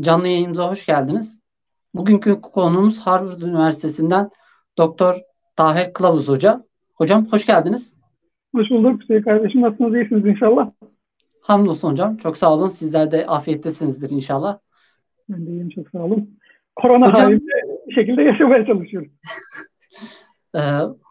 Canlı 0.00 0.28
yayınımıza 0.28 0.70
hoş 0.70 0.86
geldiniz. 0.86 1.38
Bugünkü 1.94 2.40
konuğumuz 2.40 2.98
Harvard 2.98 3.40
Üniversitesi'nden 3.40 4.30
Doktor 4.78 5.20
Tahir 5.56 5.92
Kılavuz 5.92 6.28
Hoca. 6.28 6.64
Hocam 6.94 7.26
hoş 7.26 7.46
geldiniz. 7.46 7.94
Hoş 8.54 8.70
bulduk 8.70 9.02
Hüseyin 9.02 9.22
kardeşim. 9.22 9.62
Nasılsınız? 9.62 9.94
İyisiniz 9.94 10.26
inşallah. 10.26 10.70
Hamdolsun 11.40 11.90
hocam. 11.90 12.16
Çok 12.16 12.36
sağ 12.36 12.54
olun. 12.54 12.68
Sizler 12.68 13.10
de 13.10 13.26
afiyettesinizdir 13.26 14.10
inşallah. 14.10 14.58
Ben 15.28 15.46
de 15.46 15.50
iyiyim. 15.50 15.70
Çok 15.70 15.88
sağ 15.88 15.98
olun. 15.98 16.38
Korona 16.76 17.08
hocam, 17.08 17.24
halinde 17.24 17.44
bir 17.86 17.94
şekilde 17.94 18.22
yaşamaya 18.22 18.66
çalışıyorum. 18.66 19.10
e, 20.56 20.60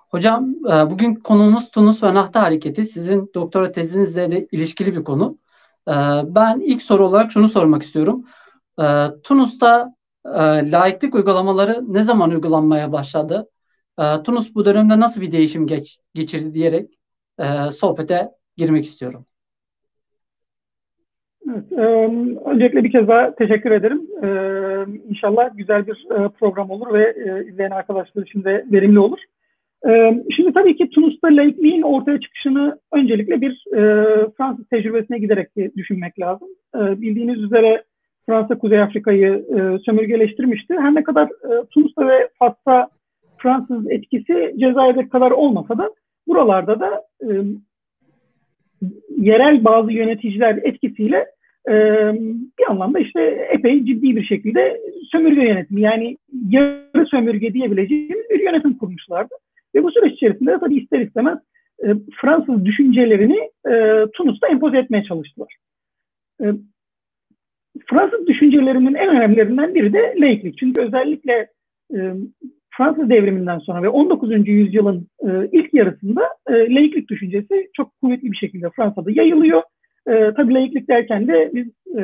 hocam 0.09 0.55
e, 0.65 0.89
bugün 0.89 1.15
konuğumuz 1.15 1.71
Tunus 1.71 2.04
ve 2.04 2.13
Nahta 2.13 2.43
Hareketi. 2.43 2.85
Sizin 2.85 3.31
doktora 3.35 3.71
tezinizle 3.71 4.31
de 4.31 4.47
ilişkili 4.51 4.95
bir 4.95 5.04
konu. 5.04 5.38
E, 5.88 5.93
ben 6.25 6.59
ilk 6.59 6.81
soru 6.81 7.05
olarak 7.05 7.31
şunu 7.31 7.49
sormak 7.49 7.83
istiyorum. 7.83 8.25
E, 8.80 8.86
Tunus'ta 9.23 9.94
e, 10.26 10.72
laiklik 10.72 11.16
uygulamaları 11.16 11.94
ne 11.94 12.04
zaman 12.04 12.30
uygulanmaya 12.30 12.91
başladı? 12.91 13.49
E, 13.99 14.04
Tunus 14.23 14.55
bu 14.55 14.66
dönemde 14.66 14.99
nasıl 14.99 15.22
bir 15.22 15.31
değişim 15.31 15.68
geç, 15.68 15.99
geçirdi 16.13 16.54
diyerek 16.54 16.90
e, 17.40 17.71
sohbete 17.71 18.30
girmek 18.58 18.85
istiyorum. 18.85 19.26
Evet, 21.49 21.71
e, 21.71 21.82
öncelikle 22.49 22.84
bir 22.84 22.91
kez 22.91 23.08
daha 23.08 23.35
teşekkür 23.35 23.71
ederim. 23.71 24.02
E, 24.23 24.30
inşallah 25.09 25.49
güzel 25.57 25.88
bir 25.88 26.07
e, 26.12 26.30
program 26.30 26.70
olur 26.70 26.94
ve 26.94 27.04
e, 27.04 27.49
izleyen 27.49 27.71
arkadaşlar 27.71 28.23
için 28.23 28.44
de 28.44 28.66
verimli 28.71 28.99
olur. 28.99 29.20
E, 29.90 30.23
şimdi 30.35 30.54
tabii 30.54 30.76
ki 30.76 30.90
Tunus'ta 30.90 31.27
laikliğin 31.27 31.82
ortaya 31.82 32.20
çıkışını 32.20 32.80
öncelikle 32.91 33.41
bir 33.41 33.66
e, 33.76 33.82
Fransız 34.38 34.68
tecrübesine 34.68 35.20
giderek 35.20 35.49
düşünmek 35.77 36.20
lazım. 36.20 36.48
E, 36.76 37.02
bildiğiniz 37.02 37.41
üzere 37.41 37.84
Fransa 38.27 38.58
Kuzey 38.58 38.81
Afrika'yı 38.81 39.45
e, 39.49 39.80
sömürgeleştirmişti. 39.80 40.73
Her 40.73 40.95
ne 40.95 41.04
kadar 41.04 41.26
e, 41.26 41.66
Tunus'ta 41.72 42.08
ve 42.08 42.29
Fas'ta 42.40 42.90
Fransız 43.38 43.91
etkisi 43.91 44.55
Cezayir'de 44.60 45.10
kadar 45.10 45.32
olmasa 45.32 45.77
da 45.77 45.90
buralarda 46.27 46.79
da 46.79 47.04
e, 47.21 47.29
yerel 49.18 49.63
bazı 49.63 49.91
yöneticiler 49.91 50.60
etkisiyle 50.63 51.26
e, 51.70 51.74
bir 52.60 52.70
anlamda 52.70 52.99
işte 52.99 53.21
epey 53.51 53.85
ciddi 53.85 54.16
bir 54.16 54.24
şekilde 54.24 54.82
sömürge 55.12 55.41
yönetimi 55.41 55.82
yani 55.82 56.18
yarı 56.49 57.05
sömürge 57.05 57.54
diyebileceğimiz 57.54 58.29
bir 58.29 58.40
yönetim 58.40 58.77
kurmuşlardı. 58.77 59.34
Ve 59.76 59.84
bu 59.84 59.91
süreç 59.91 60.13
içerisinde 60.13 60.51
de 60.51 60.60
tabii 60.60 60.77
ister 60.77 60.99
istemez 60.99 61.38
e, 61.84 61.88
Fransız 62.21 62.66
düşüncelerini 62.66 63.49
e, 63.70 64.06
Tunus'ta 64.13 64.47
empoze 64.47 64.78
etmeye 64.78 65.03
çalıştılar. 65.03 65.56
E, 66.41 66.46
Fransız 67.85 68.28
düşüncelerinin 68.28 68.94
en 68.94 69.09
önemlilerinden 69.09 69.75
biri 69.75 69.94
de 69.94 70.16
laiklik. 70.17 70.57
Çünkü 70.57 70.81
özellikle 70.81 71.47
e, 71.95 71.97
Fransız 72.78 73.09
devriminden 73.09 73.59
sonra 73.59 73.83
ve 73.83 73.89
19. 73.89 74.47
yüzyılın 74.47 75.07
e, 75.28 75.29
ilk 75.51 75.73
yarısında 75.73 76.22
e, 76.50 76.53
laiklik 76.53 77.09
düşüncesi 77.09 77.69
çok 77.73 77.91
kuvvetli 78.01 78.31
bir 78.31 78.38
şekilde 78.38 78.69
Fransa'da 78.75 79.11
yayılıyor. 79.11 79.61
E, 80.07 80.33
tabii 80.38 80.53
laiklik 80.53 80.89
derken 80.89 81.28
de 81.28 81.51
biz 81.53 81.67
e, 81.97 82.03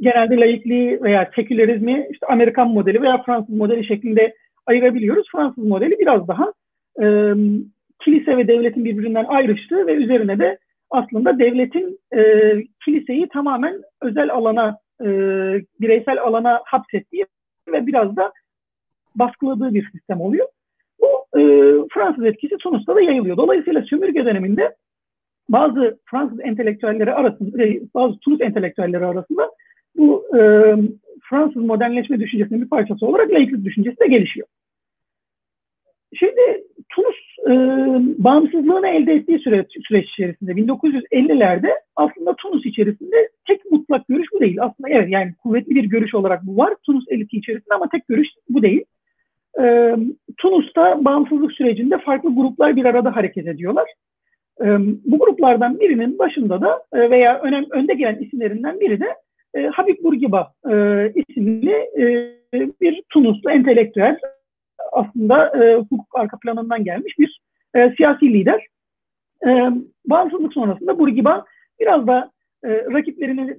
genelde 0.00 0.36
laikliği 0.36 1.02
veya 1.02 1.30
sekülerizmi 1.36 2.06
işte 2.10 2.26
Amerikan 2.26 2.68
modeli 2.68 3.02
veya 3.02 3.22
Fransız 3.22 3.54
modeli 3.54 3.86
şeklinde 3.86 4.34
ayırabiliyoruz. 4.66 5.26
Fransız 5.32 5.64
modeli 5.64 5.98
biraz 5.98 6.28
daha 6.28 6.52
e, 7.02 7.34
kilise 8.04 8.36
ve 8.36 8.48
devletin 8.48 8.84
birbirinden 8.84 9.24
ayrıştığı 9.24 9.86
ve 9.86 9.94
üzerine 9.94 10.38
de 10.38 10.58
aslında 10.90 11.38
devletin 11.38 11.98
e, 12.16 12.20
kiliseyi 12.84 13.28
tamamen 13.28 13.82
özel 14.02 14.30
alana, 14.30 14.78
e, 15.00 15.06
bireysel 15.80 16.20
alana 16.22 16.62
hapsettiği 16.64 17.26
ve 17.68 17.86
biraz 17.86 18.16
da 18.16 18.32
baskıladığı 19.14 19.74
bir 19.74 19.90
sistem 19.90 20.20
oluyor. 20.20 20.46
Bu 21.00 21.38
e, 21.40 21.42
Fransız 21.94 22.24
etkisi 22.24 22.56
Tunus'ta 22.56 22.96
da 22.96 23.00
yayılıyor. 23.00 23.36
Dolayısıyla 23.36 23.82
sömürge 23.82 24.24
döneminde 24.24 24.74
bazı 25.48 25.98
Fransız 26.04 26.40
entelektüelleri 26.40 27.14
arasında, 27.14 27.64
e, 27.64 27.80
bazı 27.94 28.18
Tunus 28.18 28.40
entelektüelleri 28.40 29.06
arasında 29.06 29.50
bu 29.96 30.24
e, 30.38 30.40
Fransız 31.30 31.62
modernleşme 31.62 32.20
düşüncesinin 32.20 32.62
bir 32.62 32.68
parçası 32.68 33.06
olarak 33.06 33.30
laiklik 33.30 33.64
düşüncesi 33.64 34.00
de 34.00 34.06
gelişiyor. 34.06 34.46
Şimdi 36.18 36.64
Tunus 36.88 37.16
e, 37.46 37.52
bağımsızlığını 38.24 38.88
elde 38.88 39.12
ettiği 39.12 39.38
süreç, 39.38 39.66
süreç 39.88 40.08
içerisinde 40.08 40.52
1950'lerde 40.52 41.68
aslında 41.96 42.34
Tunus 42.36 42.66
içerisinde 42.66 43.28
tek 43.46 43.70
mutlak 43.70 44.08
görüş 44.08 44.26
bu 44.32 44.40
değil. 44.40 44.56
Aslında 44.60 44.88
evet 44.88 45.08
yani 45.10 45.34
kuvvetli 45.42 45.74
bir 45.74 45.84
görüş 45.84 46.14
olarak 46.14 46.42
bu 46.46 46.56
var 46.56 46.74
Tunus 46.86 47.04
eliti 47.08 47.36
içerisinde 47.36 47.74
ama 47.74 47.88
tek 47.88 48.08
görüş 48.08 48.28
bu 48.48 48.62
değil. 48.62 48.84
E, 49.60 49.96
Tunus'ta 50.36 51.04
bağımsızlık 51.04 51.52
sürecinde 51.52 51.98
farklı 51.98 52.34
gruplar 52.34 52.76
bir 52.76 52.84
arada 52.84 53.16
hareket 53.16 53.46
ediyorlar. 53.46 53.88
E, 54.60 54.66
bu 55.04 55.18
gruplardan 55.18 55.80
birinin 55.80 56.18
başında 56.18 56.60
da 56.60 56.82
e, 56.92 57.10
veya 57.10 57.40
önem, 57.40 57.64
önde 57.70 57.94
gelen 57.94 58.18
isimlerinden 58.18 58.80
biri 58.80 59.00
de 59.00 59.14
e, 59.54 59.66
Habib 59.66 60.04
Bourguiba 60.04 60.52
e, 60.70 60.74
isimli 61.14 61.72
e, 61.72 62.36
bir 62.80 63.02
Tunuslu 63.08 63.50
entelektüel 63.50 64.18
aslında 64.92 65.64
e, 65.64 65.74
hukuk 65.76 66.06
arka 66.14 66.38
planından 66.38 66.84
gelmiş 66.84 67.18
bir 67.18 67.40
e, 67.74 67.94
siyasi 67.96 68.32
lider. 68.32 68.66
E, 69.46 69.70
bağımsızlık 70.06 70.52
sonrasında 70.52 70.98
Bourguiba 70.98 71.44
biraz 71.80 72.06
da 72.06 72.30
e, 72.64 72.68
rakiplerini 72.68 73.56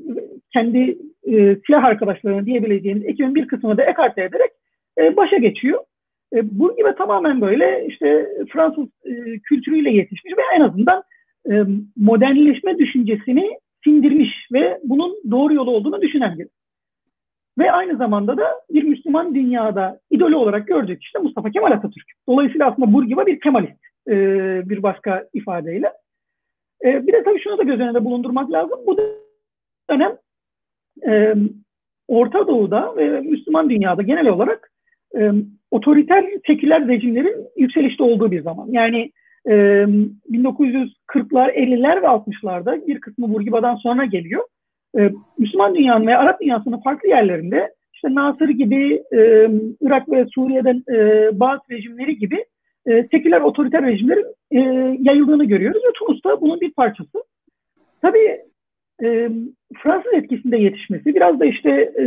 kendi 0.53 0.97
e, 1.23 1.55
silah 1.65 1.83
arkadaşlarını 1.83 2.45
diyebileceğimiz 2.45 3.05
ekibin 3.05 3.35
bir 3.35 3.47
kısmını 3.47 3.77
da 3.77 3.83
ekarte 3.83 4.23
ederek 4.23 4.51
e, 4.97 5.17
başa 5.17 5.37
geçiyor. 5.37 5.79
E, 6.33 6.59
Bourguiba 6.59 6.95
tamamen 6.95 7.41
böyle 7.41 7.85
işte 7.87 8.27
Fransız 8.53 8.87
e, 9.05 9.39
kültürüyle 9.39 9.91
yetişmiş 9.91 10.33
ve 10.37 10.41
en 10.55 10.61
azından 10.61 11.03
e, 11.51 11.63
modernleşme 11.97 12.77
düşüncesini 12.77 13.49
sindirmiş 13.83 14.29
ve 14.53 14.79
bunun 14.83 15.15
doğru 15.31 15.53
yolu 15.53 15.71
olduğunu 15.71 16.01
düşünen 16.01 16.39
biri. 16.39 16.47
Ve 17.57 17.71
aynı 17.71 17.97
zamanda 17.97 18.37
da 18.37 18.61
bir 18.69 18.83
Müslüman 18.83 19.35
dünyada 19.35 19.99
idolü 20.11 20.35
olarak 20.35 20.67
gördüğü 20.67 20.99
kişi 20.99 21.13
de 21.13 21.19
Mustafa 21.19 21.49
Kemal 21.49 21.71
Atatürk. 21.71 22.05
Dolayısıyla 22.29 22.71
aslında 22.71 22.93
Bourguiba 22.93 23.25
bir 23.25 23.39
Kemalist 23.39 23.79
e, 24.07 24.15
bir 24.69 24.83
başka 24.83 25.27
ifadeyle. 25.33 25.93
E, 26.85 27.07
bir 27.07 27.13
de 27.13 27.23
tabii 27.23 27.41
şunu 27.43 27.57
da 27.57 27.63
göz 27.63 27.79
önünde 27.79 28.05
bulundurmak 28.05 28.51
lazım. 28.51 28.79
Bu 28.87 28.97
dönem 29.89 30.17
e, 31.07 31.35
Orta 32.07 32.47
Doğu'da 32.47 32.97
ve 32.97 33.21
Müslüman 33.21 33.69
dünyada 33.69 34.01
genel 34.01 34.27
olarak 34.27 34.71
e, 35.17 35.31
otoriter 35.71 36.25
seküler 36.47 36.87
rejimlerin 36.87 37.47
yükselişte 37.57 38.03
olduğu 38.03 38.31
bir 38.31 38.41
zaman. 38.41 38.67
Yani 38.71 39.11
e, 39.45 39.53
1940'lar, 40.31 41.53
50'ler 41.53 42.01
ve 42.01 42.05
60'larda 42.05 42.87
bir 42.87 43.01
kısmı 43.01 43.33
Burgiba'dan 43.33 43.75
sonra 43.75 44.05
geliyor. 44.05 44.43
E, 44.97 45.11
Müslüman 45.37 45.75
dünyanın 45.75 46.07
ve 46.07 46.17
Arap 46.17 46.41
dünyasının 46.41 46.79
farklı 46.79 47.09
yerlerinde 47.09 47.73
işte 47.93 48.15
Nasır 48.15 48.49
gibi, 48.49 49.03
e, 49.13 49.49
Irak 49.81 50.09
ve 50.11 50.25
Suriye'den 50.35 50.83
e, 50.91 51.29
bazı 51.39 51.61
rejimleri 51.71 52.17
gibi 52.17 52.45
e, 52.87 53.07
seküler 53.11 53.41
otoriter 53.41 53.85
rejimlerin 53.85 54.25
e, 54.51 54.59
yayıldığını 54.99 55.45
görüyoruz 55.45 55.81
ve 55.87 55.91
Tunus'ta 55.99 56.41
bunun 56.41 56.61
bir 56.61 56.73
parçası. 56.73 57.23
Tabii 58.01 58.41
e, 59.03 59.29
Fransız 59.83 60.13
etkisinde 60.13 60.57
yetişmesi, 60.57 61.15
biraz 61.15 61.39
da 61.39 61.45
işte 61.45 61.69
e, 61.71 62.05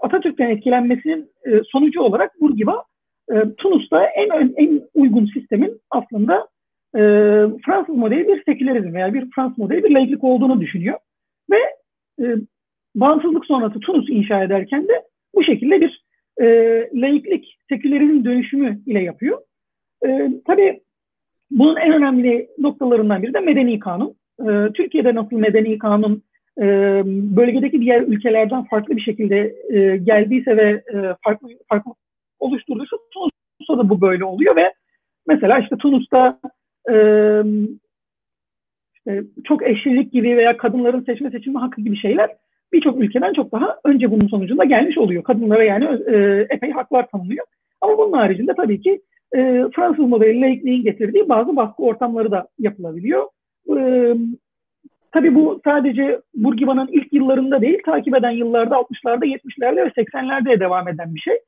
Atatürk'ten 0.00 0.50
etkilenmesinin 0.50 1.30
e, 1.46 1.50
sonucu 1.64 2.00
olarak 2.00 2.40
Bourguiba 2.40 2.84
e, 3.32 3.34
Tunus'ta 3.58 4.04
en 4.04 4.52
en 4.56 4.80
uygun 4.94 5.26
sistemin 5.26 5.80
aslında 5.90 6.48
e, 6.94 7.00
Fransız 7.66 7.96
modeli 7.96 8.28
bir 8.28 8.44
sekülerizm 8.44 8.94
veya 8.94 9.14
bir 9.14 9.30
Fransız 9.34 9.58
modeli 9.58 9.84
bir 9.84 9.90
laiklik 9.90 10.24
olduğunu 10.24 10.60
düşünüyor. 10.60 10.98
Ve 11.50 11.56
e, 12.20 12.36
bağımsızlık 12.94 13.46
sonrası 13.46 13.80
Tunus 13.80 14.10
inşa 14.10 14.44
ederken 14.44 14.88
de 14.88 15.02
bu 15.34 15.44
şekilde 15.44 15.80
bir 15.80 16.04
e, 16.40 16.46
laiklik, 16.94 17.58
sekülerizm 17.68 18.24
dönüşümü 18.24 18.80
ile 18.86 19.02
yapıyor. 19.02 19.38
E, 20.06 20.28
tabii 20.46 20.80
bunun 21.50 21.76
en 21.76 21.92
önemli 21.92 22.48
noktalarından 22.58 23.22
biri 23.22 23.34
de 23.34 23.40
medeni 23.40 23.78
kanun. 23.78 24.14
E, 24.40 24.72
Türkiye'de 24.72 25.14
nasıl 25.14 25.36
medeni 25.36 25.78
kanun 25.78 26.22
e, 26.58 26.64
bölgedeki 27.36 27.80
diğer 27.80 28.00
ülkelerden 28.00 28.64
farklı 28.64 28.96
bir 28.96 29.02
şekilde 29.02 29.54
e, 29.70 29.96
geldiyse 29.96 30.56
ve 30.56 30.70
e, 30.70 31.14
farklı 31.24 31.48
farklı 31.68 31.92
oluşturduysa 32.38 32.96
Tunus'ta 33.12 33.78
da 33.78 33.88
bu 33.88 34.00
böyle 34.00 34.24
oluyor 34.24 34.56
ve 34.56 34.72
mesela 35.26 35.58
işte 35.58 35.76
Tunus'ta 35.76 36.40
e, 36.90 36.94
işte 39.10 39.24
çok 39.44 39.68
eşlilik 39.68 40.12
gibi 40.12 40.36
veya 40.36 40.56
kadınların 40.56 41.04
seçme 41.04 41.30
seçilme 41.30 41.58
hakkı 41.58 41.80
gibi 41.80 41.96
şeyler 41.96 42.30
birçok 42.72 43.00
ülkeden 43.00 43.32
çok 43.32 43.52
daha 43.52 43.76
önce 43.84 44.10
bunun 44.10 44.28
sonucunda 44.28 44.64
gelmiş 44.64 44.98
oluyor. 44.98 45.22
Kadınlara 45.22 45.64
yani 45.64 45.84
e, 46.06 46.46
epey 46.50 46.70
haklar 46.70 47.06
tanınıyor. 47.08 47.46
Ama 47.80 47.98
bunun 47.98 48.12
haricinde 48.12 48.54
tabii 48.54 48.80
ki 48.80 49.00
e, 49.36 49.64
Fransız 49.76 50.04
modeli 50.04 50.40
laikliğin 50.40 50.82
getirdiği 50.82 51.28
bazı 51.28 51.56
baskı 51.56 51.82
ortamları 51.82 52.30
da 52.30 52.48
yapılabiliyor. 52.58 53.26
E, 53.76 54.14
tabii 55.12 55.34
bu 55.34 55.60
sadece 55.64 56.20
Burgiba'nın 56.34 56.88
ilk 56.92 57.12
yıllarında 57.12 57.60
değil, 57.60 57.78
takip 57.84 58.16
eden 58.16 58.30
yıllarda 58.30 58.74
60'larda, 58.74 59.24
70'lerde 59.24 59.76
ve 59.76 60.02
80'lerde 60.02 60.60
devam 60.60 60.88
eden 60.88 61.14
bir 61.14 61.20
şey. 61.20 61.38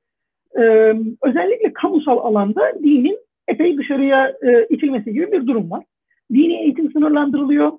Özellikle 1.22 1.72
kamusal 1.72 2.18
alanda 2.18 2.72
dinin 2.82 3.18
epey 3.48 3.78
dışarıya 3.78 4.32
e, 4.42 4.66
itilmesi 4.70 5.12
gibi 5.12 5.32
bir 5.32 5.46
durum 5.46 5.70
var. 5.70 5.84
Dini 6.32 6.62
eğitim 6.62 6.92
sınırlandırılıyor. 6.92 7.72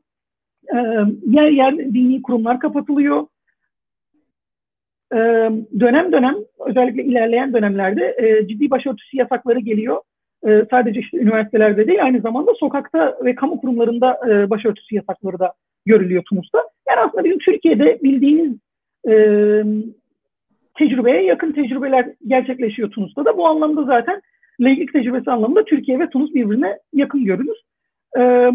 Ee, 0.74 0.78
yer 1.28 1.52
yer 1.52 1.78
dini 1.78 2.22
kurumlar 2.22 2.60
kapatılıyor. 2.60 3.28
Ee, 5.14 5.52
dönem 5.80 6.12
dönem, 6.12 6.36
özellikle 6.68 7.04
ilerleyen 7.04 7.54
dönemlerde 7.54 8.16
e, 8.18 8.48
ciddi 8.48 8.70
başörtüsü 8.70 9.18
yasakları 9.18 9.60
geliyor. 9.60 10.02
Ee, 10.48 10.66
sadece 10.72 11.00
işte 11.00 11.18
üniversitelerde 11.18 11.88
değil, 11.88 12.04
aynı 12.04 12.22
zamanda 12.22 12.54
sokakta 12.54 13.18
ve 13.24 13.36
kamu 13.36 13.62
kurumlarında 13.62 14.20
e, 14.30 14.50
başörtüsü 14.50 14.96
yasakları 14.96 15.40
da 15.40 15.54
görülüyor 15.86 16.24
Tunus'ta. 16.30 16.60
Yani 16.90 17.00
aslında 17.00 17.24
bizim 17.24 17.40
Türkiye'de 17.40 18.00
bildiğimiz 18.04 18.58
e, 19.08 19.14
tecrübeye 20.78 21.24
yakın 21.24 21.52
tecrübeler 21.52 22.06
gerçekleşiyor 22.28 22.92
Tunus'ta 22.92 23.26
da. 23.26 23.38
Bu 23.38 23.48
anlamda 23.48 23.84
zaten 23.84 24.22
laiklik 24.60 24.94
tecrübesi 24.94 25.32
anlamında 25.32 25.66
Türkiye 25.66 26.00
ve 26.00 26.10
Tunus 26.10 26.34
birbirine 26.34 26.80
yakın 26.94 27.26
görülür. 27.26 27.58
E, 28.18 28.51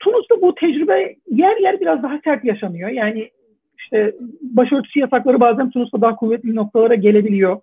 Tunus'ta 0.00 0.40
bu 0.42 0.54
tecrübe 0.54 1.16
yer 1.30 1.56
yer 1.56 1.80
biraz 1.80 2.02
daha 2.02 2.20
sert 2.24 2.44
yaşanıyor. 2.44 2.90
Yani 2.90 3.30
işte 3.78 4.14
başörtüsü 4.42 5.00
yasakları 5.00 5.40
bazen 5.40 5.70
Tunus'ta 5.70 6.00
daha 6.00 6.16
kuvvetli 6.16 6.54
noktalara 6.54 6.94
gelebiliyor. 6.94 7.60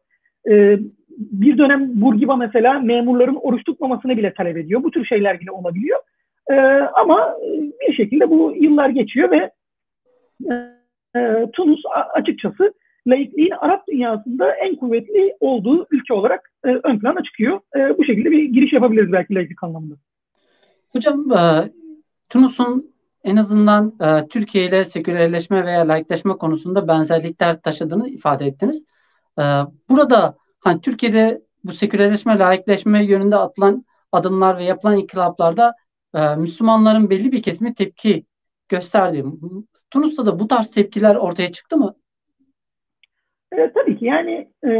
E, 0.49 0.79
bir 1.17 1.57
dönem 1.57 2.01
Burgiba 2.01 2.35
mesela 2.35 2.79
memurların 2.79 3.35
oruç 3.35 3.63
tutmamasını 3.63 4.17
bile 4.17 4.33
talep 4.33 4.57
ediyor. 4.57 4.83
Bu 4.83 4.91
tür 4.91 5.05
şeyler 5.05 5.39
bile 5.39 5.51
olabiliyor. 5.51 5.99
E, 6.51 6.55
ama 6.93 7.35
bir 7.87 7.93
şekilde 7.93 8.29
bu 8.29 8.53
yıllar 8.55 8.89
geçiyor 8.89 9.31
ve 9.31 9.51
e, 11.15 11.51
Tunus 11.53 11.81
açıkçası 12.13 12.73
laikliğin 13.07 13.51
Arap 13.51 13.87
dünyasında 13.87 14.55
en 14.55 14.75
kuvvetli 14.75 15.33
olduğu 15.39 15.87
ülke 15.91 16.13
olarak 16.13 16.51
e, 16.65 16.69
ön 16.69 16.99
plana 16.99 17.23
çıkıyor. 17.23 17.59
E, 17.75 17.97
bu 17.97 18.05
şekilde 18.05 18.31
bir 18.31 18.43
giriş 18.43 18.73
yapabiliriz 18.73 19.11
belki 19.11 19.35
laiklik 19.35 19.63
anlamında. 19.63 19.95
Hocam 20.97 21.31
e, 21.31 21.71
Tunus'un 22.29 22.93
en 23.23 23.35
azından 23.35 23.93
e, 24.01 24.27
Türkiye 24.27 24.65
ile 24.65 24.85
sekülerleşme 24.85 25.65
veya 25.65 25.87
laikleşme 25.87 26.33
konusunda 26.33 26.87
benzerlikler 26.87 27.61
taşıdığını 27.61 28.09
ifade 28.09 28.45
ettiniz. 28.45 28.85
E, 29.39 29.43
burada 29.89 30.37
hani 30.59 30.81
Türkiye'de 30.81 31.41
bu 31.63 31.73
sekülerleşme, 31.73 32.39
laikleşme 32.39 33.05
yönünde 33.05 33.35
atılan 33.35 33.85
adımlar 34.11 34.57
ve 34.57 34.63
yapılan 34.63 34.97
inkılaplarda 34.97 35.73
e, 36.15 36.35
Müslümanların 36.35 37.09
belli 37.09 37.31
bir 37.31 37.41
kesimi 37.41 37.73
tepki 37.73 38.25
gösterdi. 38.69 39.25
Tunus'ta 39.91 40.25
da 40.25 40.39
bu 40.39 40.47
tarz 40.47 40.71
tepkiler 40.71 41.15
ortaya 41.15 41.51
çıktı 41.51 41.77
mı? 41.77 41.95
E, 43.51 43.71
tabii 43.73 43.97
ki 43.97 44.05
yani 44.05 44.51
e, 44.63 44.71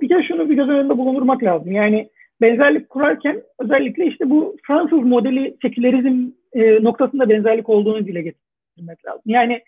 bir 0.00 0.08
kere 0.08 0.22
şunu 0.22 0.48
bir 0.48 0.54
göz 0.54 0.68
önünde 0.68 0.98
bulundurmak 0.98 1.42
lazım. 1.42 1.72
Yani 1.72 2.10
benzerlik 2.40 2.88
kurarken 2.88 3.42
özellikle 3.58 4.06
işte 4.06 4.30
bu 4.30 4.56
Fransız 4.66 4.98
modeli 4.98 5.56
sekülerizm 5.62 6.30
e, 6.52 6.84
noktasında 6.84 7.28
benzerlik 7.28 7.68
olduğunu 7.68 8.06
dile 8.06 8.22
getirmek 8.22 9.06
lazım. 9.06 9.22
Yani 9.26 9.62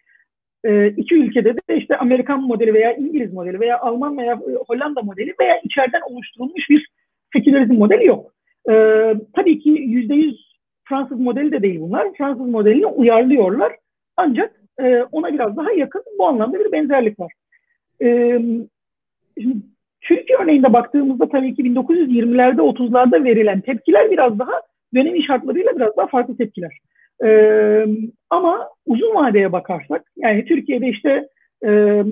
e, 0.64 0.88
iki 0.88 1.14
ülkede 1.14 1.56
de 1.56 1.76
işte 1.76 1.96
Amerikan 1.96 2.42
modeli 2.42 2.74
veya 2.74 2.92
İngiliz 2.92 3.32
modeli 3.32 3.60
veya 3.60 3.80
Alman 3.80 4.18
veya 4.18 4.32
e, 4.32 4.52
Hollanda 4.68 5.02
modeli 5.02 5.34
veya 5.40 5.60
içeriden 5.64 6.00
oluşturulmuş 6.10 6.70
bir 6.70 6.88
sekülerizm 7.32 7.74
modeli 7.74 8.06
yok. 8.06 8.32
E, 8.70 8.74
tabii 9.34 9.58
ki 9.58 9.70
yüzde 9.70 10.14
yüz 10.14 10.50
Fransız 10.88 11.20
modeli 11.20 11.52
de 11.52 11.62
değil 11.62 11.80
bunlar. 11.80 12.08
Fransız 12.18 12.46
modelini 12.46 12.86
uyarlıyorlar. 12.86 13.76
Ancak 14.16 14.60
e, 14.80 15.02
ona 15.12 15.32
biraz 15.32 15.56
daha 15.56 15.72
yakın. 15.72 16.02
Bu 16.18 16.26
anlamda 16.26 16.58
bir 16.58 16.72
benzerlik 16.72 17.20
var. 17.20 17.32
E, 18.02 18.38
şimdi 19.40 19.56
Türkiye 20.00 20.38
örneğinde 20.38 20.72
baktığımızda 20.72 21.28
tabii 21.28 21.54
ki 21.54 21.62
1920'lerde 21.62 22.60
30'larda 22.60 23.24
verilen 23.24 23.60
tepkiler 23.60 24.10
biraz 24.10 24.38
daha 24.38 24.52
dönemin 24.94 25.22
şartlarıyla 25.22 25.76
biraz 25.76 25.96
daha 25.96 26.06
farklı 26.06 26.36
tepkiler. 26.36 26.78
Ee, 27.24 27.86
ama 28.30 28.68
uzun 28.86 29.14
vadeye 29.14 29.52
bakarsak 29.52 30.02
yani 30.16 30.44
Türkiye'de 30.44 30.88
işte 30.88 31.28
e, 31.64 32.02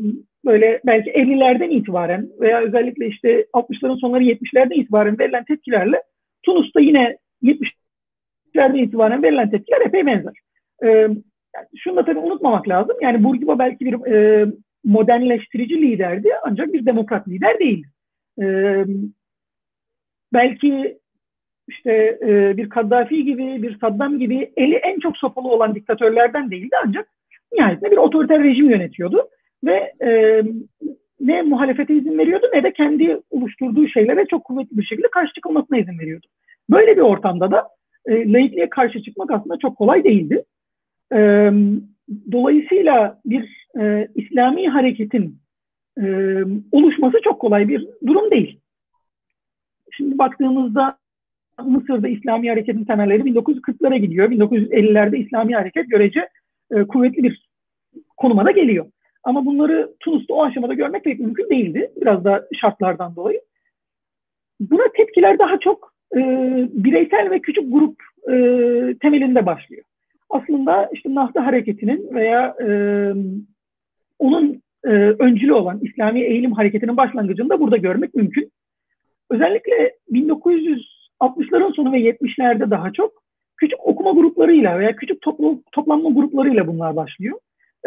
böyle 0.45 0.81
belki 0.87 1.11
50'lerden 1.11 1.71
itibaren 1.71 2.29
veya 2.41 2.61
özellikle 2.61 3.07
işte 3.07 3.47
60'ların 3.55 4.01
sonları 4.01 4.23
70'lerden 4.23 4.81
itibaren 4.81 5.19
verilen 5.19 5.45
tepkilerle 5.45 6.03
Tunus'ta 6.43 6.81
yine 6.81 7.17
70'lerden 7.43 8.83
itibaren 8.83 9.23
verilen 9.23 9.51
tepkiler 9.51 9.81
epey 9.87 10.07
benzer. 10.07 10.35
Ee, 10.85 11.09
şunu 11.77 11.97
da 11.97 12.05
tabii 12.05 12.19
unutmamak 12.19 12.69
lazım. 12.69 12.97
Yani 13.03 13.25
Bourguiba 13.25 13.59
belki 13.59 13.85
bir 13.85 14.13
e, 14.13 14.47
modernleştirici 14.85 15.83
liderdi 15.83 16.29
ancak 16.43 16.73
bir 16.73 16.87
demokrat 16.87 17.29
lider 17.29 17.59
değil. 17.59 17.87
Ee, 18.43 18.85
belki 20.33 20.99
işte 21.69 22.19
e, 22.23 22.57
bir 22.57 22.69
Kaddafi 22.69 23.25
gibi, 23.25 23.63
bir 23.63 23.79
Saddam 23.79 24.19
gibi 24.19 24.53
eli 24.57 24.75
en 24.75 25.01
çok 25.01 25.17
sopalı 25.17 25.49
olan 25.49 25.75
diktatörlerden 25.75 26.51
değildi 26.51 26.77
ancak 26.87 27.09
nihayetinde 27.53 27.91
bir 27.91 27.97
otoriter 27.97 28.45
rejim 28.45 28.71
yönetiyordu 28.71 29.29
ve 29.65 29.93
e, 30.03 30.43
ne 31.21 31.43
muhalefete 31.43 31.95
izin 31.95 32.19
veriyordu 32.19 32.47
ne 32.55 32.63
de 32.63 32.73
kendi 32.73 33.21
oluşturduğu 33.31 33.89
şeylere 33.89 34.27
çok 34.31 34.45
kuvvetli 34.45 34.79
bir 34.79 34.85
şekilde 34.85 35.09
karşı 35.09 35.33
çıkılmasına 35.33 35.79
izin 35.79 35.99
veriyordu. 35.99 36.27
Böyle 36.71 36.97
bir 36.97 37.03
ortamda 37.03 37.51
da 37.51 37.69
e, 38.07 38.33
laikliğe 38.33 38.71
karşı 38.71 39.03
çıkmak 39.03 39.31
aslında 39.31 39.59
çok 39.59 39.77
kolay 39.77 40.05
değildi. 40.05 40.45
E, 41.13 41.51
dolayısıyla 42.33 43.21
bir 43.25 43.67
e, 43.81 44.09
İslami 44.15 44.69
hareketin 44.69 45.39
e, 46.03 46.05
oluşması 46.73 47.17
çok 47.25 47.41
kolay 47.41 47.69
bir 47.69 47.89
durum 48.07 48.31
değil. 48.31 48.61
Şimdi 49.91 50.19
baktığımızda 50.19 50.99
Mısır'da 51.65 52.09
İslami 52.09 52.49
hareketin 52.49 52.85
temelleri 52.85 53.23
1940'lara 53.23 53.97
gidiyor. 53.97 54.31
1950'lerde 54.31 55.17
İslami 55.17 55.55
hareket 55.55 55.91
görece 55.91 56.29
e, 56.71 56.85
kuvvetli 56.85 57.23
bir 57.23 57.49
konuma 58.17 58.45
da 58.45 58.51
geliyor. 58.51 58.87
Ama 59.25 59.47
bunları 59.47 59.95
Tunus'ta 60.01 60.35
o 60.35 60.45
aşamada 60.45 60.75
görmek 60.75 61.05
pek 61.05 61.21
mümkün 61.21 61.51
değildi. 61.51 61.91
Biraz 62.01 62.25
da 62.25 62.49
şartlardan 62.61 63.17
dolayı. 63.17 63.41
Buna 64.61 64.83
tepkiler 64.97 65.39
daha 65.39 65.59
çok 65.59 65.95
e, 66.17 66.21
bireysel 66.73 67.31
ve 67.31 67.41
küçük 67.41 67.73
grup 67.73 68.03
e, 68.29 68.35
temelinde 68.99 69.47
başlıyor. 69.47 69.85
Aslında 70.31 70.91
işte 70.93 71.15
Nahda 71.15 71.47
Hareketi'nin 71.47 72.15
veya 72.15 72.57
e, 72.63 72.69
onun 74.19 74.63
e, 74.85 74.89
öncülü 75.19 75.53
olan 75.53 75.79
İslami 75.83 76.21
Eğilim 76.21 76.53
Hareketi'nin 76.53 76.97
başlangıcını 76.97 77.49
da 77.49 77.61
burada 77.61 77.77
görmek 77.77 78.15
mümkün. 78.15 78.51
Özellikle 79.31 79.97
1960'ların 80.13 81.75
sonu 81.75 81.93
ve 81.93 82.01
70'lerde 82.01 82.71
daha 82.71 82.93
çok 82.93 83.13
küçük 83.57 83.87
okuma 83.87 84.13
gruplarıyla 84.13 84.79
veya 84.79 84.97
küçük 84.97 85.23
toplu, 85.23 85.63
toplanma 85.73 86.11
gruplarıyla 86.11 86.67
bunlar 86.67 86.97
başlıyor. 86.97 87.39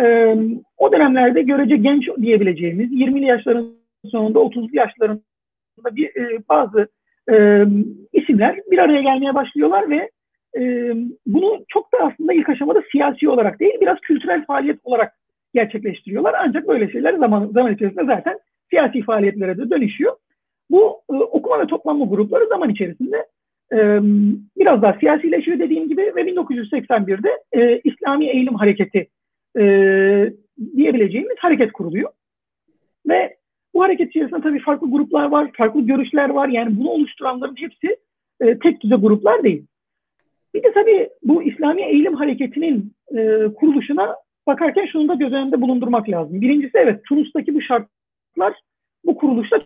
E, 0.02 0.36
o 0.78 0.92
dönemlerde 0.92 1.42
görece 1.42 1.78
genç 1.78 2.10
diyebileceğimiz 2.22 2.92
20'li 2.92 3.26
yaşların 3.26 3.74
sonunda 4.06 4.40
30'lu 4.40 4.76
yaşlarında 4.76 5.22
bir, 5.92 6.16
e, 6.16 6.40
bazı 6.50 6.88
e, 7.32 7.66
isimler 8.14 8.60
bir 8.72 8.78
araya 8.78 9.02
gelmeye 9.02 9.36
başlıyorlar 9.36 9.90
ve 9.90 10.10
e, 10.58 10.94
bunu 11.26 11.66
çok 11.68 11.94
da 11.94 11.98
aslında 11.98 12.34
ilk 12.34 12.50
aşamada 12.50 12.84
siyasi 12.92 13.30
olarak 13.30 13.60
değil 13.60 13.74
biraz 13.82 14.00
kültürel 14.00 14.46
faaliyet 14.46 14.80
olarak 14.84 15.14
gerçekleştiriyorlar. 15.54 16.36
Ancak 16.40 16.68
böyle 16.68 16.92
şeyler 16.92 17.14
zaman, 17.14 17.48
zaman 17.48 17.74
içerisinde 17.74 18.06
zaten 18.06 18.40
siyasi 18.70 19.02
faaliyetlere 19.02 19.58
de 19.58 19.70
dönüşüyor. 19.70 20.16
Bu 20.70 21.02
e, 21.12 21.14
okuma 21.14 21.60
ve 21.60 21.68
toplanma 21.68 22.06
grupları 22.06 22.48
zaman 22.48 22.70
içerisinde 22.70 23.26
e, 23.74 23.78
biraz 24.58 24.82
daha 24.82 24.94
siyasileşiyor 25.00 25.60
dediğim 25.60 25.88
gibi 25.88 26.02
ve 26.16 26.22
1981'de 26.22 27.30
e, 27.52 27.82
İslami 27.84 28.30
Eğilim 28.30 28.56
Hareketi 28.56 29.08
e, 29.60 29.64
diyebileceğimiz 30.76 31.38
hareket 31.40 31.72
kuruluyor. 31.72 32.10
Ve 33.08 33.38
bu 33.74 33.84
hareket 33.84 34.10
içerisinde 34.10 34.42
tabii 34.42 34.60
farklı 34.60 34.92
gruplar 34.92 35.26
var, 35.26 35.52
farklı 35.58 35.82
görüşler 35.82 36.30
var. 36.30 36.48
Yani 36.48 36.80
bunu 36.80 36.90
oluşturanların 36.90 37.56
hepsi 37.56 37.98
e, 38.42 38.60
tek 38.60 38.82
düze 38.82 38.96
gruplar 38.96 39.44
değil. 39.44 39.66
Bir 40.54 40.64
de 40.64 40.72
tabii 40.74 41.10
bu 41.24 41.44
İslami 41.44 41.82
Eğilim 41.82 42.14
Hareketi'nin 42.14 42.94
e, 43.18 43.48
kuruluşuna 43.54 44.16
bakarken 44.48 44.86
şunu 44.86 45.08
da 45.08 45.14
göz 45.14 45.34
önünde 45.34 45.62
bulundurmak 45.62 46.10
lazım. 46.10 46.42
Birincisi 46.42 46.78
evet 46.78 47.06
Tunus'taki 47.06 47.56
bu 47.56 47.62
şartlar 47.62 48.54
bu 49.06 49.16
kuruluşta 49.16 49.62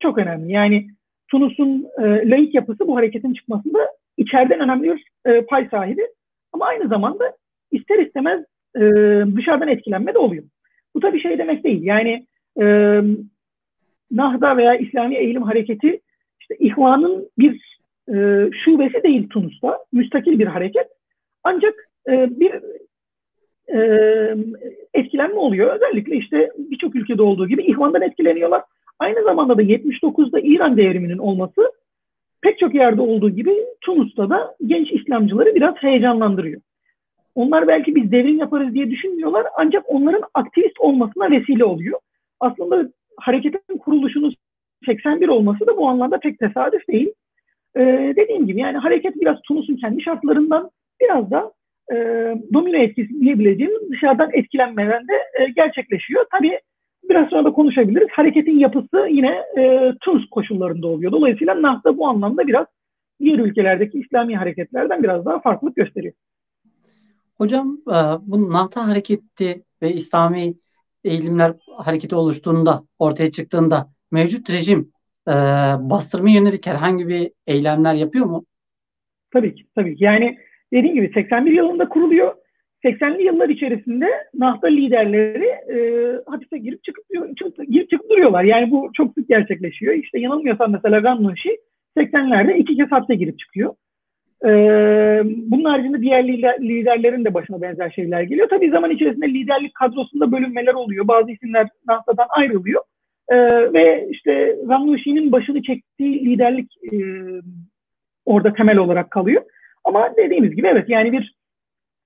çok 0.00 0.18
önemli. 0.18 0.52
Yani 0.52 0.86
Tunus'un 1.30 1.86
e, 1.98 2.30
laik 2.30 2.54
yapısı 2.54 2.88
bu 2.88 2.96
hareketin 2.96 3.32
çıkmasında 3.32 3.78
içeriden 4.16 4.60
önemli 4.60 4.92
bir 4.92 5.32
e, 5.32 5.40
pay 5.40 5.68
sahibi. 5.68 6.02
Ama 6.52 6.66
aynı 6.66 6.88
zamanda 6.88 7.32
ister 7.70 7.98
istemez 7.98 8.44
e, 8.76 8.80
dışarıdan 9.36 9.68
etkilenme 9.68 10.14
de 10.14 10.18
oluyor. 10.18 10.44
Bu 10.94 11.00
tabii 11.00 11.20
şey 11.20 11.38
demek 11.38 11.64
değil. 11.64 11.82
Yani 11.82 12.26
e, 12.60 12.64
Nahda 14.10 14.56
veya 14.56 14.74
İslami 14.74 15.16
Eğilim 15.16 15.42
Hareketi 15.42 16.00
işte 16.40 16.56
İhvan'ın 16.58 17.30
bir 17.38 17.67
e, 18.08 18.50
şubesi 18.64 19.02
değil 19.02 19.28
Tunus'ta. 19.28 19.78
Müstakil 19.92 20.38
bir 20.38 20.46
hareket. 20.46 20.86
Ancak 21.44 21.74
e, 22.08 22.40
bir 22.40 22.52
e, 23.74 23.80
etkilenme 24.94 25.38
oluyor. 25.38 25.76
Özellikle 25.76 26.16
işte 26.16 26.50
birçok 26.58 26.94
ülkede 26.94 27.22
olduğu 27.22 27.48
gibi 27.48 27.62
İhvan'dan 27.62 28.02
etkileniyorlar. 28.02 28.62
Aynı 28.98 29.22
zamanda 29.22 29.58
da 29.58 29.62
79'da 29.62 30.40
İran 30.40 30.76
devriminin 30.76 31.18
olması 31.18 31.72
pek 32.42 32.58
çok 32.58 32.74
yerde 32.74 33.00
olduğu 33.00 33.30
gibi 33.30 33.54
Tunus'ta 33.80 34.30
da 34.30 34.54
genç 34.66 34.92
İslamcıları 34.92 35.54
biraz 35.54 35.74
heyecanlandırıyor. 35.76 36.60
Onlar 37.34 37.68
belki 37.68 37.94
biz 37.94 38.12
devrim 38.12 38.38
yaparız 38.38 38.74
diye 38.74 38.90
düşünmüyorlar 38.90 39.46
ancak 39.56 39.84
onların 39.86 40.22
aktivist 40.34 40.80
olmasına 40.80 41.30
vesile 41.30 41.64
oluyor. 41.64 41.98
Aslında 42.40 42.88
hareketin 43.16 43.78
kuruluşunun 43.78 44.34
81 44.86 45.28
olması 45.28 45.66
da 45.66 45.76
bu 45.76 45.88
anlamda 45.88 46.20
pek 46.20 46.38
tesadüf 46.38 46.88
değil. 46.88 47.12
Ee, 47.76 48.14
dediğim 48.16 48.46
gibi 48.46 48.60
yani 48.60 48.78
hareket 48.78 49.20
biraz 49.20 49.36
Tunus'un 49.42 49.76
kendi 49.76 50.02
şartlarından 50.02 50.70
biraz 51.00 51.30
da 51.30 51.52
e, 51.92 51.96
domino 52.54 52.76
etkisi 52.76 53.20
diyebileceğimiz 53.20 53.90
dışarıdan 53.90 54.30
etkilenmeden 54.32 55.08
de 55.08 55.12
e, 55.40 55.50
gerçekleşiyor. 55.56 56.24
Tabii 56.32 56.60
biraz 57.10 57.28
sonra 57.28 57.44
da 57.44 57.52
konuşabiliriz. 57.52 58.08
Hareketin 58.10 58.58
yapısı 58.58 59.08
yine 59.10 59.42
e, 59.58 59.92
Tunus 60.00 60.30
koşullarında 60.30 60.86
oluyor. 60.86 61.12
Dolayısıyla 61.12 61.62
NAFTA 61.62 61.96
bu 61.96 62.08
anlamda 62.08 62.46
biraz 62.46 62.66
diğer 63.20 63.38
ülkelerdeki 63.38 63.98
İslami 63.98 64.36
hareketlerden 64.36 65.02
biraz 65.02 65.24
daha 65.24 65.40
farklılık 65.40 65.76
gösteriyor. 65.76 66.14
Hocam 67.38 67.78
e, 67.88 67.96
bu 68.22 68.52
NAFTA 68.52 68.88
hareketi 68.88 69.62
ve 69.82 69.92
İslami 69.92 70.54
eğilimler 71.04 71.54
hareketi 71.76 72.14
oluştuğunda, 72.14 72.82
ortaya 72.98 73.30
çıktığında 73.30 73.88
mevcut 74.10 74.50
rejim 74.50 74.92
e, 75.28 75.34
bastırma 75.90 76.30
yönelik 76.30 76.66
herhangi 76.66 77.08
bir 77.08 77.30
eylemler 77.46 77.94
yapıyor 77.94 78.26
mu? 78.26 78.44
Tabii 79.32 79.54
ki, 79.54 79.66
tabii 79.74 79.96
ki. 79.96 80.04
Yani 80.04 80.38
dediğim 80.72 80.94
gibi 80.94 81.10
81 81.14 81.50
yılında 81.50 81.88
kuruluyor. 81.88 82.34
80'li 82.84 83.22
yıllar 83.22 83.48
içerisinde 83.48 84.06
NAFTA 84.34 84.68
liderleri 84.68 85.46
e, 85.46 85.78
hapise 86.26 86.58
girip 86.58 86.84
çıkıp, 86.84 87.04
çıkıp, 87.38 87.68
girip 87.68 87.90
çıkıp 87.90 88.10
duruyorlar. 88.10 88.44
Yani 88.44 88.70
bu 88.70 88.90
çok 88.94 89.14
sık 89.14 89.28
gerçekleşiyor. 89.28 89.94
İşte 89.94 90.20
yanılmıyorsam 90.20 90.72
mesela 90.72 90.98
Gannunshi 91.00 91.58
80'lerde 91.96 92.56
iki 92.56 92.76
kez 92.76 92.90
hapse 92.90 93.14
girip 93.14 93.38
çıkıyor. 93.38 93.74
E, 94.44 94.50
bunun 95.24 95.64
haricinde 95.64 96.00
diğer 96.00 96.28
lider, 96.28 96.60
liderlerin 96.60 97.24
de 97.24 97.34
başına 97.34 97.62
benzer 97.62 97.90
şeyler 97.90 98.22
geliyor. 98.22 98.48
Tabii 98.48 98.70
zaman 98.70 98.90
içerisinde 98.90 99.28
liderlik 99.28 99.74
kadrosunda 99.74 100.32
bölünmeler 100.32 100.74
oluyor. 100.74 101.08
Bazı 101.08 101.30
isimler 101.30 101.68
NAFTA'dan 101.88 102.26
ayrılıyor. 102.30 102.82
E, 103.28 103.36
ve 103.72 104.08
işte 104.10 104.56
Gannunchi'nin 104.64 105.32
başını 105.32 105.62
çektiği 105.62 106.24
liderlik 106.24 106.72
e, 106.92 106.96
orada 108.26 108.52
temel 108.52 108.78
olarak 108.78 109.10
kalıyor. 109.10 109.42
Ama 109.84 110.16
dediğimiz 110.16 110.56
gibi 110.56 110.66
evet 110.66 110.88
yani 110.88 111.12
bir 111.12 111.34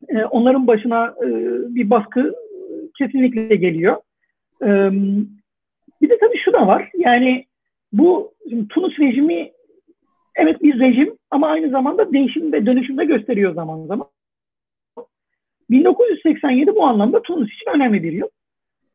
e, 0.09 0.25
onların 0.25 0.67
başına 0.67 1.15
e, 1.25 1.27
bir 1.75 1.91
baskı 1.91 2.35
kesinlikle 2.99 3.57
geliyor. 3.57 3.97
E, 4.63 4.69
bir 6.03 6.11
de 6.11 6.19
tabii 6.19 6.39
şu 6.45 6.53
da 6.53 6.67
var. 6.67 6.91
Yani 6.99 7.45
bu 7.93 8.33
Tunus 8.69 8.99
rejimi 8.99 9.51
evet 10.37 10.63
bir 10.63 10.81
rejim 10.81 11.17
ama 11.31 11.49
aynı 11.49 11.71
zamanda 11.71 12.13
değişim 12.13 12.53
ve 12.53 12.67
dönüşüm 12.67 12.99
de 12.99 13.05
gösteriyor 13.05 13.55
zaman 13.55 13.87
zaman. 13.87 14.07
1987 15.71 16.75
bu 16.75 16.87
anlamda 16.87 17.23
Tunus 17.23 17.53
için 17.53 17.71
önemli 17.75 18.03
bir 18.03 18.13
yıl. 18.13 18.29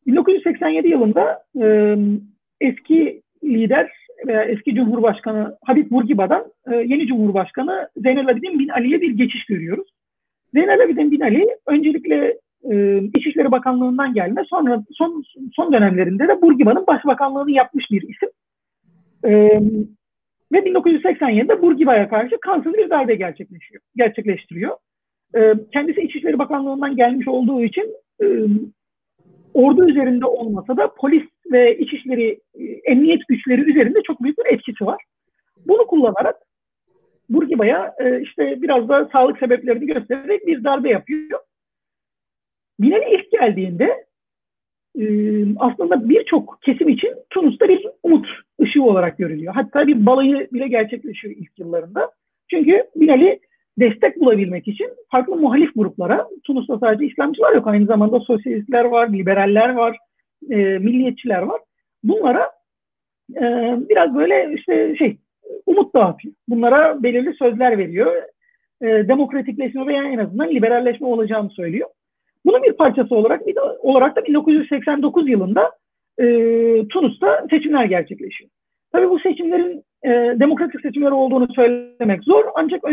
1987 0.08 0.88
yılında 0.88 1.44
e, 1.62 1.96
eski 2.62 3.22
lider 3.44 3.92
veya 4.28 4.44
eski 4.44 4.76
Cumhurbaşkanı 4.76 5.58
Habib 5.66 5.92
Bourguiba'dan 5.92 6.46
e, 6.72 6.76
yeni 6.76 7.08
Cumhurbaşkanı 7.08 7.90
Zeynel 7.98 8.28
Abidin 8.28 8.60
Bin 8.60 8.68
Ali'ye 8.68 9.02
bir 9.02 9.12
geçiş 9.12 9.46
görüyoruz. 9.46 9.88
Zeynel 10.54 10.84
Abidin 10.84 11.12
Bin 11.12 11.22
Ali 11.22 11.48
öncelikle 11.68 12.38
e, 12.72 13.02
İçişleri 13.16 13.52
Bakanlığı'ndan 13.52 14.14
gelme 14.14 14.44
sonra 14.50 14.84
son 14.92 15.24
son 15.56 15.74
dönemlerinde 15.74 16.28
de 16.28 16.42
Bourguiba'nın 16.42 16.88
başbakanlığını 16.88 17.52
yapmış 17.52 17.92
bir 17.92 18.02
isim. 18.02 18.30
E, 19.26 19.32
ve 20.52 20.58
1987'de 20.58 21.62
Bourguiba'ya 21.62 22.10
karşı 22.10 22.38
kansız 22.42 22.74
bir 22.74 22.90
darbe 22.90 23.16
gerçekleşiyor, 23.16 23.82
gerçekleştiriyor. 23.96 24.78
E, 25.36 25.54
kendisi 25.74 26.02
İçişleri 26.02 26.40
Bakanlığı'ndan 26.40 26.96
gelmiş 26.96 27.28
olduğu 27.28 27.64
için 27.64 27.96
ordu 29.54 29.89
üzerinde 29.89 30.25
olmasa 30.25 30.77
da 30.77 30.94
polis 30.94 31.24
ve 31.51 31.77
İçişleri 31.77 32.39
e, 32.56 32.63
emniyet 32.63 33.22
güçleri 33.27 33.62
üzerinde 33.62 34.00
çok 34.04 34.24
büyük 34.24 34.38
bir 34.38 34.54
etkisi 34.54 34.86
var. 34.86 35.04
Bunu 35.66 35.88
kullanarak 35.88 36.36
Burgiba'ya 37.30 37.96
e, 38.00 38.22
işte 38.22 38.62
biraz 38.62 38.89
da 38.89 39.10
sağlık 39.12 39.38
sebeplerini 39.38 39.86
göstererek 39.86 40.48
bir 40.48 40.63
darbe 40.63 40.89
yapıyor. 40.89 41.39
Binali 42.80 43.06
ilk 43.16 43.32
geldiğinde 43.32 44.06
e, 45.00 45.06
aslında 45.60 46.10
birçok 46.10 46.60
kesim 46.62 46.89
için 46.89 47.13
Tunus'ta 47.30 47.70
bir 47.70 47.88
umut 48.04 48.27
ışığı 48.62 48.84
olarak 48.84 49.18
görülüyor. 49.18 49.54
Hatta 49.54 49.88
bir 49.88 50.06
balayı 50.06 50.48
bile 50.54 50.68
gerçekleşiyor 50.68 51.36
ilk 51.38 51.60
yıllarında. 51.60 52.12
Çünkü 52.50 52.84
Binali 52.96 53.39
destek 53.80 54.20
bulabilmek 54.20 54.68
için 54.68 54.90
farklı 55.12 55.36
muhalif 55.36 55.72
gruplara, 55.76 56.28
Tunus'ta 56.44 56.80
sadece 56.80 57.06
İslamcılar 57.06 57.56
yok, 57.56 57.68
aynı 57.68 57.86
zamanda 57.86 58.20
sosyalistler 58.20 58.86
var, 58.86 59.14
liberaller 59.14 59.70
var, 59.70 59.98
e, 60.50 60.56
milliyetçiler 60.56 61.42
var. 61.42 61.62
Bunlara 62.04 62.52
e, 63.36 63.44
biraz 63.90 64.16
böyle 64.16 64.54
işte 64.58 64.96
şey 64.96 65.18
umut 65.66 65.96
dağıtıyor. 65.96 66.34
Bunlara 66.50 67.04
belirli 67.04 67.34
sözler 67.34 67.78
veriyor. 67.78 68.12
E, 68.82 68.88
demokratikleşme 68.88 69.88
veya 69.88 70.04
en 70.04 70.18
azından 70.18 70.50
liberalleşme 70.50 71.08
olacağını 71.08 71.50
söylüyor. 71.50 71.90
Bunun 72.46 72.64
bir 72.64 72.74
parçası 72.74 73.16
olarak 73.16 73.48
bir 73.48 73.56
de, 73.56 73.62
olarak 73.62 74.16
da 74.16 74.26
1989 74.26 75.30
yılında 75.30 75.72
e, 76.20 76.26
Tunus'ta 76.88 77.48
seçimler 77.50 77.86
gerçekleşiyor. 77.86 78.50
Tabii 78.92 79.10
bu 79.10 79.20
seçimlerin 79.20 79.84
e, 80.04 80.10
demokratik 80.40 80.82
seçimler 80.82 81.12
olduğunu 81.12 81.48
söylemek 81.54 82.24
zor 82.24 82.44
ancak 82.56 82.84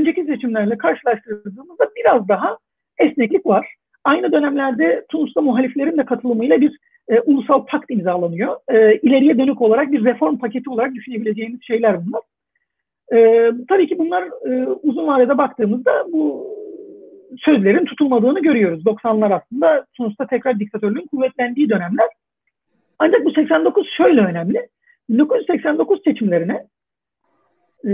önceki 0.00 0.24
seçimlerle 0.24 0.78
karşılaştırdığımızda 0.78 1.90
biraz 1.96 2.28
daha 2.28 2.58
esneklik 2.98 3.46
var. 3.46 3.66
Aynı 4.04 4.32
dönemlerde 4.32 5.04
Tunus'ta 5.10 5.40
muhaliflerin 5.40 5.98
de 5.98 6.04
katılımıyla 6.04 6.60
bir 6.60 6.78
e, 7.08 7.20
ulusal 7.20 7.66
pakt 7.66 7.90
imzalanıyor. 7.90 8.56
E, 8.68 8.94
ileriye 8.96 9.38
dönük 9.38 9.62
olarak 9.62 9.92
bir 9.92 10.04
reform 10.04 10.38
paketi 10.38 10.70
olarak 10.70 10.94
düşünebileceğimiz 10.94 11.60
şeyler 11.62 12.06
bunlar. 12.06 12.22
E, 13.12 13.50
tabii 13.68 13.88
ki 13.88 13.98
bunlar 13.98 14.22
e, 14.22 14.66
uzun 14.66 15.06
vadede 15.06 15.38
baktığımızda 15.38 16.06
bu 16.12 16.46
sözlerin 17.38 17.84
tutulmadığını 17.84 18.42
görüyoruz. 18.42 18.84
90'lar 18.86 19.34
aslında 19.34 19.86
Tunus'ta 19.96 20.26
tekrar 20.26 20.58
diktatörlüğün 20.58 21.06
kuvvetlendiği 21.06 21.68
dönemler. 21.68 22.08
Ancak 22.98 23.24
bu 23.24 23.30
89 23.30 23.88
şöyle 23.96 24.20
önemli. 24.20 24.68
1989 25.08 26.00
seçimlerine 26.04 26.66
e, 27.86 27.92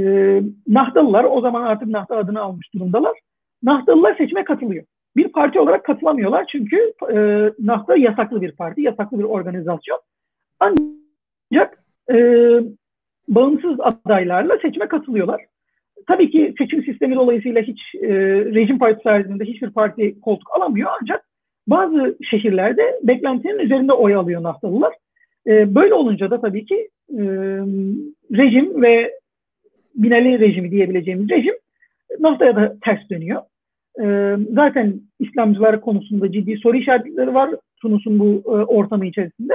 Nahdalılar, 0.69 1.25
o 1.25 1.41
zaman 1.41 1.63
artık 1.63 1.89
Nahda 1.89 2.17
adını 2.17 2.41
almış 2.41 2.75
durumdalar. 2.75 3.19
Nahdalılar 3.63 4.17
seçime 4.17 4.45
katılıyor 4.45 4.85
bir 5.17 5.29
parti 5.29 5.61
olarak 5.61 5.85
katılamıyorlar 5.85 6.47
çünkü 6.53 6.93
e, 7.13 7.17
NAFTA 7.59 7.97
yasaklı 7.97 8.43
bir 8.43 8.53
parti, 8.53 8.81
yasaklı 8.81 9.19
bir 9.19 9.25
organizasyon. 9.25 9.99
Ancak 10.61 11.79
e, 12.13 12.17
bağımsız 13.29 13.79
adaylarla 13.81 14.59
seçime 14.63 14.89
katılıyorlar. 14.89 15.45
Tabii 16.09 16.31
ki 16.31 16.55
seçim 16.59 16.85
sistemi 16.85 17.17
dolayısıyla 17.17 17.63
hiç 17.63 17.81
e, 17.95 18.09
rejim 18.55 18.79
partisi 18.79 19.09
haricinde 19.09 19.45
hiçbir 19.45 19.71
parti 19.71 20.21
koltuk 20.21 20.57
alamıyor 20.57 20.91
ancak 21.01 21.25
bazı 21.67 22.17
şehirlerde 22.31 23.01
beklentinin 23.03 23.59
üzerinde 23.59 23.93
oy 23.93 24.15
alıyor 24.15 24.43
Naftalılar. 24.43 24.95
E, 25.47 25.75
böyle 25.75 25.95
olunca 25.95 26.31
da 26.31 26.41
tabii 26.41 26.65
ki 26.67 26.89
e, 27.11 27.23
rejim 28.33 28.83
ve 28.83 29.13
Binali 29.97 30.41
rejimi 30.41 30.71
diyebileceğimiz 30.71 31.31
rejim 31.31 31.55
NAFTA'ya 32.21 32.57
da 32.57 32.77
ters 32.85 33.11
dönüyor. 33.11 33.43
E, 34.03 34.37
zaten 34.55 35.01
İslamcılar 35.21 35.81
konusunda 35.81 36.33
ciddi 36.33 36.57
soru 36.57 36.77
işaretleri 36.77 37.35
var 37.35 37.51
Tunus'un 37.83 38.19
bu 38.19 38.43
e, 38.47 38.51
ortamı 38.51 39.07
içerisinde. 39.07 39.55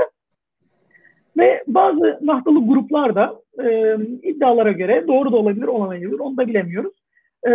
Ve 1.37 1.63
bazı 1.67 2.19
nahtalı 2.21 2.67
gruplar 2.67 3.15
da 3.15 3.41
e, 3.63 3.97
iddialara 4.23 4.71
göre 4.71 5.03
doğru 5.07 5.31
da 5.31 5.37
olabilir, 5.37 5.67
olamayabilir. 5.67 6.19
Onu 6.19 6.37
da 6.37 6.47
bilemiyoruz. 6.47 6.93
E, 7.47 7.51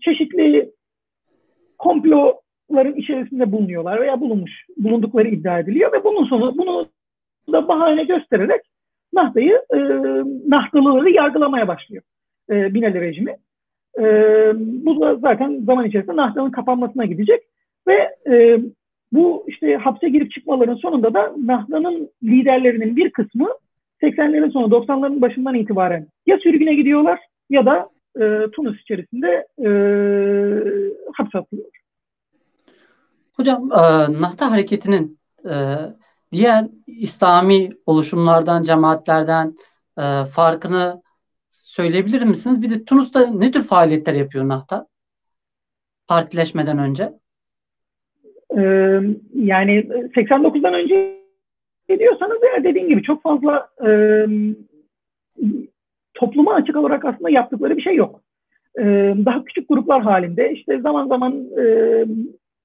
çeşitli 0.00 0.70
komploların 1.78 2.94
içerisinde 2.96 3.52
bulunuyorlar 3.52 4.00
veya 4.00 4.20
bulunmuş, 4.20 4.52
bulundukları 4.76 5.28
iddia 5.28 5.58
ediliyor 5.58 5.92
ve 5.92 6.04
bunun 6.04 6.24
sonu 6.24 6.58
bunu 6.58 6.86
da 7.52 7.68
bahane 7.68 8.04
göstererek 8.04 8.60
Nahta'yı, 9.14 9.62
e, 9.74 9.78
Nahtalıları 10.48 11.10
yargılamaya 11.10 11.68
başlıyor 11.68 12.02
e, 12.50 12.74
Binali 12.74 13.00
rejimi. 13.00 13.36
E, 13.98 14.02
bu 14.56 15.00
da 15.00 15.16
zaten 15.16 15.60
zaman 15.66 15.86
içerisinde 15.86 16.16
Nahda'nın 16.16 16.50
kapanmasına 16.50 17.04
gidecek 17.04 17.42
ve 17.88 18.16
e, 18.26 18.60
bu 19.12 19.44
işte 19.48 19.76
hapse 19.76 20.08
girip 20.08 20.30
çıkmaların 20.30 20.74
sonunda 20.74 21.14
da 21.14 21.34
Nahda'nın 21.46 22.10
liderlerinin 22.22 22.96
bir 22.96 23.10
kısmı 23.10 23.48
80'lerin 24.02 24.52
sonu 24.52 24.66
90'ların 24.66 25.20
başından 25.20 25.54
itibaren 25.54 26.06
ya 26.26 26.38
sürgüne 26.38 26.74
gidiyorlar 26.74 27.20
ya 27.50 27.66
da 27.66 27.88
e, 28.20 28.50
Tunus 28.50 28.80
içerisinde 28.80 29.46
e, 29.58 29.68
hapse 31.12 31.38
atılıyor. 31.38 31.68
Hocam 33.32 33.72
e, 33.72 33.82
Nahta 34.20 34.50
hareketinin 34.50 35.18
e, 35.44 35.54
diğer 36.34 36.64
İslami 36.86 37.70
oluşumlardan, 37.86 38.62
cemaatlerden 38.62 39.54
e, 39.98 40.24
farkını 40.24 41.02
söyleyebilir 41.50 42.22
misiniz? 42.22 42.62
Bir 42.62 42.70
de 42.70 42.84
Tunus'ta 42.84 43.30
ne 43.30 43.50
tür 43.50 43.64
faaliyetler 43.64 44.14
yapıyor 44.14 44.48
Nahta? 44.48 44.86
Partileşmeden 46.08 46.78
önce. 46.78 47.12
Ee, 48.56 49.00
yani 49.34 49.86
89'dan 50.14 50.74
önce 50.74 51.20
diyorsanız 51.98 52.38
ya 52.42 52.64
dediğim 52.64 52.88
gibi 52.88 53.02
çok 53.02 53.22
fazla 53.22 53.68
e, 53.86 53.90
topluma 56.14 56.54
açık 56.54 56.76
olarak 56.76 57.04
aslında 57.04 57.30
yaptıkları 57.30 57.76
bir 57.76 57.82
şey 57.82 57.94
yok. 57.94 58.20
E, 58.78 58.82
daha 59.24 59.44
küçük 59.44 59.68
gruplar 59.68 60.02
halinde 60.02 60.52
işte 60.52 60.80
zaman 60.80 61.08
zaman 61.08 61.46
e, 61.58 61.64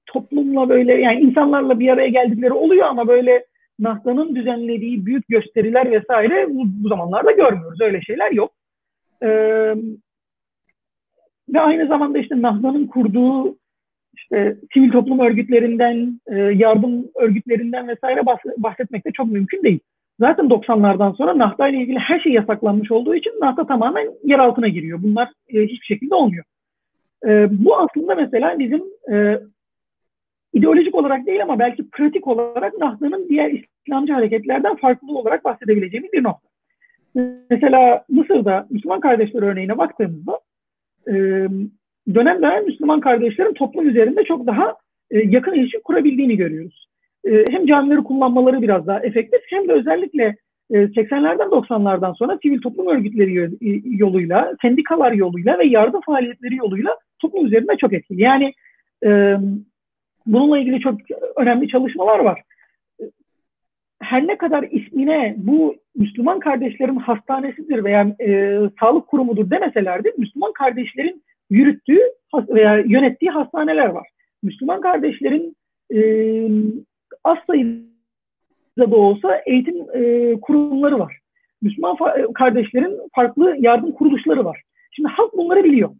toplumla 0.06 0.68
böyle 0.68 0.94
yani 0.94 1.20
insanlarla 1.20 1.80
bir 1.80 1.88
araya 1.88 2.08
geldikleri 2.08 2.52
oluyor 2.52 2.86
ama 2.86 3.08
böyle 3.08 3.49
NASA'nın 3.80 4.34
düzenlediği 4.34 5.06
büyük 5.06 5.28
gösteriler 5.28 5.90
vesaire 5.90 6.46
bu, 6.50 6.62
bu 6.64 6.88
zamanlarda 6.88 7.32
görmüyoruz. 7.32 7.80
Öyle 7.80 8.02
şeyler 8.02 8.32
yok. 8.32 8.52
Ee, 9.22 9.74
ve 11.48 11.60
aynı 11.60 11.86
zamanda 11.86 12.18
işte 12.18 12.42
NASA'nın 12.42 12.86
kurduğu 12.86 13.56
işte 14.16 14.56
sivil 14.74 14.90
toplum 14.92 15.18
örgütlerinden, 15.18 16.20
e, 16.26 16.36
yardım 16.36 17.04
örgütlerinden 17.14 17.88
vesaire 17.88 18.20
bahsetmek 18.58 19.06
de 19.06 19.10
çok 19.12 19.26
mümkün 19.26 19.62
değil. 19.62 19.80
Zaten 20.20 20.50
90'lardan 20.50 21.16
sonra 21.16 21.38
nafta 21.38 21.68
ile 21.68 21.76
ilgili 21.76 21.98
her 21.98 22.20
şey 22.20 22.32
yasaklanmış 22.32 22.90
olduğu 22.90 23.14
için 23.14 23.32
nafta 23.40 23.66
tamamen 23.66 24.08
yer 24.24 24.38
altına 24.38 24.68
giriyor. 24.68 24.98
Bunlar 25.02 25.28
e, 25.48 25.62
hiçbir 25.62 25.86
şekilde 25.86 26.14
olmuyor. 26.14 26.44
E, 27.26 27.48
bu 27.50 27.76
aslında 27.78 28.14
mesela 28.14 28.58
bizim 28.58 28.82
e, 29.12 29.40
ideolojik 30.52 30.94
olarak 30.94 31.26
değil 31.26 31.42
ama 31.42 31.58
belki 31.58 31.90
pratik 31.90 32.26
olarak 32.26 32.78
Nahda'nın 32.78 33.28
diğer 33.28 33.50
İslamcı 33.86 34.12
hareketlerden 34.12 34.76
farklı 34.76 35.18
olarak 35.18 35.44
bahsedebileceğimiz 35.44 36.12
bir 36.12 36.22
nokta. 36.22 36.48
Mesela 37.50 38.04
Mısır'da 38.08 38.66
Müslüman 38.70 39.00
kardeşler 39.00 39.42
örneğine 39.42 39.78
baktığımızda 39.78 40.40
e, 41.08 41.14
dönem 42.14 42.42
dönem 42.42 42.64
Müslüman 42.66 43.00
kardeşlerin 43.00 43.54
toplum 43.54 43.88
üzerinde 43.88 44.24
çok 44.24 44.46
daha 44.46 44.74
e, 45.10 45.18
yakın 45.18 45.54
ilişki 45.54 45.82
kurabildiğini 45.82 46.36
görüyoruz. 46.36 46.86
E, 47.24 47.44
hem 47.50 47.66
camileri 47.66 48.00
kullanmaları 48.04 48.62
biraz 48.62 48.86
daha 48.86 49.00
efektif 49.00 49.40
hem 49.50 49.68
de 49.68 49.72
özellikle 49.72 50.36
80'lerden 50.70 51.48
90'lardan 51.48 52.16
sonra 52.16 52.38
sivil 52.42 52.60
toplum 52.60 52.86
örgütleri 52.86 53.50
yoluyla, 53.84 54.54
sendikalar 54.62 55.12
yoluyla 55.12 55.58
ve 55.58 55.66
yardım 55.66 56.00
faaliyetleri 56.00 56.56
yoluyla 56.56 56.90
toplum 57.18 57.46
üzerinde 57.46 57.76
çok 57.76 57.92
etkili. 57.92 58.22
Yani 58.22 58.52
Bununla 60.32 60.58
ilgili 60.58 60.80
çok 60.80 60.94
önemli 61.36 61.68
çalışmalar 61.68 62.18
var. 62.18 62.42
Her 64.02 64.26
ne 64.26 64.38
kadar 64.38 64.62
ismine 64.62 65.34
bu 65.38 65.76
Müslüman 65.96 66.40
kardeşlerin 66.40 66.96
hastanesidir 66.96 67.84
veya 67.84 68.16
e, 68.20 68.58
sağlık 68.80 69.06
kurumudur 69.06 69.50
demeselerdi 69.50 70.12
Müslüman 70.18 70.52
kardeşlerin 70.52 71.22
yürüttüğü 71.50 72.00
veya 72.34 72.78
yönettiği 72.78 73.30
hastaneler 73.30 73.86
var. 73.86 74.08
Müslüman 74.42 74.80
kardeşlerin 74.80 75.56
e, 75.94 76.00
az 77.24 77.38
sayıda 77.46 78.90
da 78.90 78.96
olsa 78.96 79.42
eğitim 79.46 79.76
e, 79.94 80.34
kurumları 80.40 80.98
var. 80.98 81.18
Müslüman 81.62 81.96
kardeşlerin 82.34 83.00
farklı 83.14 83.56
yardım 83.58 83.92
kuruluşları 83.92 84.44
var. 84.44 84.62
Şimdi 84.90 85.08
halk 85.08 85.36
bunları 85.36 85.64
biliyor. 85.64 85.90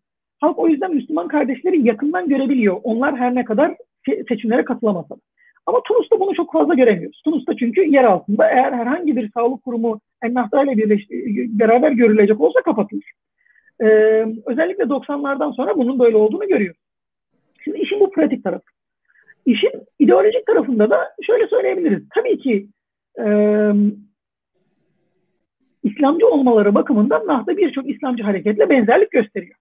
Halk 0.41 0.59
o 0.59 0.69
yüzden 0.69 0.95
Müslüman 0.95 1.29
kardeşleri 1.29 1.87
yakından 1.87 2.29
görebiliyor. 2.29 2.81
Onlar 2.83 3.17
her 3.17 3.35
ne 3.35 3.45
kadar 3.45 3.77
seçimlere 4.29 4.65
katılamasa 4.65 5.15
Ama 5.67 5.83
Tunus'ta 5.83 6.21
bunu 6.21 6.35
çok 6.35 6.53
fazla 6.53 6.75
göremiyoruz. 6.75 7.23
Tunus'ta 7.25 7.57
çünkü 7.57 7.81
yer 7.81 8.05
altında 8.05 8.51
eğer 8.51 8.73
herhangi 8.73 9.17
bir 9.17 9.31
sağlık 9.33 9.65
kurumu 9.65 10.01
Ennahda 10.23 10.63
ile 10.63 10.99
beraber 11.49 11.91
görülecek 11.91 12.41
olsa 12.41 12.63
kapatılır. 12.63 13.13
Ee, 13.83 14.27
özellikle 14.47 14.85
90'lardan 14.85 15.57
sonra 15.57 15.77
bunun 15.77 15.99
böyle 15.99 16.17
olduğunu 16.17 16.49
görüyoruz. 16.49 16.81
Şimdi 17.65 17.79
işin 17.79 18.01
bu 18.01 18.11
pratik 18.11 18.45
tarafı. 18.45 18.65
İşin 19.47 19.73
ideolojik 19.99 20.47
tarafında 20.47 20.91
da 20.91 21.15
şöyle 21.23 21.47
söyleyebiliriz. 21.47 22.03
Tabii 22.15 22.39
ki 22.39 22.67
e, 23.19 23.25
İslamcı 25.83 26.29
olmaları 26.29 26.75
bakımından 26.75 27.27
Nahda 27.27 27.57
birçok 27.57 27.91
İslamcı 27.91 28.23
hareketle 28.23 28.71
benzerlik 28.71 29.11
gösteriyor. 29.11 29.57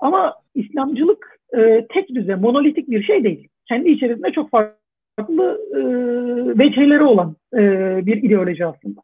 Ama 0.00 0.34
İslamcılık 0.54 1.40
e, 1.56 1.86
tek 1.94 2.08
düze, 2.08 2.34
monolitik 2.34 2.90
bir 2.90 3.02
şey 3.02 3.24
değil 3.24 3.48
kendi 3.68 3.88
içerisinde 3.88 4.32
çok 4.32 4.50
farklı 4.50 5.60
e, 5.72 5.78
veciheleri 6.58 7.02
olan 7.02 7.36
e, 7.54 7.60
bir 8.06 8.22
ideoloji 8.22 8.66
aslında. 8.66 9.00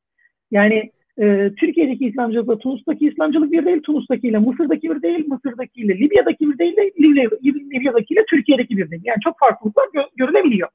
Yani 0.50 0.90
e, 1.20 1.50
Türkiye'deki 1.56 2.06
İslamcılıkla 2.06 2.58
Tunus'taki 2.58 3.06
İslamcılık 3.06 3.52
bir 3.52 3.66
değil, 3.66 3.82
Tunus'takiyle 3.82 4.38
Mısır'daki 4.38 4.90
bir 4.90 5.02
değil, 5.02 5.28
Mısır'dakiyle 5.28 5.98
Libya'daki 5.98 6.52
bir 6.52 6.58
değil, 6.58 6.76
Libya, 7.00 7.30
Libya'dakiyle 7.44 8.24
Türkiye'deki 8.30 8.76
bir 8.76 8.90
değil. 8.90 9.02
Yani 9.04 9.20
çok 9.24 9.38
farklılıklar 9.38 9.84
gö- 9.84 10.16
görülebiliyor. 10.16 10.68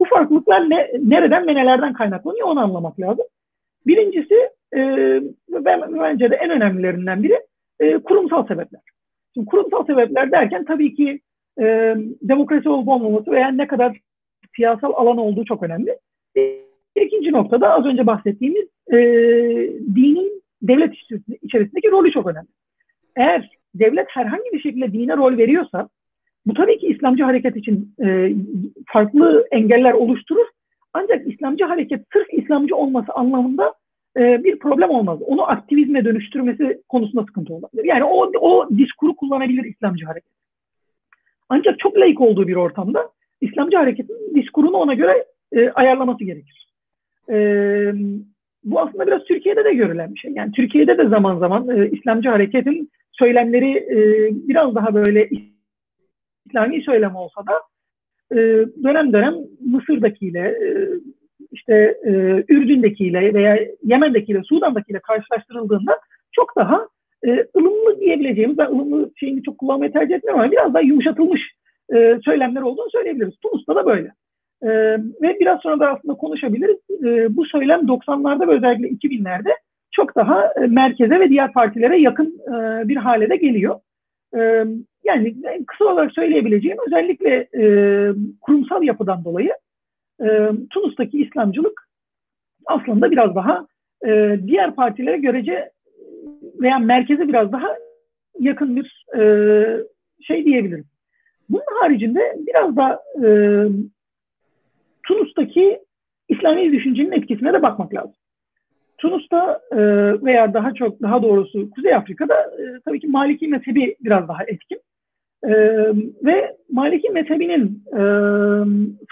Bu 0.00 0.04
farklılıklar 0.04 0.70
ne, 0.70 0.90
nereden 1.02 1.46
ve 1.46 1.54
nelerden 1.54 1.92
kaynaklanıyor 1.92 2.48
onu 2.48 2.60
anlamak 2.60 3.00
lazım. 3.00 3.24
Birincisi 3.86 4.34
e, 4.76 4.80
ben, 5.48 5.80
bence 6.00 6.30
de 6.30 6.36
en 6.36 6.50
önemlilerinden 6.50 7.22
biri 7.22 7.40
e, 7.80 7.98
kurumsal 7.98 8.46
sebepler. 8.46 8.80
Şimdi 9.34 9.46
kurumsal 9.46 9.86
sebepler 9.86 10.32
derken 10.32 10.64
tabii 10.64 10.94
ki 10.94 11.20
e, 11.60 11.96
demokrasi 12.22 12.68
olup 12.68 12.88
olmaması 12.88 13.30
veya 13.30 13.48
ne 13.48 13.66
kadar 13.66 13.96
siyasal 14.56 14.92
alan 14.92 15.18
olduğu 15.18 15.44
çok 15.44 15.62
önemli. 15.62 15.98
İkinci 16.96 17.32
noktada 17.32 17.74
az 17.74 17.86
önce 17.86 18.06
bahsettiğimiz 18.06 18.64
e, 18.92 18.96
dinin 19.94 20.42
devlet 20.62 20.94
içerisindeki 21.42 21.90
rolü 21.90 22.12
çok 22.12 22.26
önemli. 22.26 22.48
Eğer 23.16 23.50
devlet 23.74 24.06
herhangi 24.08 24.52
bir 24.52 24.60
şekilde 24.60 24.92
dine 24.92 25.16
rol 25.16 25.38
veriyorsa 25.38 25.88
bu 26.46 26.54
tabii 26.54 26.78
ki 26.78 26.86
İslamcı 26.86 27.24
hareket 27.24 27.56
için 27.56 27.94
e, 28.04 28.32
farklı 28.86 29.46
engeller 29.50 29.92
oluşturur. 29.92 30.46
Ancak 30.94 31.28
İslamcı 31.28 31.64
hareket 31.64 32.06
sırf 32.12 32.26
İslamcı 32.32 32.76
olması 32.76 33.12
anlamında 33.12 33.74
e, 34.16 34.44
bir 34.44 34.58
problem 34.58 34.90
olmaz. 34.90 35.22
Onu 35.22 35.50
aktivizme 35.50 36.04
dönüştürmesi 36.04 36.82
konusunda 36.88 37.24
sıkıntı 37.24 37.54
olabilir. 37.54 37.84
Yani 37.84 38.04
o, 38.04 38.30
o 38.40 38.68
diskuru 38.78 39.16
kullanabilir 39.16 39.64
İslamcı 39.64 40.06
hareket. 40.06 40.32
Ancak 41.50 41.78
çok 41.78 41.98
layık 41.98 42.20
olduğu 42.20 42.48
bir 42.48 42.56
ortamda 42.56 43.10
İslamcı 43.40 43.76
hareketin 43.76 44.34
diskurunu 44.34 44.76
ona 44.76 44.94
göre 44.94 45.24
e, 45.52 45.70
ayarlaması 45.70 46.24
gerekir. 46.24 46.72
E, 47.30 47.36
bu 48.64 48.80
aslında 48.80 49.06
biraz 49.06 49.24
Türkiye'de 49.24 49.64
de 49.64 49.74
görülen 49.74 50.14
bir 50.14 50.18
şey. 50.18 50.32
Yani 50.32 50.52
Türkiye'de 50.52 50.98
de 50.98 51.08
zaman 51.08 51.38
zaman 51.38 51.68
e, 51.68 51.90
İslamcı 51.90 52.28
hareketin 52.28 52.90
söylemleri 53.12 53.70
e, 53.70 53.98
biraz 54.48 54.74
daha 54.74 54.94
böyle 54.94 55.28
İslami 56.46 56.82
söylem 56.82 57.16
olsa 57.16 57.40
da 57.46 57.52
e, 58.32 58.36
dönem 58.84 59.12
dönem 59.12 59.34
Mısır'dakiyle, 59.60 60.38
e, 60.38 60.68
işte 61.52 61.98
e, 62.04 62.10
Ürdün'dekiyle 62.48 63.34
veya 63.34 63.58
Yemen'dekiyle, 63.82 64.42
Sudan'dakiyle 64.42 64.98
karşılaştırıldığında 64.98 65.98
çok 66.32 66.56
daha 66.56 66.88
e, 67.26 67.46
ılımlı 67.56 68.00
diyebileceğimiz, 68.00 68.58
ben 68.58 68.66
ılımlı 68.66 69.10
şeyini 69.16 69.42
çok 69.42 69.58
kullanmayı 69.58 69.92
tercih 69.92 70.14
etmiyorum 70.14 70.40
ama 70.40 70.52
biraz 70.52 70.74
daha 70.74 70.82
yumuşatılmış 70.82 71.40
e, 71.94 72.18
söylemler 72.24 72.62
olduğunu 72.62 72.90
söyleyebiliriz. 72.90 73.34
Tunus'ta 73.42 73.76
da 73.76 73.86
böyle. 73.86 74.12
E, 74.62 74.68
ve 75.22 75.36
biraz 75.40 75.60
sonra 75.60 75.80
da 75.80 75.90
aslında 75.90 76.14
konuşabiliriz. 76.14 77.04
E, 77.04 77.36
bu 77.36 77.44
söylem 77.44 77.80
90'larda 77.80 78.48
ve 78.48 78.52
özellikle 78.52 78.88
2000'lerde 78.88 79.50
çok 79.92 80.16
daha 80.16 80.46
e, 80.46 80.66
merkeze 80.66 81.20
ve 81.20 81.28
diğer 81.28 81.52
partilere 81.52 82.00
yakın 82.00 82.40
e, 82.48 82.88
bir 82.88 82.96
hale 82.96 83.30
de 83.30 83.36
geliyor. 83.36 83.80
E, 84.36 84.64
yani 85.04 85.34
kısa 85.66 85.84
olarak 85.84 86.12
söyleyebileceğim 86.12 86.78
özellikle 86.86 87.48
e, 87.58 87.64
kurumsal 88.40 88.82
yapıdan 88.82 89.24
dolayı 89.24 89.52
e, 90.22 90.50
Tunus'taki 90.70 91.22
İslamcılık 91.22 91.88
aslında 92.66 93.10
biraz 93.10 93.34
daha 93.34 93.66
e, 94.06 94.38
diğer 94.46 94.74
partilere 94.74 95.16
görece 95.16 95.70
veya 96.42 96.78
merkeze 96.78 97.28
biraz 97.28 97.52
daha 97.52 97.68
yakın 98.40 98.76
bir 98.76 99.04
e, 99.18 99.22
şey 100.20 100.44
diyebiliriz. 100.44 100.86
Bunun 101.48 101.80
haricinde 101.80 102.36
biraz 102.46 102.76
da 102.76 103.02
e, 103.24 103.28
Tunus'taki 105.06 105.80
İslami 106.28 106.72
düşüncenin 106.72 107.12
etkisine 107.12 107.52
de 107.52 107.62
bakmak 107.62 107.94
lazım. 107.94 108.14
Tunus'ta 108.98 109.60
e, 109.72 109.78
veya 110.24 110.54
daha 110.54 110.74
çok 110.74 111.02
daha 111.02 111.22
doğrusu 111.22 111.70
Kuzey 111.70 111.94
Afrika'da 111.94 112.34
e, 112.34 112.80
tabii 112.84 113.00
ki 113.00 113.06
Maliki 113.06 113.48
mezhebi 113.48 113.96
biraz 114.00 114.28
daha 114.28 114.44
etkin. 114.44 114.80
E, 115.44 115.52
ve 116.24 116.56
Maliki 116.72 117.10
mezhebinin 117.10 117.84
e, 117.92 118.00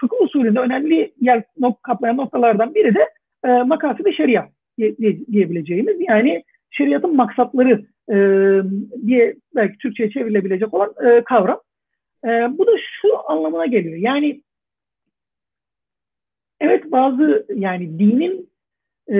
fıkıh 0.00 0.20
usulünde 0.20 0.60
önemli 0.60 1.12
yer 1.20 1.42
nok 1.58 1.82
kaplayan 1.82 2.16
noktalardan 2.16 2.74
biri 2.74 2.94
de 2.94 3.08
e, 3.44 3.62
makasidi 3.62 4.14
şeria 4.14 4.46
diye, 4.78 4.96
diyebileceğimiz 5.32 5.96
yani 6.08 6.44
şeriatın 6.70 7.16
maksatları 7.16 7.86
e, 8.10 8.16
diye 9.06 9.36
belki 9.54 9.78
Türkçe'ye 9.78 10.10
çevrilebilecek 10.10 10.74
olan 10.74 10.94
e, 11.06 11.24
kavram. 11.24 11.60
E, 12.24 12.28
bu 12.28 12.66
da 12.66 12.72
şu 13.00 13.30
anlamına 13.30 13.66
geliyor. 13.66 13.96
Yani 13.96 14.42
evet 16.60 16.92
bazı 16.92 17.46
yani 17.54 17.98
dinin 17.98 18.50
e, 19.12 19.18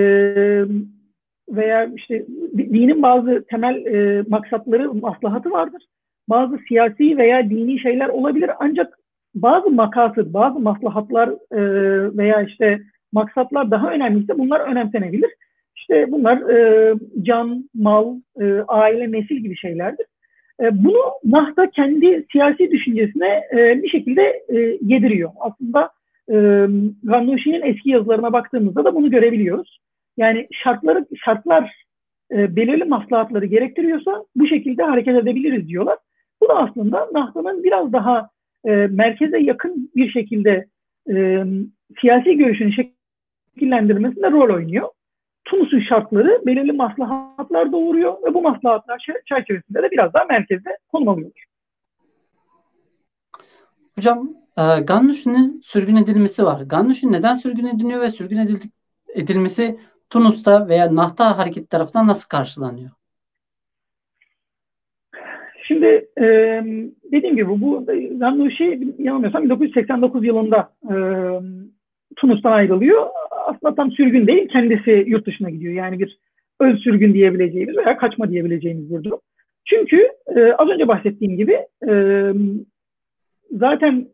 veya 1.49 1.85
işte 1.97 2.27
dinin 2.57 3.03
bazı 3.03 3.45
temel 3.51 3.87
e, 3.87 4.25
maksatları, 4.29 4.95
maslahatı 4.95 5.51
vardır. 5.51 5.83
Bazı 6.29 6.59
siyasi 6.69 7.19
veya 7.19 7.51
dini 7.51 7.81
şeyler 7.81 8.09
olabilir 8.09 8.51
ancak 8.61 8.99
bazı 9.35 9.71
makasır, 9.71 10.33
bazı 10.35 10.59
maslahatlar 10.59 11.29
e, 11.29 11.61
veya 12.17 12.43
işte 12.43 12.81
maksatlar 13.13 13.71
daha 13.71 13.91
önemliyse 13.91 14.39
bunlar 14.39 14.61
önemsenebilir. 14.61 15.31
İşte 15.91 16.13
bunlar 16.13 16.51
e, 16.51 16.95
can, 17.23 17.69
mal, 17.75 18.17
e, 18.41 18.45
aile, 18.69 19.13
nesil 19.13 19.37
gibi 19.37 19.57
şeylerdir. 19.57 20.07
E, 20.61 20.85
bunu 20.85 20.99
Nahda 21.25 21.71
kendi 21.71 22.27
siyasi 22.33 22.71
düşüncesine 22.71 23.43
e, 23.53 23.83
bir 23.83 23.89
şekilde 23.89 24.23
e, 24.49 24.79
yediriyor. 24.81 25.31
Aslında 25.41 25.91
e, 26.29 26.35
Gannouchi'nin 27.03 27.63
eski 27.63 27.91
yazılarına 27.91 28.33
baktığımızda 28.33 28.85
da 28.85 28.95
bunu 28.95 29.11
görebiliyoruz. 29.11 29.81
Yani 30.17 30.49
şartları 30.65 31.07
şartlar 31.25 31.75
e, 32.33 32.57
belirli 32.57 32.85
maslahatları 32.85 33.47
gerektiriyorsa 33.47 34.25
bu 34.37 34.47
şekilde 34.47 34.83
hareket 34.83 35.17
edebiliriz 35.17 35.69
diyorlar. 35.69 35.99
Bu 36.43 36.49
da 36.49 36.57
aslında 36.57 37.09
Nahda'nın 37.13 37.65
biraz 37.65 37.93
daha 37.93 38.29
e, 38.65 38.71
merkeze 38.71 39.39
yakın 39.39 39.91
bir 39.97 40.11
şekilde 40.11 40.67
e, 41.11 41.45
siyasi 42.01 42.37
görüşünü 42.37 42.73
şekillendirmesinde 42.73 44.31
rol 44.31 44.55
oynuyor. 44.55 44.89
Tunus'un 45.49 45.81
şartları 45.81 46.43
belirli 46.47 46.73
maslahatlar 46.73 47.73
doğuruyor 47.73 48.15
ve 48.27 48.35
bu 48.35 48.43
maslahatlar 48.43 49.07
çerçevesinde 49.29 49.83
de 49.83 49.91
biraz 49.91 50.15
daha 50.15 50.25
merkezde 50.25 50.79
konum 50.89 51.09
alıyor. 51.09 51.31
Hocam 53.95 54.31
e, 54.59 54.81
Gannuş'un 54.81 55.61
sürgün 55.65 55.97
edilmesi 55.97 56.45
var. 56.45 56.61
Gannuş'un 56.61 57.13
neden 57.13 57.35
sürgün 57.35 57.67
ediliyor 57.67 58.01
ve 58.01 58.09
sürgün 58.09 58.37
edildik, 58.37 58.73
edilmesi 59.15 59.79
Tunus'ta 60.11 60.69
veya 60.69 60.95
Nahta 60.95 61.39
hareketi 61.39 61.69
tarafından 61.69 62.07
nasıl 62.07 62.29
karşılanıyor? 62.29 62.91
Şimdi 65.63 66.09
e, 66.21 66.25
dediğim 67.13 67.37
gibi 67.37 67.49
bu 67.49 67.87
Gannuş'i 68.19 68.95
yanılmıyorsam 68.99 69.45
1989 69.45 70.25
yılında 70.25 70.73
e, 70.91 70.95
Tunus'tan 72.17 72.53
ayrılıyor. 72.53 73.07
Aslında 73.31 73.75
tam 73.75 73.93
sürgün 73.93 74.27
değil, 74.27 74.49
kendisi 74.49 75.05
yurt 75.07 75.27
dışına 75.27 75.51
gidiyor. 75.51 75.75
Yani 75.75 75.99
bir 75.99 76.19
öz 76.61 76.81
sürgün 76.81 77.15
diyebileceğimiz 77.15 77.77
veya 77.77 77.99
kaçma 77.99 78.31
diyebileceğimiz 78.31 78.91
bir 78.95 79.05
durum. 79.05 79.21
Çünkü 79.65 80.09
e, 80.37 80.53
az 80.53 80.69
önce 80.69 80.89
bahsettiğim 80.89 81.37
gibi 81.37 81.59
e, 81.89 81.93
zaten 83.51 84.09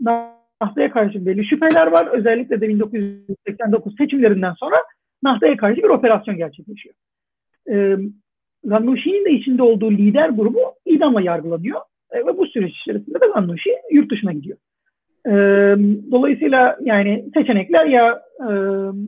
Nahta'ya 0.00 0.90
karşı 0.90 1.26
belli 1.26 1.46
şüpheler 1.46 1.86
var. 1.86 2.06
Özellikle 2.06 2.60
de 2.60 2.68
1989 2.68 3.96
seçimlerinden 3.98 4.52
sonra 4.52 4.76
Nahta'ya 5.22 5.56
karşı 5.56 5.82
bir 5.82 5.88
operasyon 5.88 6.36
gerçekleşiyor. 6.36 6.94
E, 7.70 7.96
Gannouchi'nin 8.64 9.24
de 9.24 9.30
içinde 9.30 9.62
olduğu 9.62 9.90
lider 9.90 10.28
grubu 10.28 10.60
idamla 10.84 11.20
yargılanıyor. 11.20 11.80
E, 12.10 12.18
ve 12.18 12.38
bu 12.38 12.46
süreç 12.46 12.76
içerisinde 12.76 13.20
de 13.20 13.26
Gannouchi 13.34 13.70
yurt 13.90 14.10
dışına 14.10 14.32
gidiyor. 14.32 14.58
E, 15.26 15.32
dolayısıyla 16.10 16.78
yani 16.80 17.24
seçenekler 17.34 17.86
ya 17.86 18.22
e, 18.40 18.48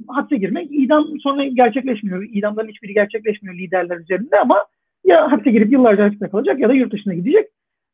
hapse 0.08 0.36
girmek, 0.36 0.68
idam 0.70 1.04
sonra 1.20 1.44
gerçekleşmiyor. 1.44 2.22
İdamların 2.22 2.68
hiçbiri 2.68 2.94
gerçekleşmiyor 2.94 3.56
liderler 3.56 3.98
üzerinde 3.98 4.40
ama 4.40 4.64
ya 5.04 5.32
hapse 5.32 5.50
girip 5.50 5.72
yıllarca 5.72 6.04
hapiste 6.04 6.28
kalacak 6.28 6.60
ya 6.60 6.68
da 6.68 6.72
yurt 6.72 6.92
dışına 6.92 7.14
gidecek. 7.14 7.46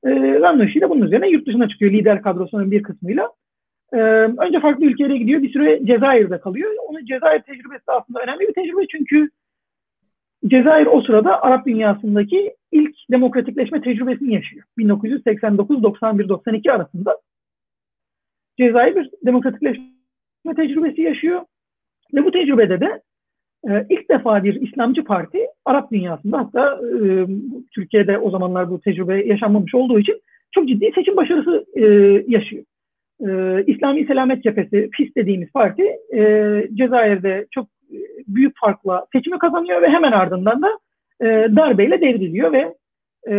E, 0.07 0.11
Gannouchi 0.11 0.81
de 0.81 0.91
bunun 0.91 1.07
üzerine 1.07 1.29
yurt 1.29 1.47
dışına 1.47 1.69
çıkıyor 1.69 1.93
lider 1.93 2.23
kadrosunun 2.23 2.71
bir 2.71 2.83
kısmıyla. 2.83 3.31
E, 3.93 3.99
önce 4.47 4.61
farklı 4.61 4.85
ülkelere 4.85 5.17
gidiyor. 5.17 5.43
Bir 5.43 5.53
süre 5.53 5.81
Cezayir'de 5.87 6.41
kalıyor. 6.41 6.71
Onun 6.89 7.05
Cezayir 7.05 7.41
tecrübesi 7.41 7.85
aslında 7.87 8.21
önemli 8.21 8.41
bir 8.41 8.53
tecrübe 8.53 8.87
çünkü 8.91 9.31
Cezayir 10.47 10.87
o 10.87 11.01
sırada 11.01 11.43
Arap 11.43 11.67
dünyasındaki 11.67 12.55
ilk 12.73 12.97
demokratikleşme 13.11 13.81
tecrübesini 13.81 14.35
yaşıyor. 14.35 14.65
1989, 14.79 15.83
91, 15.83 16.29
92 16.29 16.73
arasında 16.73 17.17
Cezayir 18.59 18.97
bir 18.97 19.11
demokratikleşme 19.27 20.55
tecrübesi 20.57 21.03
yaşıyor. 21.03 21.40
Ve 22.14 22.25
bu 22.25 22.31
tecrübede 22.31 22.81
de 22.81 23.03
e, 23.69 23.87
ilk 23.90 24.11
defa 24.11 24.45
bir 24.45 24.55
İslamcı 24.55 25.05
parti 25.05 25.38
Arap 25.64 25.93
dünyasında 25.93 26.38
hatta 26.38 26.81
e, 26.81 27.27
Türkiye'de 27.75 28.19
o 28.19 28.31
zamanlar 28.31 28.71
bu 28.71 28.81
tecrübe 28.81 29.27
yaşanmamış 29.27 29.75
olduğu 29.75 29.99
için 29.99 30.21
çok 30.53 30.69
ciddi 30.69 30.93
seçim 30.95 31.17
başarısı 31.17 31.67
e, 31.77 31.85
yaşıyor. 32.29 32.64
E, 33.21 33.64
İslami 33.67 34.07
Selamet 34.07 34.43
Cephesi, 34.43 34.90
FİS 34.93 35.17
dediğimiz 35.17 35.53
parti 35.53 35.83
e, 36.14 36.21
Cezayir'de 36.75 37.47
çok 37.51 37.69
büyük 38.29 38.59
farkla 38.61 39.07
seçimi 39.12 39.38
kazanıyor 39.38 39.83
ve 39.83 39.88
hemen 39.88 40.12
ardından 40.12 40.62
da 40.62 40.79
e, 41.21 41.27
darbeyle 41.57 42.01
devriliyor 42.01 42.53
ve 42.53 42.75
e, 43.31 43.35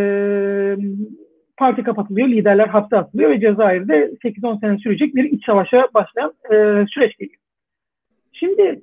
parti 1.56 1.82
kapatılıyor, 1.82 2.28
liderler 2.28 2.68
hapse 2.68 2.96
atılıyor 2.96 3.30
ve 3.30 3.40
Cezayir'de 3.40 4.10
8-10 4.24 4.60
sene 4.60 4.78
sürecek 4.78 5.14
bir 5.14 5.24
iç 5.24 5.44
savaşa 5.46 5.88
başlayan 5.94 6.32
e, 6.50 6.86
süreç 6.88 7.16
geliyor. 7.18 7.40
Şimdi 8.32 8.82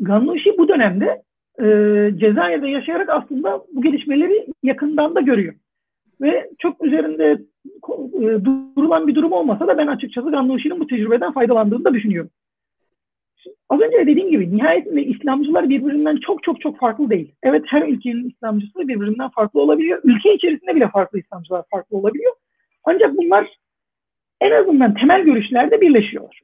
Gannouchi 0.00 0.58
bu 0.58 0.68
dönemde 0.68 1.22
e, 1.58 1.64
Cezayir'de 2.18 2.68
yaşayarak 2.68 3.08
aslında 3.08 3.62
bu 3.72 3.82
gelişmeleri 3.82 4.46
yakından 4.62 5.14
da 5.14 5.20
görüyor. 5.20 5.54
Ve 6.20 6.50
çok 6.58 6.84
üzerinde 6.84 7.42
e, 8.20 8.44
durulan 8.44 9.06
bir 9.06 9.14
durum 9.14 9.32
olmasa 9.32 9.66
da 9.66 9.78
ben 9.78 9.86
açıkçası 9.86 10.30
Gannouchi'nin 10.30 10.80
bu 10.80 10.86
tecrübeden 10.86 11.32
faydalandığını 11.32 11.84
da 11.84 11.94
düşünüyorum. 11.94 12.30
Az 13.68 13.80
önce 13.80 14.06
dediğim 14.06 14.30
gibi 14.30 14.56
nihayetinde 14.56 15.02
İslamcılar 15.04 15.68
birbirinden 15.68 16.16
çok 16.16 16.42
çok 16.42 16.60
çok 16.60 16.78
farklı 16.78 17.10
değil. 17.10 17.34
Evet 17.42 17.64
her 17.66 17.82
ülkenin 17.82 18.28
İslamcısı 18.28 18.88
birbirinden 18.88 19.28
farklı 19.28 19.60
olabiliyor. 19.60 20.00
Ülke 20.04 20.34
içerisinde 20.34 20.74
bile 20.74 20.88
farklı 20.88 21.18
İslamcılar 21.18 21.64
farklı 21.70 21.96
olabiliyor. 21.96 22.32
Ancak 22.84 23.16
bunlar 23.16 23.48
en 24.40 24.50
azından 24.50 24.94
temel 24.94 25.22
görüşlerde 25.22 25.80
birleşiyorlar. 25.80 26.40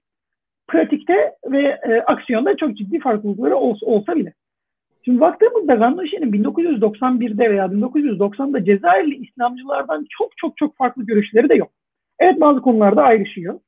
Pratikte 0.69 1.33
ve 1.47 1.79
e, 1.89 2.01
aksiyonda 2.01 2.57
çok 2.57 2.77
ciddi 2.77 2.99
farklılıkları 2.99 3.57
olsa, 3.57 3.87
olsa 3.87 4.17
bile. 4.17 4.35
Şimdi 5.05 5.21
baktığımızda 5.21 5.75
Gannouchi'nin 5.75 6.33
1991'de 6.33 7.51
veya 7.51 7.65
1990'da 7.65 8.65
Cezayirli 8.65 9.15
İslamcılardan 9.15 10.07
çok 10.19 10.37
çok 10.37 10.57
çok 10.57 10.77
farklı 10.77 11.07
görüşleri 11.07 11.49
de 11.49 11.55
yok. 11.55 11.71
Evet 12.19 12.41
bazı 12.41 12.61
konularda 12.61 13.03
ayrışıyor. 13.03 13.61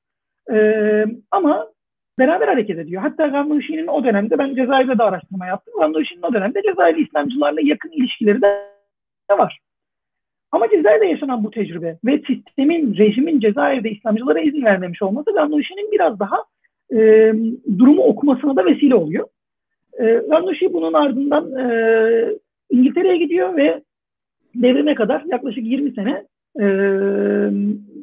Ee, 0.52 1.04
ama 1.30 1.66
beraber 2.20 2.48
hareket 2.48 2.78
ediyor. 2.78 3.02
Hatta 3.02 3.26
Gannouchi'nin 3.26 3.86
o 3.86 4.04
dönemde 4.04 4.38
ben 4.38 4.54
Cezayir'de 4.54 4.98
de 4.98 5.02
araştırma 5.02 5.46
yaptım. 5.46 5.74
Gannouchi'nin 5.80 6.22
o 6.22 6.32
dönemde 6.32 6.62
Cezayirli 6.62 7.02
İslamcılarla 7.02 7.60
yakın 7.62 7.90
ilişkileri 7.90 8.42
de 8.42 8.48
var. 9.30 9.58
Ama 10.52 10.68
Cezayir'de 10.70 11.06
yaşanan 11.06 11.44
bu 11.44 11.50
tecrübe 11.50 11.98
ve 12.04 12.22
sistemin, 12.26 12.96
rejimin 12.96 13.40
Cezayir'de 13.40 13.90
İslamcılara 13.90 14.40
izin 14.40 14.64
vermemiş 14.64 15.02
olması 15.02 15.32
Gannouchi'nin 15.32 15.92
biraz 15.92 16.20
daha 16.20 16.36
e, 16.92 17.32
durumu 17.78 18.02
okumasına 18.02 18.56
da 18.56 18.66
vesile 18.66 18.94
oluyor. 18.94 19.26
E, 20.00 20.04
Gannouchi 20.04 20.72
bunun 20.72 20.92
ardından 20.92 21.52
e, 21.58 21.64
İngiltere'ye 22.70 23.16
gidiyor 23.16 23.56
ve 23.56 23.82
devrime 24.54 24.94
kadar 24.94 25.22
yaklaşık 25.26 25.66
20 25.66 25.92
sene 25.92 26.26
e, 26.60 26.64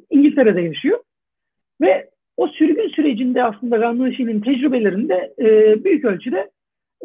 İngiltere'de 0.09 0.61
yaşıyor. 0.61 0.99
Ve 1.81 2.09
o 2.37 2.47
sürgün 2.47 2.87
sürecinde 2.87 3.43
aslında 3.43 3.77
Gannouchi'nin 3.77 4.41
tecrübelerinde 4.41 5.33
e, 5.39 5.83
büyük 5.83 6.05
ölçüde 6.05 6.49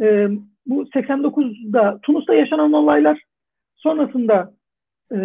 e, 0.03 0.29
bu 0.67 0.83
89'da 0.83 1.99
Tunus'ta 2.03 2.35
yaşanan 2.35 2.73
olaylar 2.73 3.23
sonrasında 3.77 4.53
e, 5.13 5.17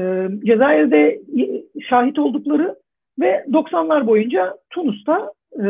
Cezayir'de 0.45 1.21
şahit 1.89 2.19
oldukları 2.19 2.75
ve 3.19 3.45
90'lar 3.51 4.07
boyunca 4.07 4.57
Tunus'ta 4.69 5.33
e, 5.59 5.65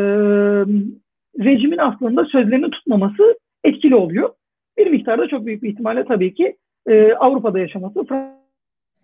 rejimin 1.44 1.78
aslında 1.78 2.24
sözlerini 2.24 2.70
tutmaması 2.70 3.38
etkili 3.64 3.94
oluyor. 3.94 4.30
Bir 4.78 4.86
miktarda 4.86 5.28
çok 5.28 5.46
büyük 5.46 5.62
bir 5.62 5.70
ihtimalle 5.70 6.04
tabii 6.04 6.34
ki 6.34 6.56
e, 6.88 7.12
Avrupa'da 7.12 7.58
yaşaması, 7.58 8.04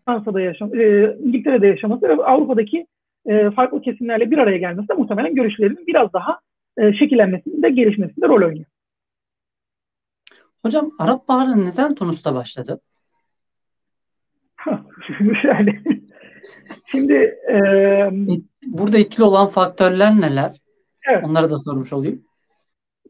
Fransa'da 0.07 0.41
yaşaması, 0.41 0.77
e, 0.77 1.17
İngiltere'de 1.25 1.67
yaşaması 1.67 2.09
ve 2.09 2.15
Avrupa'daki 2.15 2.87
e, 3.27 3.51
farklı 3.51 3.83
kesimlerle 3.83 4.31
bir 4.31 4.39
araya 4.39 4.59
gelmesi 4.59 4.89
de 4.89 4.95
muhtemelen 4.95 5.35
görüşlerinin 5.35 5.87
biraz 5.87 6.13
daha 6.13 6.41
e, 6.79 6.93
şekillenmesinde, 6.93 7.71
gelişmesinde 7.71 8.29
rol 8.29 8.47
oynuyor. 8.47 8.67
Hocam 10.63 10.91
Arap 10.99 11.29
Baharı 11.29 11.67
neden 11.67 11.95
Tunus'ta 11.95 12.35
başladı? 12.35 12.81
yani 15.45 15.81
şimdi 16.91 17.15
e, 17.51 17.59
burada 18.67 18.99
etkili 18.99 19.25
olan 19.25 19.49
faktörler 19.49 20.21
neler? 20.21 20.57
Evet. 21.11 21.25
Onlara 21.25 21.51
da 21.51 21.59
sormuş 21.59 21.93
olayım. 21.93 22.23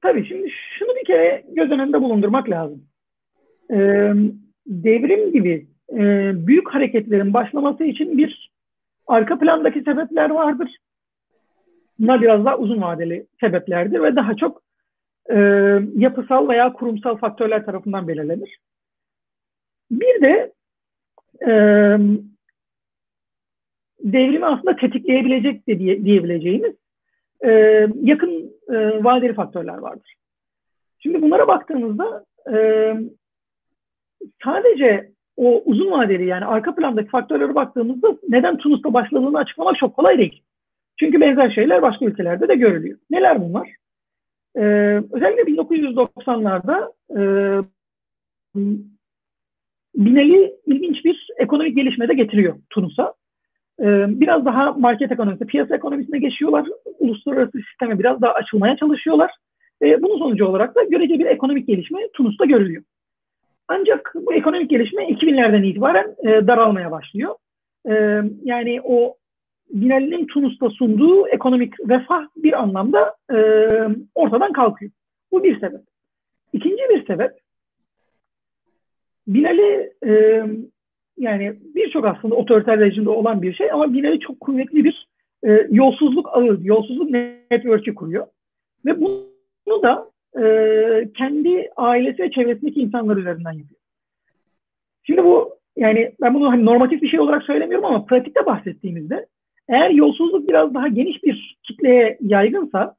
Tabii 0.02 0.26
şimdi 0.28 0.48
şunu 0.78 0.88
bir 1.00 1.04
kere 1.06 1.44
göz 1.48 1.70
önünde 1.70 2.02
bulundurmak 2.02 2.50
lazım. 2.50 2.84
E, 3.70 3.76
devrim 4.66 5.32
gibi 5.32 5.66
e, 5.92 5.98
büyük 6.46 6.74
hareketlerin 6.74 7.34
başlaması 7.34 7.84
için 7.84 8.18
bir 8.18 8.43
arka 9.06 9.38
plandaki 9.38 9.82
sebepler 9.82 10.30
vardır. 10.30 10.76
Bunlar 11.98 12.22
biraz 12.22 12.44
daha 12.44 12.58
uzun 12.58 12.82
vadeli 12.82 13.26
sebeplerdir 13.40 14.02
ve 14.02 14.16
daha 14.16 14.36
çok 14.36 14.62
e, 15.30 15.36
yapısal 15.94 16.48
veya 16.48 16.72
kurumsal 16.72 17.16
faktörler 17.16 17.64
tarafından 17.66 18.08
belirlenir. 18.08 18.58
Bir 19.90 20.22
de 20.22 20.52
e, 21.46 21.52
devrimi 24.00 24.46
aslında 24.46 24.76
tetikleyebilecek 24.76 25.68
de 25.68 25.78
diye, 25.78 26.04
diyebileceğimiz 26.04 26.74
e, 27.44 27.50
yakın 28.02 28.52
e, 28.68 29.04
vadeli 29.04 29.34
faktörler 29.34 29.78
vardır. 29.78 30.14
Şimdi 30.98 31.22
bunlara 31.22 31.48
baktığımızda 31.48 32.24
e, 32.52 32.56
sadece 34.44 35.10
o 35.36 35.62
uzun 35.64 35.90
vadeli 35.90 36.26
yani 36.26 36.44
arka 36.44 36.74
plandaki 36.74 37.08
faktörlere 37.08 37.54
baktığımızda 37.54 38.16
neden 38.28 38.56
Tunus'ta 38.56 38.94
başladığını 38.94 39.38
açıklamak 39.38 39.78
çok 39.78 39.96
kolay 39.96 40.18
değil. 40.18 40.42
Çünkü 41.00 41.20
benzer 41.20 41.50
şeyler 41.50 41.82
başka 41.82 42.04
ülkelerde 42.04 42.48
de 42.48 42.54
görülüyor. 42.54 42.98
Neler 43.10 43.40
bunlar? 43.40 43.68
Ee, 44.56 44.60
özellikle 45.12 45.42
1990'larda 45.42 46.92
e, 47.10 47.20
Binali 49.94 50.54
ilginç 50.66 51.04
bir 51.04 51.28
ekonomik 51.38 51.76
gelişme 51.76 52.08
de 52.08 52.14
getiriyor 52.14 52.54
Tunus'a. 52.70 53.14
Ee, 53.80 54.06
biraz 54.08 54.44
daha 54.44 54.72
market 54.72 55.12
ekonomisine, 55.12 55.46
piyasa 55.46 55.76
ekonomisine 55.76 56.18
geçiyorlar. 56.18 56.66
Uluslararası 56.98 57.58
sisteme 57.68 57.98
biraz 57.98 58.20
daha 58.20 58.32
açılmaya 58.32 58.76
çalışıyorlar. 58.76 59.30
Ee, 59.82 60.02
bunun 60.02 60.18
sonucu 60.18 60.46
olarak 60.46 60.74
da 60.74 60.84
görece 60.84 61.18
bir 61.18 61.26
ekonomik 61.26 61.66
gelişme 61.66 61.98
Tunus'ta 62.12 62.44
görülüyor. 62.44 62.82
Ancak 63.68 64.12
bu 64.14 64.34
ekonomik 64.34 64.70
gelişme 64.70 65.08
2000'lerden 65.08 65.62
itibaren 65.62 66.16
e, 66.22 66.46
daralmaya 66.46 66.90
başlıyor. 66.90 67.34
E, 67.88 68.22
yani 68.44 68.80
o 68.84 69.16
Binali'nin 69.70 70.26
Tunus'ta 70.26 70.70
sunduğu 70.70 71.28
ekonomik 71.28 71.80
refah 71.88 72.26
bir 72.36 72.62
anlamda 72.62 73.16
e, 73.32 73.38
ortadan 74.14 74.52
kalkıyor. 74.52 74.90
Bu 75.32 75.44
bir 75.44 75.60
sebep. 75.60 75.80
İkinci 76.52 76.82
bir 76.90 77.06
sebep 77.06 77.30
Binali 79.26 79.92
e, 80.06 80.42
yani 81.18 81.54
birçok 81.74 82.04
aslında 82.04 82.34
otoriter 82.34 82.80
rejimde 82.80 83.10
olan 83.10 83.42
bir 83.42 83.54
şey 83.54 83.72
ama 83.72 83.92
Binali 83.92 84.20
çok 84.20 84.40
kuvvetli 84.40 84.84
bir 84.84 85.08
e, 85.46 85.66
yolsuzluk 85.70 86.28
ağı, 86.32 86.58
yolsuzluk 86.62 87.10
network'ü 87.10 87.94
kuruyor. 87.94 88.26
Ve 88.84 89.00
bunu 89.00 89.82
da 89.82 90.10
e, 90.38 90.44
kendi 91.16 91.70
ailesi 91.76 92.22
ve 92.22 92.30
çevresindeki 92.30 92.80
insanlar 92.80 93.16
üzerinden 93.16 93.52
yapıyor. 93.52 93.80
Şimdi 95.02 95.24
bu 95.24 95.58
yani 95.76 96.12
ben 96.20 96.34
bunu 96.34 96.50
hani 96.50 96.64
normatif 96.64 97.02
bir 97.02 97.08
şey 97.08 97.20
olarak 97.20 97.42
söylemiyorum 97.42 97.84
ama 97.84 98.04
pratikte 98.04 98.46
bahsettiğimizde 98.46 99.26
eğer 99.68 99.90
yolsuzluk 99.90 100.48
biraz 100.48 100.74
daha 100.74 100.88
geniş 100.88 101.24
bir 101.24 101.58
kitleye 101.62 102.18
yaygınsa, 102.20 102.94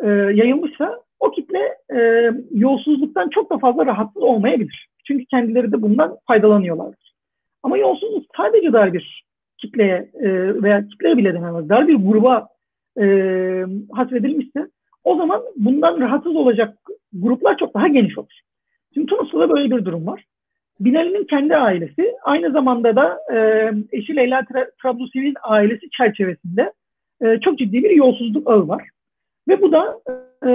e, 0.00 0.08
yayılmışsa 0.08 1.02
o 1.20 1.30
kitle 1.30 1.76
e, 1.94 2.30
yolsuzluktan 2.54 3.28
çok 3.28 3.50
da 3.50 3.58
fazla 3.58 3.86
rahatsız 3.86 4.22
olmayabilir. 4.22 4.88
Çünkü 5.06 5.24
kendileri 5.24 5.72
de 5.72 5.82
bundan 5.82 6.16
faydalanıyorlardır. 6.26 7.14
Ama 7.62 7.78
yolsuzluk 7.78 8.26
sadece 8.36 8.72
dar 8.72 8.92
bir 8.92 9.24
kitleye 9.58 10.10
e, 10.14 10.28
veya 10.62 10.86
kitleye 10.86 11.16
bile 11.16 11.34
denemez, 11.34 11.68
dar 11.68 11.88
bir 11.88 11.94
gruba 11.94 12.48
e, 13.00 13.04
hasredilmişse 13.92 14.68
o 15.08 15.16
zaman 15.16 15.42
bundan 15.56 16.00
rahatsız 16.00 16.36
olacak 16.36 16.78
gruplar 17.12 17.58
çok 17.58 17.74
daha 17.74 17.88
geniş 17.88 18.18
olur. 18.18 18.40
Şimdi 18.94 19.06
Tunus'ta 19.06 19.40
da 19.40 19.50
böyle 19.50 19.76
bir 19.76 19.84
durum 19.84 20.06
var. 20.06 20.24
Binali'nin 20.80 21.24
kendi 21.24 21.56
ailesi 21.56 22.14
aynı 22.22 22.50
zamanda 22.52 22.96
da 22.96 23.18
e, 23.34 23.38
eşi 23.92 24.16
Leyla 24.16 24.44
Trablusi'nin 24.82 25.34
ailesi 25.42 25.90
çerçevesinde 25.90 26.72
e, 27.22 27.40
çok 27.40 27.58
ciddi 27.58 27.82
bir 27.84 27.90
yolsuzluk 27.90 28.50
ağı 28.50 28.68
var. 28.68 28.88
Ve 29.48 29.62
bu 29.62 29.72
da 29.72 30.00
e, 30.46 30.50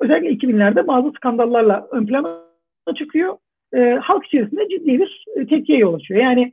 özellikle 0.00 0.48
2000'lerde 0.48 0.86
bazı 0.86 1.10
skandallarla 1.10 1.88
ön 1.90 2.06
plana 2.06 2.38
çıkıyor. 2.96 3.36
E, 3.74 3.98
halk 4.02 4.26
içerisinde 4.26 4.68
ciddi 4.68 4.98
bir 4.98 5.24
e, 5.36 5.46
tepkiye 5.46 5.78
yol 5.78 5.94
açıyor. 5.94 6.20
Yani 6.20 6.52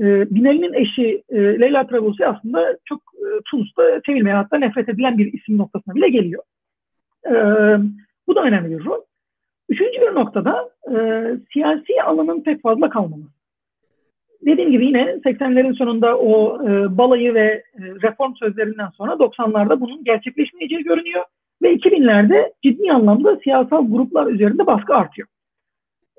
e, 0.00 0.34
Binali'nin 0.34 0.72
eşi 0.72 1.22
e, 1.28 1.36
Leyla 1.36 1.86
Trablusi 1.86 2.26
aslında 2.26 2.78
çok 2.84 3.00
e, 3.00 3.40
Tunus'ta 3.50 4.00
sevilmeyen 4.06 4.36
hatta 4.36 4.58
nefret 4.58 4.88
edilen 4.88 5.18
bir 5.18 5.32
isim 5.32 5.58
noktasına 5.58 5.94
bile 5.94 6.08
geliyor. 6.08 6.42
E, 7.26 7.32
bu 8.26 8.36
da 8.36 8.42
önemli 8.42 8.78
bir 8.78 8.84
rol. 8.84 9.00
Üçüncü 9.68 10.00
bir 10.00 10.14
noktada 10.14 10.70
e, 10.90 10.96
siyasi 11.52 12.02
alanın 12.02 12.42
pek 12.42 12.62
fazla 12.62 12.90
kalmaması. 12.90 13.36
Dediğim 14.46 14.70
gibi 14.70 14.86
yine 14.86 15.02
80'lerin 15.02 15.74
sonunda 15.74 16.18
o 16.18 16.62
e, 16.68 16.98
balayı 16.98 17.34
ve 17.34 17.46
e, 17.46 17.62
reform 18.02 18.34
sözlerinden 18.34 18.88
sonra 18.88 19.12
90'larda 19.12 19.80
bunun 19.80 20.04
gerçekleşmeyeceği 20.04 20.82
görünüyor. 20.82 21.24
Ve 21.62 21.74
2000'lerde 21.74 22.52
ciddi 22.62 22.92
anlamda 22.92 23.36
siyasal 23.36 23.90
gruplar 23.90 24.26
üzerinde 24.26 24.66
baskı 24.66 24.94
artıyor. 24.94 25.28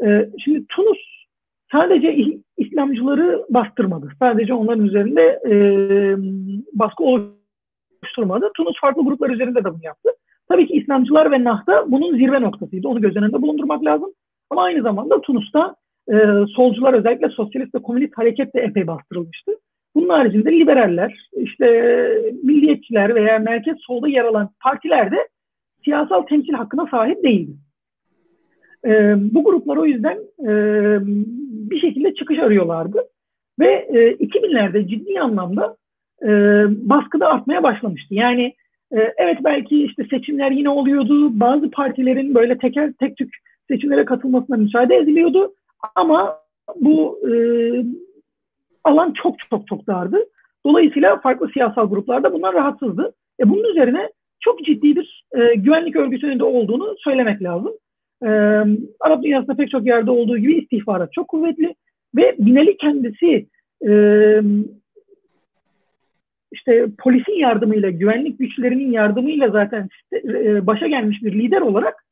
E, 0.06 0.30
şimdi 0.44 0.68
Tunus 0.68 1.17
sadece 1.72 2.38
İslamcıları 2.58 3.46
bastırmadı. 3.50 4.10
Sadece 4.20 4.54
onların 4.54 4.86
üzerinde 4.86 5.40
e, 5.50 5.54
baskı 6.74 7.04
oluşturmadı. 7.04 8.52
Tunus 8.58 8.76
farklı 8.82 9.04
gruplar 9.04 9.30
üzerinde 9.30 9.64
de 9.64 9.74
bunu 9.74 9.84
yaptı. 9.84 10.10
Tabii 10.50 10.68
ki 10.68 10.74
İslamcılar 10.74 11.32
ve 11.32 11.44
Nahda 11.44 11.92
bunun 11.92 12.18
zirve 12.18 12.42
noktasıydı. 12.42 12.88
Onu 12.88 13.02
göz 13.02 13.16
önünde 13.16 13.42
bulundurmak 13.42 13.86
lazım. 13.86 14.14
Ama 14.50 14.64
aynı 14.64 14.82
zamanda 14.82 15.22
Tunus'ta 15.22 15.76
e, 16.12 16.16
solcular 16.56 16.94
özellikle 16.94 17.30
sosyalist 17.30 17.76
ve 17.76 17.80
komünist 17.80 18.18
hareket 18.18 18.56
de 18.56 18.62
epey 18.62 18.88
bastırılmıştı. 18.88 19.52
Bunun 19.96 20.10
haricinde 20.10 20.52
liberaller, 20.52 21.30
işte 21.38 21.66
milliyetçiler 22.44 23.16
veya 23.16 23.40
merkez 23.40 23.78
solda 23.80 24.08
yer 24.08 24.26
alan 24.26 24.50
partiler 24.64 25.12
de 25.12 25.28
siyasal 25.84 26.22
temsil 26.22 26.54
hakkına 26.54 26.88
sahip 26.92 27.24
değildi. 27.24 27.52
E, 28.86 29.16
bu 29.34 29.44
gruplar 29.44 29.78
o 29.78 29.86
yüzden 29.86 30.18
e, 30.42 30.52
bir 31.70 31.80
şekilde 31.80 32.14
çıkış 32.14 32.40
arıyorlardı. 32.40 33.04
Ve 33.60 33.88
e, 33.90 34.12
2000'lerde 34.12 34.88
ciddi 34.88 35.20
anlamda 35.20 35.78
e, 36.24 36.28
baskı 36.90 37.20
da 37.20 37.28
artmaya 37.28 37.64
başlamıştı. 37.64 38.16
Yani 38.16 38.54
ee, 38.92 39.14
evet 39.18 39.38
belki 39.44 39.84
işte 39.84 40.04
seçimler 40.10 40.52
yine 40.52 40.70
oluyordu. 40.70 41.40
Bazı 41.40 41.72
partilerin 41.72 42.36
böyle 42.36 42.58
teker 42.58 42.94
tek 43.00 43.18
tük 43.18 43.36
seçimlere 43.68 44.06
katılmasına 44.06 44.58
müsaade 44.58 44.96
ediliyordu. 44.96 45.54
Ama 45.96 46.40
bu 46.76 47.20
e, 47.30 47.34
alan 48.84 49.14
çok 49.24 49.36
çok 49.50 49.68
çok 49.68 49.88
dardı. 49.88 50.18
Dolayısıyla 50.66 51.20
farklı 51.20 51.50
siyasal 51.54 51.90
gruplarda 51.90 52.34
bunlar 52.34 52.54
rahatsızdı. 52.54 53.14
E, 53.40 53.50
bunun 53.50 53.64
üzerine 53.64 54.10
çok 54.40 54.66
ciddi 54.66 54.96
bir 54.96 55.24
e, 55.36 55.56
güvenlik 55.56 55.96
örgütünün 55.96 56.40
de 56.40 56.44
olduğunu 56.44 56.96
söylemek 57.04 57.42
lazım. 57.44 57.74
E, 58.24 58.30
Arap 59.00 59.24
dünyasında 59.24 59.56
pek 59.56 59.70
çok 59.72 59.86
yerde 59.86 60.12
olduğu 60.12 60.38
gibi 60.38 60.58
istihbarat 60.58 61.14
çok 61.14 61.28
kuvvetli 61.28 61.76
ve 62.16 62.36
Binali 62.40 62.78
kendisi 62.78 63.48
e, 63.88 63.92
işte 66.52 66.88
polisin 67.00 67.40
yardımıyla, 67.40 67.90
güvenlik 67.90 68.40
güçlerinin 68.40 68.92
yardımıyla 68.92 69.50
zaten 69.50 69.90
e, 70.14 70.68
başa 70.68 70.88
gelmiş 70.88 71.24
bir 71.24 71.34
lider 71.34 71.62
olarak 71.62 72.06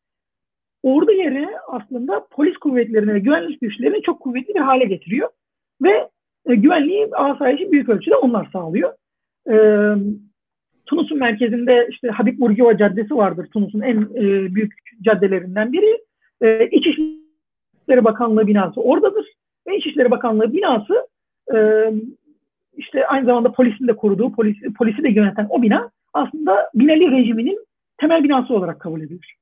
ordu 0.84 1.12
yerine 1.12 1.50
aslında 1.68 2.28
polis 2.32 2.58
kuvvetlerini 2.58 3.14
ve 3.14 3.20
güvenlik 3.20 3.62
güçlerini 3.62 4.02
çok 4.02 4.20
kuvvetli 4.20 4.56
bir 4.56 4.60
hale 4.60 4.86
getiriyor. 4.86 5.30
Ve 5.82 6.10
e, 6.46 6.56
güvenliği 6.56 7.08
asayişi 7.14 7.72
büyük 7.72 7.90
ölçüde 7.90 8.16
onlar 8.16 8.50
sağlıyor. 8.54 8.94
E, 9.50 9.56
Tunus'un 10.86 11.20
merkezinde 11.20 11.88
işte 11.90 12.08
Habib 12.08 12.40
Bourguiba 12.40 12.78
Caddesi 12.78 13.16
vardır. 13.16 13.48
Tunus'un 13.54 13.82
en 13.82 14.02
e, 14.02 14.56
büyük 14.56 14.74
caddelerinden 15.02 15.74
biri. 15.74 16.04
E, 16.42 16.70
İçişleri 16.70 18.04
Bakanlığı 18.04 18.48
binası 18.48 18.82
oradadır. 18.82 19.26
Ve 19.68 19.78
İçişleri 19.78 20.12
Bakanlığı 20.12 20.54
binası 20.54 21.08
e, 21.56 21.58
işte 22.78 23.08
aynı 23.08 23.26
zamanda 23.26 23.52
polisin 23.52 23.88
de 23.88 23.96
koruduğu, 23.96 24.32
polisi, 24.32 24.74
polisi 24.74 25.04
de 25.04 25.10
yöneten 25.10 25.48
o 25.50 25.62
bina 25.62 25.92
aslında 26.14 26.70
Binali 26.76 27.12
rejiminin 27.12 27.60
temel 27.98 28.24
binası 28.24 28.54
olarak 28.54 28.80
kabul 28.80 29.02
edilir. 29.02 29.36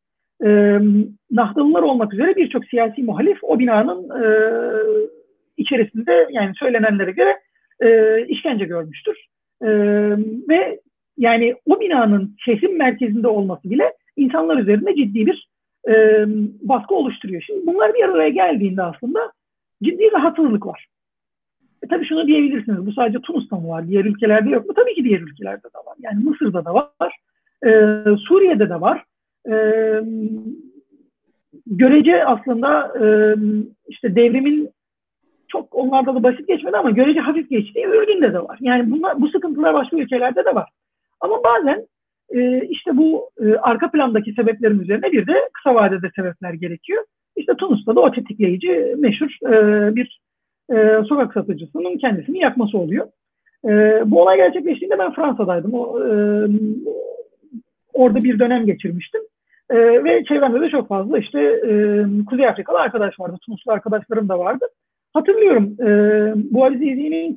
E, 0.46 0.80
Nahdalılar 1.32 1.82
olmak 1.82 2.14
üzere 2.14 2.36
birçok 2.36 2.66
siyasi 2.66 3.04
muhalif 3.04 3.38
o 3.42 3.60
binanın 3.60 4.24
e, 4.24 4.26
içerisinde 5.58 6.28
yani 6.32 6.52
söylenenlere 6.56 7.12
göre 7.12 7.40
e, 7.80 8.20
işkence 8.28 8.66
görmüştür. 8.66 9.26
E, 9.62 9.70
ve 10.50 10.80
yani 11.18 11.56
o 11.66 11.80
binanın 11.80 12.36
şehrin 12.46 12.78
merkezinde 12.78 13.28
olması 13.28 13.70
bile 13.70 13.94
insanlar 14.18 14.58
üzerinde 14.58 14.96
ciddi 14.96 15.26
bir 15.26 15.48
e, 15.88 16.26
baskı 16.62 16.96
oluşturuyor. 16.96 17.42
Şimdi 17.42 17.68
bunlar 17.68 17.94
bir 17.94 18.04
araya 18.04 18.30
geldiğinde 18.30 18.84
aslında 18.84 19.32
ciddi 19.84 20.12
rahatsızlık 20.12 20.66
var. 20.66 20.88
E, 21.84 21.88
tabii 21.88 22.06
şunu 22.06 22.28
diyebilirsiniz. 22.28 22.86
Bu 22.86 22.92
sadece 22.92 23.20
Tunus'ta 23.20 23.56
mı 23.56 23.68
var? 23.68 23.88
Diğer 23.88 24.06
ülkelerde 24.06 24.50
yok 24.50 24.68
mu? 24.68 24.74
Tabii 24.74 24.96
ki 24.96 25.04
diğer 25.04 25.20
ülkelerde 25.20 25.64
de 25.64 25.78
var. 25.86 25.96
Yani 26.00 26.24
Mısır'da 26.24 26.66
da 26.66 26.74
var. 26.74 27.18
E, 27.66 27.70
Suriye'de 28.28 28.70
de 28.70 28.82
var. 28.82 29.04
E, 29.50 29.56
görece 31.68 32.26
aslında 32.26 32.94
e, 33.06 33.06
işte 33.88 34.16
devrimin 34.16 34.70
çok 35.48 35.76
onlarda 35.76 36.16
da 36.16 36.24
basit 36.24 36.48
geçmedi 36.48 36.78
ama 36.78 36.90
görece 36.90 37.20
hafif 37.20 37.50
geçtiği 37.50 37.86
Ürdün'de 37.86 38.34
de 38.34 38.40
var. 38.40 38.58
Yani 38.62 38.92
bunlar, 38.92 39.22
bu 39.22 39.30
sıkıntılar 39.30 39.74
başka 39.74 39.98
ülkelerde 39.98 40.46
de 40.46 40.56
var. 40.56 40.70
Ama 41.24 41.44
bazen 41.44 41.88
e, 42.30 42.68
işte 42.68 42.98
bu 42.98 43.30
e, 43.42 43.56
arka 43.56 43.92
plandaki 43.92 44.34
sebeplerin 44.34 44.80
üzerine 44.80 45.12
bir 45.12 45.28
de 45.28 45.34
kısa 45.54 45.76
vadede 45.76 46.12
sebepler 46.16 46.54
gerekiyor. 46.54 47.04
İşte 47.36 47.54
Tunus'ta 47.54 47.96
da 47.96 48.02
o 48.02 48.12
tetikleyici 48.12 48.96
meşhur 48.98 49.30
e, 49.46 49.96
bir 49.96 50.22
e, 50.74 51.04
sokak 51.10 51.34
satıcısının 51.34 51.98
kendisini 51.98 52.40
yakması 52.40 52.78
oluyor. 52.78 53.08
E, 53.66 53.72
bu 54.06 54.22
olay 54.22 54.38
gerçekleştiğinde 54.38 55.00
ben 55.00 55.14
Fransa'daydım. 55.14 55.74
O, 55.74 56.00
e, 56.00 56.08
orada 57.94 58.24
bir 58.24 58.40
dönem 58.40 58.66
geçirmiştim. 58.66 59.22
E, 59.70 60.04
ve 60.04 60.24
çevremde 60.24 60.62
de 60.62 60.70
çok 60.70 60.88
fazla 60.88 61.20
işte 61.20 61.40
e, 61.42 62.06
Kuzey 62.26 62.48
Afrikalı 62.48 62.80
arkadaş 62.80 63.20
vardı. 63.20 63.38
Tunuslu 63.46 63.72
arkadaşlarım 63.72 64.30
da 64.30 64.40
vardı. 64.40 64.66
Hatırlıyorum 65.14 65.76
e, 65.80 65.88
bu 66.54 66.66
Azizi'nin 66.66 67.36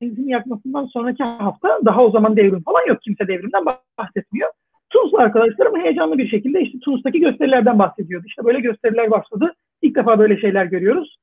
kendisini 0.00 0.30
yakmasından 0.30 0.86
sonraki 0.86 1.22
hafta 1.22 1.78
daha 1.84 2.04
o 2.04 2.10
zaman 2.10 2.36
devrim 2.36 2.62
falan 2.62 2.86
yok. 2.88 3.02
Kimse 3.02 3.28
devrimden 3.28 3.64
bahsetmiyor. 3.98 4.50
Tunuslu 4.90 5.18
arkadaşlarım 5.18 5.80
heyecanlı 5.80 6.18
bir 6.18 6.28
şekilde 6.28 6.60
işte 6.60 6.78
Tunus'taki 6.78 7.20
gösterilerden 7.20 7.78
bahsediyordu. 7.78 8.24
İşte 8.26 8.44
böyle 8.44 8.60
gösteriler 8.60 9.10
başladı. 9.10 9.54
İlk 9.82 9.96
defa 9.96 10.18
böyle 10.18 10.40
şeyler 10.40 10.64
görüyoruz. 10.64 11.16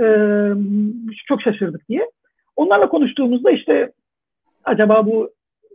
E, 0.00 0.06
çok 1.28 1.42
şaşırdık 1.42 1.88
diye. 1.88 2.10
Onlarla 2.56 2.88
konuştuğumuzda 2.88 3.50
işte 3.50 3.92
acaba 4.64 5.06
bu 5.06 5.30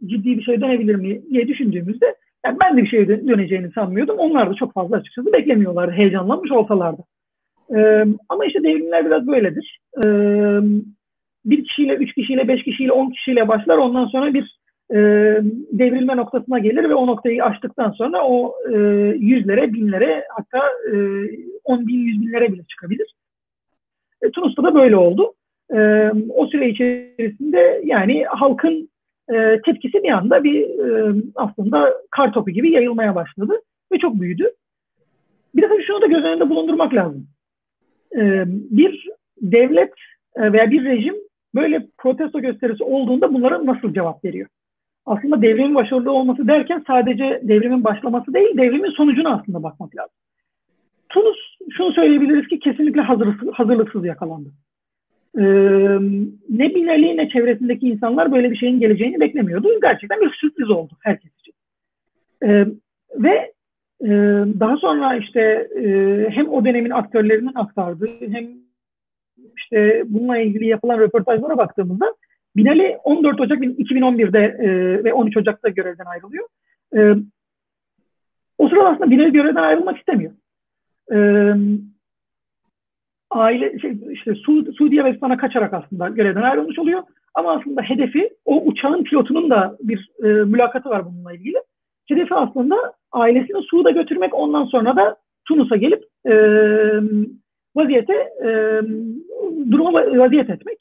ciddi 0.05 0.37
bir 0.37 0.43
şey 0.43 0.61
dönebilir 0.61 0.95
mi 0.95 1.21
diye 1.29 1.47
düşündüğümüzde 1.47 2.15
yani 2.45 2.57
ben 2.59 2.77
de 2.77 2.83
bir 2.83 2.87
şey 2.87 3.07
döneceğini 3.07 3.71
sanmıyordum. 3.71 4.17
Onlar 4.17 4.49
da 4.49 4.53
çok 4.53 4.73
fazla 4.73 4.97
açıkçası 4.97 5.33
beklemiyorlardı. 5.33 5.91
Heyecanlanmış 5.91 6.51
olsalardı. 6.51 7.01
Ee, 7.75 8.05
ama 8.29 8.45
işte 8.45 8.63
devrimler 8.63 9.05
biraz 9.05 9.27
böyledir. 9.27 9.79
Ee, 10.03 10.59
bir 11.45 11.63
kişiyle, 11.63 11.95
üç 11.95 12.13
kişiyle, 12.13 12.47
beş 12.47 12.63
kişiyle, 12.63 12.91
on 12.91 13.09
kişiyle 13.09 13.47
başlar. 13.47 13.77
Ondan 13.77 14.05
sonra 14.05 14.33
bir 14.33 14.59
e, 14.91 14.97
devrilme 15.71 16.17
noktasına 16.17 16.59
gelir 16.59 16.89
ve 16.89 16.95
o 16.95 17.07
noktayı 17.07 17.43
aştıktan 17.43 17.91
sonra 17.91 18.27
o 18.27 18.55
e, 18.73 18.77
yüzlere, 19.17 19.73
binlere 19.73 20.23
hatta 20.29 20.67
e, 20.67 20.95
on 21.63 21.87
bin, 21.87 21.99
yüz 21.99 22.21
binlere 22.21 22.53
bile 22.53 22.63
çıkabilir. 22.69 23.13
E, 24.21 24.31
Tunus'ta 24.31 24.63
da 24.63 24.75
böyle 24.75 24.95
oldu. 24.95 25.33
E, 25.73 26.11
o 26.35 26.47
süre 26.47 26.69
içerisinde 26.69 27.81
yani 27.83 28.23
halkın 28.23 28.89
e, 29.33 29.61
tepkisi 29.65 30.03
bir 30.03 30.09
anda 30.09 30.43
bir 30.43 30.61
e, 30.63 31.15
aslında 31.35 31.93
kar 32.11 32.33
topu 32.33 32.51
gibi 32.51 32.71
yayılmaya 32.71 33.15
başladı 33.15 33.61
ve 33.93 33.97
çok 33.97 34.21
büyüdü. 34.21 34.51
Bir 35.55 35.61
de 35.61 35.67
tabii 35.67 35.83
şunu 35.83 36.01
da 36.01 36.07
göz 36.07 36.23
önünde 36.23 36.49
bulundurmak 36.49 36.93
lazım. 36.93 37.27
E, 38.15 38.43
bir 38.47 39.07
devlet 39.41 39.93
e, 40.35 40.53
veya 40.53 40.71
bir 40.71 40.85
rejim 40.85 41.15
böyle 41.55 41.87
protesto 41.97 42.41
gösterisi 42.41 42.83
olduğunda 42.83 43.33
bunlara 43.33 43.65
nasıl 43.65 43.93
cevap 43.93 44.25
veriyor? 44.25 44.47
Aslında 45.05 45.41
devrimin 45.41 45.75
başarılı 45.75 46.11
olması 46.11 46.47
derken 46.47 46.83
sadece 46.87 47.41
devrimin 47.43 47.83
başlaması 47.83 48.33
değil, 48.33 48.57
devrimin 48.57 48.91
sonucuna 48.91 49.33
aslında 49.33 49.63
bakmak 49.63 49.95
lazım. 49.95 50.15
Tunus 51.09 51.37
şunu 51.77 51.93
söyleyebiliriz 51.93 52.47
ki 52.47 52.59
kesinlikle 52.59 53.01
hazırsız, 53.01 53.49
hazırlıksız 53.53 54.05
yakalandı. 54.05 54.49
Ee, 55.37 55.41
ne 56.49 56.75
Binali 56.75 57.17
ne 57.17 57.29
çevresindeki 57.29 57.87
insanlar 57.87 58.31
böyle 58.31 58.51
bir 58.51 58.55
şeyin 58.55 58.79
geleceğini 58.79 59.19
beklemiyordu. 59.19 59.69
Gerçekten 59.81 60.21
bir 60.21 60.33
sürpriz 60.33 60.69
oldu 60.69 60.93
herkes 60.99 61.31
için. 61.39 61.53
Ee, 62.43 62.65
ve 63.15 63.53
e, 64.01 64.09
daha 64.59 64.77
sonra 64.77 65.15
işte 65.15 65.67
e, 65.75 66.25
hem 66.29 66.49
o 66.49 66.65
dönemin 66.65 66.89
aktörlerinin 66.89 67.55
aktardığı 67.55 68.31
hem 68.31 68.47
işte 69.71 70.03
bununla 70.05 70.37
ilgili 70.37 70.67
yapılan 70.67 70.99
röportajlara 70.99 71.57
baktığımızda 71.57 72.15
Binali 72.55 72.97
14 73.03 73.41
Ocak 73.41 73.59
2011'de 73.59 74.39
e, 74.39 75.03
ve 75.03 75.13
13 75.13 75.37
Ocak'ta 75.37 75.69
görevden 75.69 76.05
ayrılıyor. 76.05 76.47
E, 76.95 76.99
o 78.57 78.69
sırada 78.69 78.89
aslında 78.89 79.11
Binali 79.11 79.31
görevden 79.31 79.63
ayrılmak 79.63 79.97
istemiyor. 79.97 80.31
E, 81.11 81.17
aile 83.31 83.79
şey, 83.79 83.97
işte 84.11 84.35
Su, 84.35 84.73
Suudi 84.73 85.01
Arabistan'a 85.01 85.37
kaçarak 85.37 85.73
aslında 85.73 86.09
görevden 86.09 86.41
ayrılmış 86.41 86.79
oluyor. 86.79 87.03
Ama 87.33 87.51
aslında 87.51 87.81
hedefi 87.81 88.29
o 88.45 88.63
uçağın 88.65 89.03
pilotunun 89.03 89.49
da 89.49 89.77
bir 89.79 90.09
e, 90.23 90.27
mülakatı 90.27 90.89
var 90.89 91.05
bununla 91.05 91.33
ilgili. 91.33 91.57
Hedefi 92.07 92.35
aslında 92.35 92.75
ailesini 93.11 93.63
Suud'a 93.63 93.91
götürmek 93.91 94.33
ondan 94.33 94.65
sonra 94.65 94.95
da 94.95 95.15
Tunus'a 95.47 95.75
gelip 95.75 96.03
e, 96.25 96.33
vaziyete 97.75 98.13
e, 98.13 98.49
duruma 99.71 99.93
vaziyet 99.93 100.49
etmek. 100.49 100.77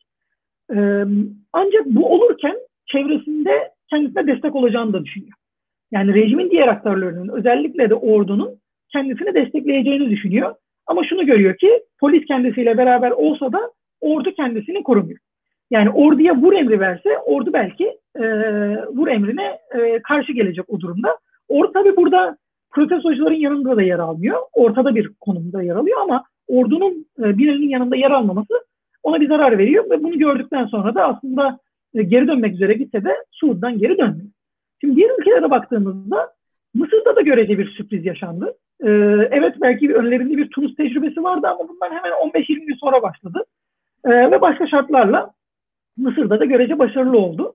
E, 0.74 1.04
ancak 1.52 1.86
bu 1.86 2.14
olurken 2.14 2.56
çevresinde 2.86 3.70
kendisine 3.90 4.26
destek 4.26 4.56
olacağını 4.56 4.92
da 4.92 5.04
düşünüyor. 5.04 5.32
Yani 5.92 6.14
rejimin 6.14 6.50
diğer 6.50 6.68
aktörlerinin 6.68 7.28
özellikle 7.28 7.90
de 7.90 7.94
ordunun 7.94 8.60
kendisini 8.92 9.34
destekleyeceğini 9.34 10.10
düşünüyor. 10.10 10.54
Ama 10.86 11.04
şunu 11.04 11.26
görüyor 11.26 11.56
ki 11.56 11.82
polis 12.00 12.24
kendisiyle 12.24 12.78
beraber 12.78 13.10
olsa 13.10 13.52
da 13.52 13.70
ordu 14.00 14.32
kendisini 14.34 14.82
korumuyor. 14.82 15.18
Yani 15.70 15.90
orduya 15.90 16.36
vur 16.36 16.52
emri 16.52 16.80
verse 16.80 17.18
ordu 17.18 17.52
belki 17.52 17.98
e, 18.16 18.22
vur 18.86 19.08
emrine 19.08 19.58
e, 19.78 20.02
karşı 20.02 20.32
gelecek 20.32 20.64
o 20.68 20.80
durumda. 20.80 21.18
Ordu 21.48 21.72
tabi 21.72 21.96
burada 21.96 22.36
protestocuların 22.70 23.34
yanında 23.34 23.76
da 23.76 23.82
yer 23.82 23.98
almıyor. 23.98 24.38
Ortada 24.52 24.94
bir 24.94 25.10
konumda 25.20 25.62
yer 25.62 25.76
alıyor 25.76 26.00
ama 26.02 26.24
ordunun 26.48 27.06
e, 27.18 27.38
birinin 27.38 27.68
yanında 27.68 27.96
yer 27.96 28.10
almaması 28.10 28.54
ona 29.02 29.20
bir 29.20 29.28
zarar 29.28 29.58
veriyor 29.58 29.90
ve 29.90 30.02
bunu 30.02 30.18
gördükten 30.18 30.66
sonra 30.66 30.94
da 30.94 31.04
aslında 31.04 31.58
e, 31.94 32.02
geri 32.02 32.28
dönmek 32.28 32.54
üzere 32.54 32.72
gitse 32.72 33.04
de 33.04 33.16
Suud'dan 33.30 33.78
geri 33.78 33.98
dönmüyor. 33.98 34.30
Şimdi 34.80 34.96
diğer 34.96 35.18
ülkelere 35.18 35.50
baktığımızda 35.50 36.32
Mısır'da 36.74 37.16
da 37.16 37.20
görece 37.20 37.58
bir 37.58 37.70
sürpriz 37.70 38.06
yaşandı. 38.06 38.54
Ee, 38.84 38.88
evet 39.30 39.54
belki 39.60 39.94
önlerinde 39.94 40.36
bir 40.36 40.50
Tunus 40.50 40.76
tecrübesi 40.76 41.22
vardı 41.22 41.46
ama 41.46 41.68
bundan 41.68 41.90
hemen 41.96 42.12
15-20 42.12 42.66
gün 42.66 42.74
sonra 42.74 43.02
başladı. 43.02 43.44
Ee, 44.04 44.10
ve 44.10 44.40
başka 44.40 44.66
şartlarla 44.66 45.30
Mısır'da 45.96 46.40
da 46.40 46.44
görece 46.44 46.78
başarılı 46.78 47.18
oldu. 47.18 47.54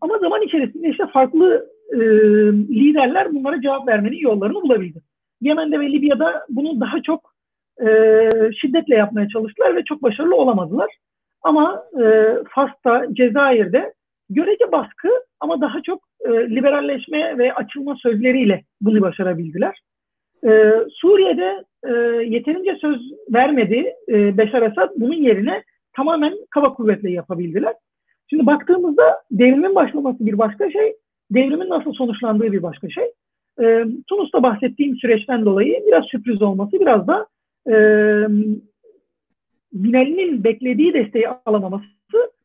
Ama 0.00 0.18
zaman 0.18 0.42
içerisinde 0.42 0.88
işte 0.88 1.06
farklı 1.06 1.68
e, 1.92 1.98
liderler 2.52 3.34
bunlara 3.34 3.60
cevap 3.60 3.88
vermenin 3.88 4.16
yollarını 4.16 4.62
bulabildi. 4.62 5.02
Yemen'de 5.40 5.80
ve 5.80 5.92
Libya'da 5.92 6.46
bunu 6.48 6.80
daha 6.80 7.02
çok 7.02 7.27
e, 7.86 8.28
şiddetle 8.60 8.94
yapmaya 8.94 9.28
çalıştılar 9.28 9.76
ve 9.76 9.84
çok 9.84 10.02
başarılı 10.02 10.36
olamadılar. 10.36 10.90
Ama 11.42 11.82
e, 12.02 12.34
Fas'ta, 12.50 13.06
Cezayir'de 13.12 13.92
görece 14.30 14.72
baskı 14.72 15.08
ama 15.40 15.60
daha 15.60 15.82
çok 15.82 16.02
e, 16.20 16.30
liberalleşme 16.30 17.38
ve 17.38 17.54
açılma 17.54 17.96
sözleriyle 17.96 18.64
bunu 18.80 19.00
başarabildiler. 19.00 19.80
E, 20.44 20.72
Suriye'de 20.90 21.64
e, 21.88 21.92
yeterince 22.34 22.76
söz 22.80 23.00
vermedi 23.32 23.94
e, 24.08 24.38
Beşar 24.38 24.62
Esad. 24.62 24.90
Bunun 24.96 25.14
yerine 25.14 25.62
tamamen 25.96 26.34
kaba 26.50 26.74
kuvvetle 26.74 27.10
yapabildiler. 27.10 27.74
Şimdi 28.30 28.46
baktığımızda 28.46 29.22
devrimin 29.30 29.74
başlaması 29.74 30.26
bir 30.26 30.38
başka 30.38 30.70
şey, 30.70 30.96
devrimin 31.30 31.68
nasıl 31.68 31.92
sonuçlandığı 31.92 32.52
bir 32.52 32.62
başka 32.62 32.88
şey. 32.88 33.04
E, 33.60 33.84
Tunus'ta 34.06 34.42
bahsettiğim 34.42 34.96
süreçten 34.96 35.44
dolayı 35.44 35.82
biraz 35.86 36.04
sürpriz 36.04 36.42
olması, 36.42 36.80
biraz 36.80 37.06
da 37.06 37.26
e, 37.66 37.74
Binali'nin 39.72 40.44
beklediği 40.44 40.94
desteği 40.94 41.28
alamaması 41.28 41.84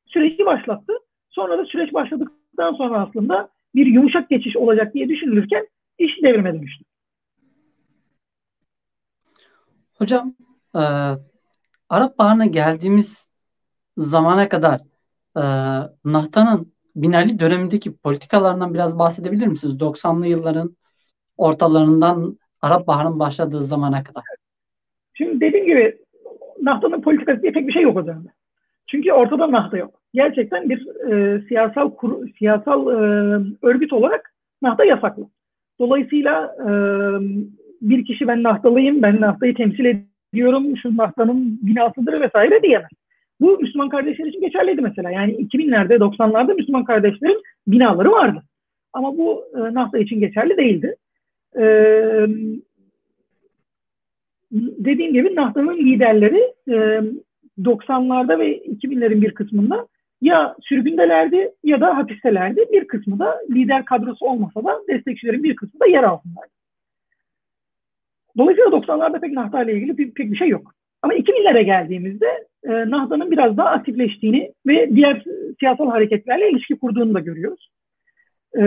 süreci 0.05 0.45
başlattı. 0.45 0.93
Sonra 1.29 1.57
da 1.57 1.65
süreç 1.65 1.93
başladıktan 1.93 2.73
sonra 2.73 3.07
aslında 3.07 3.49
bir 3.75 3.85
yumuşak 3.85 4.29
geçiş 4.29 4.57
olacak 4.57 4.93
diye 4.93 5.09
düşünülürken 5.09 5.67
iş 5.97 6.23
devrime 6.23 6.53
dönüştü. 6.53 6.83
Hocam 9.97 10.35
e, 10.75 10.83
Arap 11.89 12.17
Baharı'na 12.19 12.45
geldiğimiz 12.45 13.27
zamana 13.97 14.49
kadar 14.49 14.81
e, 15.37 15.43
Nahta'nın 16.05 16.73
Binali 16.95 17.39
dönemindeki 17.39 17.97
politikalarından 17.97 18.73
biraz 18.73 18.99
bahsedebilir 18.99 19.47
misiniz? 19.47 19.79
90'lı 19.79 20.27
yılların 20.27 20.77
ortalarından 21.37 22.39
Arap 22.61 22.87
Baharı'nın 22.87 23.19
başladığı 23.19 23.63
zamana 23.63 24.03
kadar. 24.03 24.23
Şimdi 25.13 25.41
dediğim 25.41 25.65
gibi 25.65 25.97
Nahta'nın 26.61 27.01
politikası 27.01 27.41
diye 27.41 27.51
pek 27.51 27.67
bir 27.67 27.73
şey 27.73 27.81
yok 27.81 27.97
o. 27.97 28.05
Çünkü 28.87 29.11
ortada 29.11 29.51
Nahta 29.51 29.77
yok. 29.77 30.01
Gerçekten 30.13 30.69
bir 30.69 30.87
e, 31.11 31.41
siyasal 31.47 31.89
kur, 31.95 32.29
siyasal 32.39 32.87
e, 32.87 32.95
örgüt 33.61 33.93
olarak 33.93 34.33
Nahta 34.61 34.85
yasaklı. 34.85 35.23
Dolayısıyla 35.79 36.55
e, 36.59 36.69
bir 37.81 38.05
kişi 38.05 38.27
ben 38.27 38.43
nahtalıyım, 38.43 39.01
ben 39.01 39.21
nahtayı 39.21 39.55
temsil 39.55 40.03
ediyorum, 40.33 40.77
şu 40.77 40.97
nahtanın 40.97 41.59
binasıdır 41.61 42.21
vesaire 42.21 42.63
diyemez. 42.63 42.89
Bu 43.41 43.57
Müslüman 43.61 43.89
kardeşler 43.89 44.25
için 44.25 44.41
geçerliydi 44.41 44.81
mesela. 44.81 45.11
Yani 45.11 45.33
2000'lerde, 45.33 45.95
90'larda 45.95 46.55
Müslüman 46.55 46.83
kardeşlerin 46.83 47.41
binaları 47.67 48.11
vardı. 48.11 48.43
Ama 48.93 49.17
bu 49.17 49.43
e, 49.55 49.73
nahta 49.73 49.97
için 49.97 50.19
geçerli 50.19 50.57
değildi. 50.57 50.95
E, 51.57 51.63
dediğim 54.53 55.13
gibi 55.13 55.35
nahtanın 55.35 55.77
liderleri 55.77 56.53
e, 56.67 57.01
90'larda 57.61 58.39
ve 58.39 58.57
2000'lerin 58.57 59.21
bir 59.21 59.31
kısmında 59.31 59.87
ya 60.21 60.55
sürgündelerdi 60.61 61.51
ya 61.63 61.81
da 61.81 61.97
hapistelerdi. 61.97 62.65
Bir 62.71 62.87
kısmı 62.87 63.19
da 63.19 63.39
lider 63.49 63.85
kadrosu 63.85 64.25
olmasa 64.25 64.63
da 64.63 64.81
destekçilerin 64.89 65.43
bir 65.43 65.55
kısmı 65.55 65.79
da 65.79 65.85
yer 65.85 66.03
altındaydı. 66.03 66.53
Dolayısıyla 68.37 68.69
90'larda 68.69 69.21
pek 69.21 69.33
Nahda 69.33 69.63
ile 69.63 69.73
ilgili 69.73 69.95
pek, 69.95 70.31
bir 70.31 70.35
şey 70.35 70.47
yok. 70.47 70.73
Ama 71.01 71.13
2000'lere 71.13 71.61
geldiğimizde 71.61 72.47
e, 72.63 72.69
Nahda'nın 72.69 73.31
biraz 73.31 73.57
daha 73.57 73.69
aktifleştiğini 73.69 74.51
ve 74.67 74.95
diğer 74.95 75.23
siyasal 75.59 75.89
hareketlerle 75.89 76.49
ilişki 76.51 76.75
kurduğunu 76.75 77.13
da 77.13 77.19
görüyoruz. 77.19 77.69
E, 78.55 78.61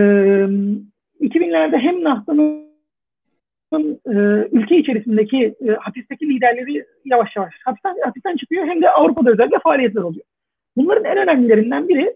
2000'lerde 1.21 1.77
hem 1.77 2.03
Nahda'nın 2.03 2.61
e, 2.61 2.66
ülke 4.51 4.77
içerisindeki 4.77 5.55
e, 5.67 5.71
hapisteki 5.71 6.29
liderleri 6.29 6.85
yavaş 7.05 7.35
yavaş 7.35 7.53
hapisten, 7.65 7.95
hapisten 8.03 8.35
çıkıyor 8.35 8.67
hem 8.67 8.81
de 8.81 8.89
Avrupa'da 8.89 9.31
özellikle 9.31 9.59
faaliyetler 9.59 10.01
oluyor. 10.01 10.25
Bunların 10.77 11.05
en 11.05 11.17
önemlilerinden 11.17 11.89
biri 11.89 12.15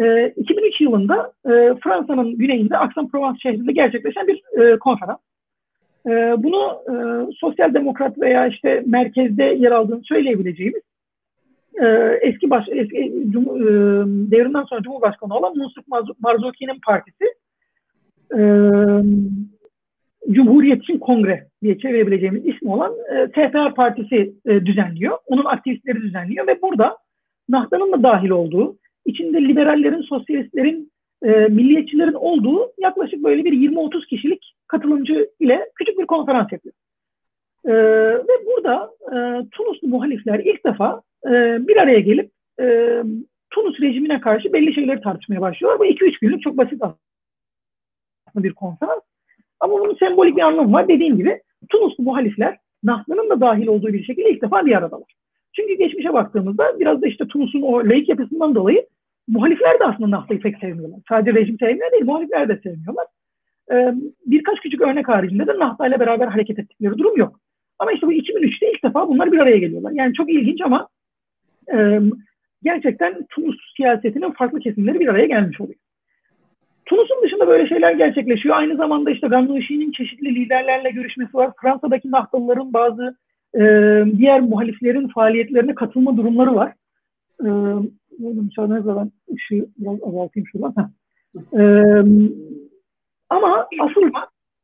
e, 0.00 0.28
2003 0.36 0.80
yılında 0.80 1.32
e, 1.44 1.74
Fransa'nın 1.84 2.38
güneyinde 2.38 2.76
Aix-en-Provence 2.76 3.38
şehrinde 3.42 3.72
gerçekleşen 3.72 4.26
bir 4.26 4.42
e, 4.60 4.78
konferans. 4.78 5.18
E, 6.06 6.10
bunu 6.38 6.82
e, 6.88 6.94
sosyal 7.32 7.74
demokrat 7.74 8.18
veya 8.18 8.46
işte 8.46 8.82
merkezde 8.86 9.44
yer 9.44 9.72
aldığını 9.72 10.02
söyleyebileceğimiz 10.04 10.82
e, 11.82 11.86
eski 12.22 12.50
baş, 12.50 12.64
eski, 12.68 12.98
e, 12.98 13.04
devrimden 14.30 14.64
sonra 14.64 14.82
Cumhurbaşkanı 14.82 15.34
olan 15.34 15.56
Munsuk 15.56 15.84
Marzuki'nin 16.20 16.80
partisi 16.86 17.24
Cumhuriyet 20.30 20.82
için 20.82 20.98
Kongre 20.98 21.46
diye 21.62 21.78
çevirebileceğimiz 21.78 22.46
ismi 22.46 22.70
olan 22.70 22.92
e, 23.14 23.26
TPR 23.30 23.74
Partisi 23.74 24.34
e, 24.46 24.66
düzenliyor. 24.66 25.18
Onun 25.26 25.44
aktivistleri 25.44 26.02
düzenliyor 26.02 26.46
ve 26.46 26.62
burada 26.62 26.96
Nahda'nın 27.48 27.92
da 27.92 28.02
dahil 28.02 28.30
olduğu, 28.30 28.78
içinde 29.04 29.40
liberallerin, 29.40 30.02
sosyalistlerin, 30.02 30.92
e, 31.22 31.30
milliyetçilerin 31.30 32.14
olduğu 32.14 32.72
yaklaşık 32.78 33.24
böyle 33.24 33.44
bir 33.44 33.52
20-30 33.52 34.06
kişilik 34.06 34.54
katılımcı 34.68 35.30
ile 35.40 35.70
küçük 35.74 35.98
bir 35.98 36.06
konferans 36.06 36.52
yapıyor. 36.52 36.74
E, 37.64 37.72
ve 38.18 38.46
burada 38.46 38.90
e, 39.06 39.16
Tunuslu 39.50 39.88
muhalifler 39.88 40.38
ilk 40.38 40.66
defa 40.66 41.02
e, 41.26 41.30
bir 41.68 41.76
araya 41.76 42.00
gelip 42.00 42.30
e, 42.60 42.96
Tunus 43.50 43.80
rejimine 43.80 44.20
karşı 44.20 44.52
belli 44.52 44.74
şeyleri 44.74 45.00
tartışmaya 45.00 45.40
başlıyorlar. 45.40 45.78
Bu 45.78 45.86
2-3 45.86 46.20
günlük 46.20 46.42
çok 46.42 46.56
basit 46.56 46.82
aslında 46.82 48.44
bir 48.44 48.52
konferans. 48.52 49.02
Ama 49.60 49.80
bunun 49.80 49.94
sembolik 49.94 50.36
bir 50.36 50.42
anlamı 50.42 50.72
var. 50.72 50.88
Dediğim 50.88 51.16
gibi 51.16 51.40
Tunuslu 51.68 52.04
muhalifler 52.04 52.58
Nahda'nın 52.84 53.30
da 53.30 53.40
dahil 53.40 53.66
olduğu 53.66 53.92
bir 53.92 54.04
şekilde 54.04 54.30
ilk 54.30 54.42
defa 54.42 54.66
bir 54.66 54.76
aradalar. 54.76 55.14
Çünkü 55.56 55.74
geçmişe 55.74 56.12
baktığımızda 56.12 56.80
biraz 56.80 57.02
da 57.02 57.06
işte 57.06 57.26
Tunus'un 57.26 57.62
o 57.62 57.78
laik 57.78 58.08
yapısından 58.08 58.54
dolayı 58.54 58.86
muhalifler 59.28 59.80
de 59.80 59.84
aslında 59.84 60.10
Nahda'yı 60.10 60.40
pek 60.40 60.58
sevmiyorlar. 60.58 61.00
Sadece 61.08 61.38
rejim 61.38 61.58
sevmiyor 61.58 61.92
değil, 61.92 62.04
muhalifler 62.04 62.48
de 62.48 62.60
sevmiyorlar. 62.62 63.06
Ee, 63.72 63.94
birkaç 64.26 64.60
küçük 64.60 64.80
örnek 64.80 65.08
haricinde 65.08 65.46
de 65.46 65.58
Nahda 65.58 65.86
ile 65.86 66.00
beraber 66.00 66.26
hareket 66.26 66.58
ettikleri 66.58 66.98
durum 66.98 67.16
yok. 67.16 67.40
Ama 67.78 67.92
işte 67.92 68.06
bu 68.06 68.12
2003'te 68.12 68.72
ilk 68.72 68.84
defa 68.84 69.08
bunlar 69.08 69.32
bir 69.32 69.38
araya 69.38 69.58
geliyorlar. 69.58 69.92
Yani 69.94 70.14
çok 70.14 70.30
ilginç 70.30 70.60
ama 70.60 70.88
e, 71.74 72.00
gerçekten 72.62 73.26
Tunus 73.30 73.56
siyasetinin 73.76 74.30
farklı 74.30 74.60
kesimleri 74.60 75.00
bir 75.00 75.08
araya 75.08 75.26
gelmiş 75.26 75.60
oluyor. 75.60 75.78
Tunus'un 76.86 77.22
dışında 77.22 77.48
böyle 77.48 77.68
şeyler 77.68 77.92
gerçekleşiyor. 77.92 78.56
Aynı 78.56 78.76
zamanda 78.76 79.10
işte 79.10 79.28
Gannouchi'nin 79.28 79.92
çeşitli 79.92 80.34
liderlerle 80.34 80.90
görüşmesi 80.90 81.34
var. 81.34 81.50
Fransa'daki 81.62 82.10
Nahdalıların 82.10 82.72
bazı 82.72 83.16
e, 83.54 83.60
diğer 84.18 84.40
muhaliflerin 84.40 85.08
faaliyetlerine 85.08 85.74
katılma 85.74 86.16
durumları 86.16 86.54
var. 86.54 86.72
E, 87.40 87.48
müsaadenizle 88.18 88.96
ben 88.96 89.10
ışığı 89.34 89.66
biraz 89.78 90.02
azaltayım 90.02 90.46
şuradan. 90.52 90.90
E, 91.58 91.62
ama 93.30 93.68
asıl 93.80 94.10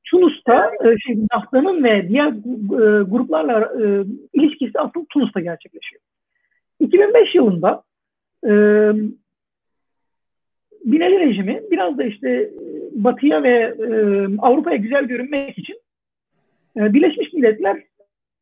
Tunus'ta 0.05 0.71
e, 0.85 0.99
şey, 0.99 1.19
Nahda'nın 1.35 1.85
ve 1.85 2.09
diğer 2.09 2.29
e, 2.29 3.03
gruplarla 3.03 3.61
e, 3.61 4.05
ilişkisi 4.33 4.81
asıl 4.81 5.05
Tunus'ta 5.05 5.41
gerçekleşiyor. 5.41 6.03
2005 6.81 7.35
yılında 7.35 7.83
e, 8.47 8.53
Binali 10.85 11.21
rejimi 11.21 11.63
biraz 11.71 11.99
da 11.99 12.05
işte 12.05 12.31
e, 12.31 12.51
Batı'ya 12.93 13.43
ve 13.43 13.75
e, 13.79 13.89
Avrupa'ya 14.39 14.77
güzel 14.77 15.05
görünmek 15.05 15.59
için 15.59 15.77
e, 16.77 16.95
Birleşmiş 16.95 17.33
Milletler 17.33 17.83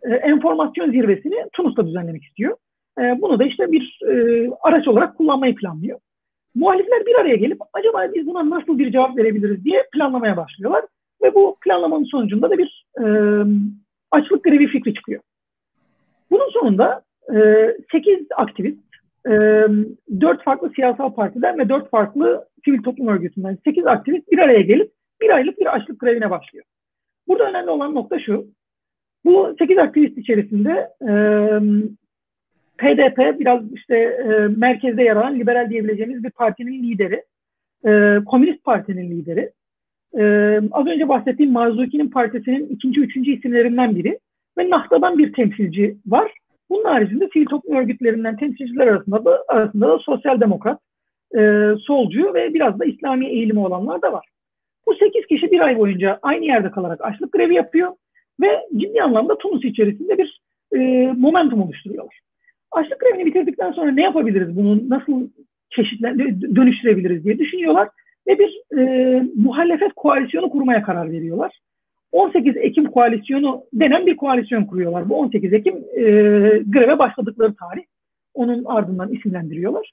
e, 0.03 0.15
enformasyon 0.15 0.91
zirvesini 0.91 1.45
Tunus'ta 1.53 1.87
düzenlemek 1.87 2.25
istiyor. 2.25 2.57
E, 2.99 3.03
bunu 3.23 3.39
da 3.39 3.45
işte 3.45 3.73
bir 3.73 4.01
e, 4.09 4.47
araç 4.61 4.89
olarak 4.89 5.17
kullanmayı 5.17 5.55
planlıyor. 5.55 5.99
Muhalifler 6.55 7.07
bir 7.07 7.15
araya 7.15 7.37
gelip 7.37 7.59
acaba 7.73 8.07
biz 8.15 8.27
buna 8.27 8.51
nasıl 8.51 8.79
bir 8.79 8.93
cevap 8.93 9.17
verebiliriz 9.17 9.65
diye 9.65 9.83
planlamaya 9.93 10.37
başlıyorlar. 10.37 10.85
Ve 11.23 11.35
bu 11.35 11.57
planlamanın 11.65 12.05
sonucunda 12.05 12.51
da 12.51 12.59
bir 12.59 12.87
e, 12.99 13.05
açlık 14.11 14.45
grevi 14.45 14.67
fikri 14.67 14.95
çıkıyor. 14.95 15.23
Bunun 16.31 16.51
sonunda 16.51 17.03
e, 17.35 17.67
8 17.93 18.27
aktivist, 18.37 18.90
e, 19.27 19.31
4 20.21 20.43
farklı 20.45 20.71
siyasal 20.75 21.15
partiden 21.15 21.59
ve 21.59 21.69
4 21.69 21.91
farklı 21.91 22.49
sivil 22.65 22.83
toplum 22.83 23.09
örgütünden 23.09 23.59
8 23.65 23.87
aktivist 23.87 24.31
bir 24.31 24.39
araya 24.39 24.61
gelip 24.61 24.93
bir 25.21 25.31
aylık 25.31 25.61
bir 25.61 25.75
açlık 25.75 26.01
grevine 26.01 26.31
başlıyor. 26.31 26.65
Burada 27.29 27.49
önemli 27.51 27.71
olan 27.71 27.95
nokta 27.95 28.19
şu. 28.19 28.47
Bu 29.25 29.55
8 29.59 29.79
aktivist 29.79 30.19
içerisinde 30.19 30.91
e, 31.09 31.13
PDP 32.79 33.41
biraz 33.41 33.73
işte 33.73 33.97
e, 33.97 34.49
merkezde 34.57 35.03
yer 35.03 35.17
alan 35.17 35.39
liberal 35.39 35.71
diyebileceğimiz 35.71 36.25
bir 36.25 36.31
partinin 36.31 36.83
lideri, 36.83 37.25
e, 37.87 38.19
Komünist 38.27 38.65
Parti'nin 38.65 39.11
lideri, 39.11 39.51
e, 40.19 40.23
az 40.73 40.87
önce 40.87 41.09
bahsettiğim 41.09 41.53
Marzuki'nin 41.53 42.11
partisinin 42.11 42.69
ikinci, 42.69 43.01
üçüncü 43.01 43.31
isimlerinden 43.31 43.97
biri 43.97 44.19
ve 44.59 44.71
Nahda'dan 44.71 45.19
bir 45.19 45.33
temsilci 45.33 45.97
var. 46.07 46.33
Bunun 46.71 46.85
haricinde 46.85 47.29
sivil 47.33 47.47
toplum 47.47 47.77
örgütlerinden 47.77 48.37
temsilciler 48.37 48.87
arasında 48.87 49.25
da, 49.25 49.45
arasında 49.49 49.89
da 49.89 49.99
sosyal 49.99 50.41
demokrat, 50.41 50.81
e, 51.39 51.41
solcu 51.87 52.35
ve 52.35 52.55
biraz 52.55 52.79
da 52.79 52.85
İslami 52.85 53.27
eğilimi 53.27 53.61
olanlar 53.61 54.03
da 54.03 54.13
var. 54.13 54.27
Bu 54.87 54.95
8 54.95 55.27
kişi 55.27 55.51
bir 55.51 55.61
ay 55.61 55.79
boyunca 55.79 56.19
aynı 56.23 56.45
yerde 56.45 56.71
kalarak 56.71 57.01
açlık 57.05 57.33
grevi 57.33 57.55
yapıyor 57.55 57.93
ve 58.41 58.61
ciddi 58.77 59.03
anlamda 59.03 59.39
Tunus 59.39 59.65
içerisinde 59.65 60.19
bir 60.19 60.41
e, 60.77 60.79
momentum 61.17 61.63
oluşturuyorlar. 61.63 62.21
Açlık 62.73 63.01
grevini 63.01 63.27
bitirdikten 63.27 63.73
sonra 63.73 63.91
ne 63.91 64.03
yapabiliriz, 64.03 64.57
bunu 64.57 64.89
nasıl 64.89 65.29
çeşitlendir, 65.71 66.57
dönüştürebiliriz 66.57 67.25
diye 67.25 67.39
düşünüyorlar 67.39 67.89
ve 68.29 68.39
bir 68.39 68.79
e, 68.79 69.23
muhalefet 69.37 69.93
koalisyonu 69.97 70.51
kurmaya 70.51 70.83
karar 70.83 71.11
veriyorlar. 71.11 71.61
18 72.13 72.57
Ekim 72.57 72.85
koalisyonu 72.85 73.65
denen 73.73 74.07
bir 74.07 74.17
koalisyon 74.17 74.65
kuruyorlar. 74.65 75.09
Bu 75.09 75.19
18 75.19 75.53
Ekim 75.53 75.77
e, 75.77 76.03
greve 76.67 76.99
başladıkları 76.99 77.55
tarih. 77.55 77.83
Onun 78.35 78.65
ardından 78.65 79.13
isimlendiriyorlar. 79.13 79.93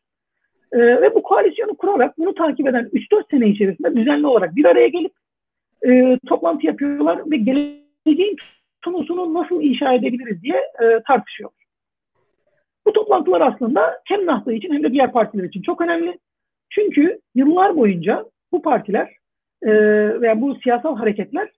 E, 0.71 0.77
ve 0.77 1.15
bu 1.15 1.23
koalisyonu 1.23 1.75
kurarak 1.77 2.17
bunu 2.17 2.33
takip 2.33 2.67
eden 2.67 2.89
3-4 2.93 3.31
sene 3.31 3.49
içerisinde 3.49 3.95
düzenli 3.95 4.27
olarak 4.27 4.55
bir 4.55 4.65
araya 4.65 4.87
gelip 4.87 5.11
e, 5.87 6.19
toplantı 6.27 6.67
yapıyorlar 6.67 7.31
ve 7.31 7.37
geleceğin 7.37 8.35
Tunus'unu 8.81 9.33
nasıl 9.33 9.61
inşa 9.61 9.93
edebiliriz 9.93 10.43
diye 10.43 10.57
e, 10.57 11.01
tartışıyor. 11.07 11.49
Bu 12.87 12.93
toplantılar 12.93 13.41
aslında 13.41 14.01
hem 14.05 14.25
Nahda 14.25 14.53
için 14.53 14.73
hem 14.73 14.83
de 14.83 14.91
diğer 14.91 15.11
partiler 15.11 15.43
için 15.43 15.61
çok 15.61 15.81
önemli. 15.81 16.19
Çünkü 16.69 17.19
yıllar 17.35 17.75
boyunca 17.75 18.25
bu 18.51 18.61
partiler 18.61 19.15
e, 19.61 19.71
veya 20.21 20.41
bu 20.41 20.55
siyasal 20.55 20.97
hareketler 20.97 21.49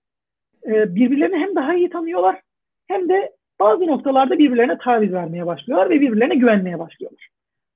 e, 0.65 0.95
birbirlerini 0.95 1.37
hem 1.37 1.55
daha 1.55 1.75
iyi 1.75 1.89
tanıyorlar 1.89 2.41
hem 2.87 3.09
de 3.09 3.31
bazı 3.59 3.87
noktalarda 3.87 4.39
birbirlerine 4.39 4.77
taviz 4.77 5.13
vermeye 5.13 5.45
başlıyorlar 5.45 5.89
ve 5.89 6.01
birbirlerine 6.01 6.35
güvenmeye 6.35 6.79
başlıyorlar. 6.79 7.29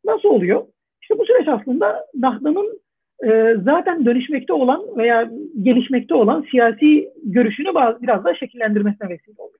Nasıl 0.05 0.29
oluyor? 0.29 0.65
İşte 1.01 1.19
bu 1.19 1.25
süreç 1.25 1.47
aslında 1.47 2.05
Nahda'nın 2.15 2.81
e, 3.25 3.55
zaten 3.63 4.05
dönüşmekte 4.05 4.53
olan 4.53 4.97
veya 4.97 5.29
gelişmekte 5.61 6.15
olan 6.15 6.45
siyasi 6.51 7.09
görüşünü 7.23 7.69
biraz 8.01 8.25
daha 8.25 8.35
şekillendirmesine 8.35 9.09
vesile 9.09 9.35
oluyor. 9.37 9.59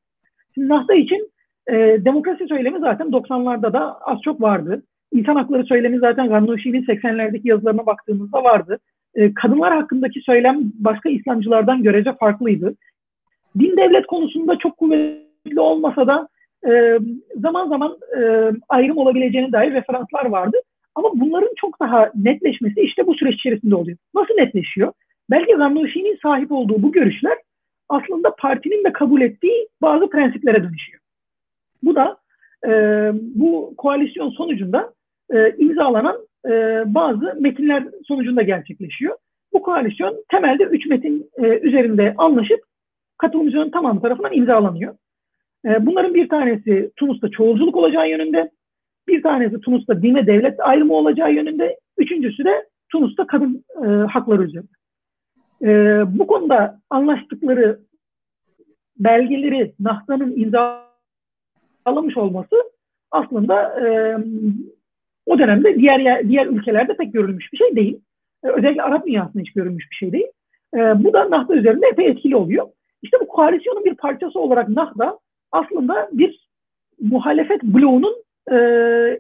Şimdi 0.53 0.69
Nahda 0.69 0.93
için 0.93 1.32
e, 1.67 1.76
demokrasi 2.05 2.47
söylemi 2.47 2.80
zaten 2.80 3.07
90'larda 3.07 3.74
da 3.74 4.01
az 4.01 4.21
çok 4.21 4.41
vardı. 4.41 4.84
İnsan 5.11 5.36
hakları 5.36 5.65
söylemi 5.65 5.99
zaten 5.99 6.30
Gannouchi'nin 6.30 6.84
80'lerdeki 6.84 7.47
yazılarına 7.47 7.86
baktığımızda 7.86 8.43
vardı. 8.43 8.80
E, 9.15 9.34
kadınlar 9.34 9.74
hakkındaki 9.74 10.21
söylem 10.21 10.59
başka 10.80 11.09
İslamcılardan 11.09 11.84
görece 11.84 12.13
farklıydı. 12.13 12.76
Din 13.59 13.77
devlet 13.77 14.07
konusunda 14.07 14.57
çok 14.57 14.77
kuvvetli 14.77 15.59
olmasa 15.59 16.07
da 16.07 16.27
e, 16.67 16.99
zaman 17.35 17.69
zaman 17.69 17.97
e, 18.17 18.51
ayrım 18.69 18.97
olabileceğine 18.97 19.51
dair 19.51 19.73
referanslar 19.73 20.25
vardı. 20.25 20.57
Ama 20.95 21.09
bunların 21.13 21.49
çok 21.55 21.79
daha 21.79 22.11
netleşmesi 22.15 22.81
işte 22.81 23.07
bu 23.07 23.15
süreç 23.15 23.35
içerisinde 23.35 23.75
oluyor. 23.75 23.97
Nasıl 24.15 24.33
netleşiyor? 24.33 24.93
Belki 25.31 25.53
Gannouchi'nin 25.53 26.19
sahip 26.23 26.51
olduğu 26.51 26.81
bu 26.83 26.91
görüşler 26.91 27.37
aslında 27.89 28.35
partinin 28.35 28.83
de 28.83 28.93
kabul 28.93 29.21
ettiği 29.21 29.67
bazı 29.81 30.09
prensiplere 30.09 30.63
dönüşüyor. 30.63 30.99
Bu 31.83 31.95
da 31.95 32.17
e, 32.67 32.71
bu 33.13 33.73
koalisyon 33.77 34.29
sonucunda 34.29 34.93
e, 35.33 35.55
imzalanan 35.57 36.17
e, 36.47 36.83
bazı 36.85 37.35
metinler 37.39 37.83
sonucunda 38.07 38.41
gerçekleşiyor. 38.41 39.17
Bu 39.53 39.61
koalisyon 39.61 40.23
temelde 40.31 40.63
üç 40.63 40.85
metin 40.85 41.29
e, 41.37 41.59
üzerinde 41.59 42.13
anlaşıp 42.17 42.59
katılımcıların 43.18 43.72
tamamı 43.72 44.01
tarafından 44.01 44.34
imzalanıyor. 44.34 44.95
E, 45.66 45.86
bunların 45.86 46.14
bir 46.14 46.30
tanesi 46.30 46.91
Tunus'ta 46.95 47.30
çoğulculuk 47.30 47.76
olacağı 47.76 48.09
yönünde, 48.09 48.51
bir 49.07 49.24
tanesi 49.24 49.59
Tunus'ta 49.61 50.01
din 50.01 50.16
devlet 50.16 50.59
ayrımı 50.59 50.93
olacağı 50.93 51.34
yönünde, 51.34 51.80
üçüncüsü 51.97 52.45
de 52.45 52.66
Tunus'ta 52.91 53.28
kadın 53.28 53.66
e, 53.86 53.88
hakları 53.88 54.43
üzerinde. 54.43 54.72
E, 55.64 56.01
bu 56.20 56.28
konuda 56.28 56.80
anlaştıkları 56.89 57.80
belgeleri 58.99 59.74
Nahda'nın 59.80 60.36
imzalamış 60.36 62.18
olması 62.18 62.55
aslında 63.11 63.80
e, 63.88 64.18
o 65.26 65.39
dönemde 65.39 65.76
diğer 65.76 66.30
diğer 66.30 66.45
ülkelerde 66.45 66.97
pek 66.97 67.14
görülmüş 67.14 67.53
bir 67.53 67.57
şey 67.57 67.76
değil. 67.76 67.99
E, 68.43 68.47
özellikle 68.47 68.84
Arap 68.84 69.07
dünyasında 69.07 69.41
hiç 69.43 69.53
görülmüş 69.53 69.91
bir 69.91 69.95
şey 69.95 70.11
değil. 70.11 70.28
Bu 70.76 71.14
da 71.14 71.30
Nahda 71.30 71.55
üzerinde 71.55 71.88
epey 71.88 72.07
etkili 72.07 72.36
oluyor. 72.36 72.68
İşte 73.03 73.17
bu 73.21 73.27
koalisyonun 73.27 73.85
bir 73.85 73.95
parçası 73.95 74.39
olarak 74.39 74.69
Nahda 74.69 75.19
aslında 75.51 76.09
bir 76.11 76.47
muhalefet 77.01 77.63
bloğunun 77.63 78.15
e, 78.51 78.57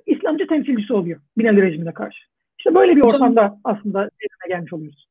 İslamcı 0.05 0.47
temsilcisi 0.47 0.93
oluyor 0.93 1.21
Binali 1.37 1.61
rejimine 1.61 1.93
karşı. 1.93 2.23
İşte 2.57 2.75
böyle 2.75 2.95
bir 2.95 3.01
ortamda 3.01 3.59
aslında 3.63 4.09
gelmiş 4.47 4.73
oluyoruz. 4.73 5.07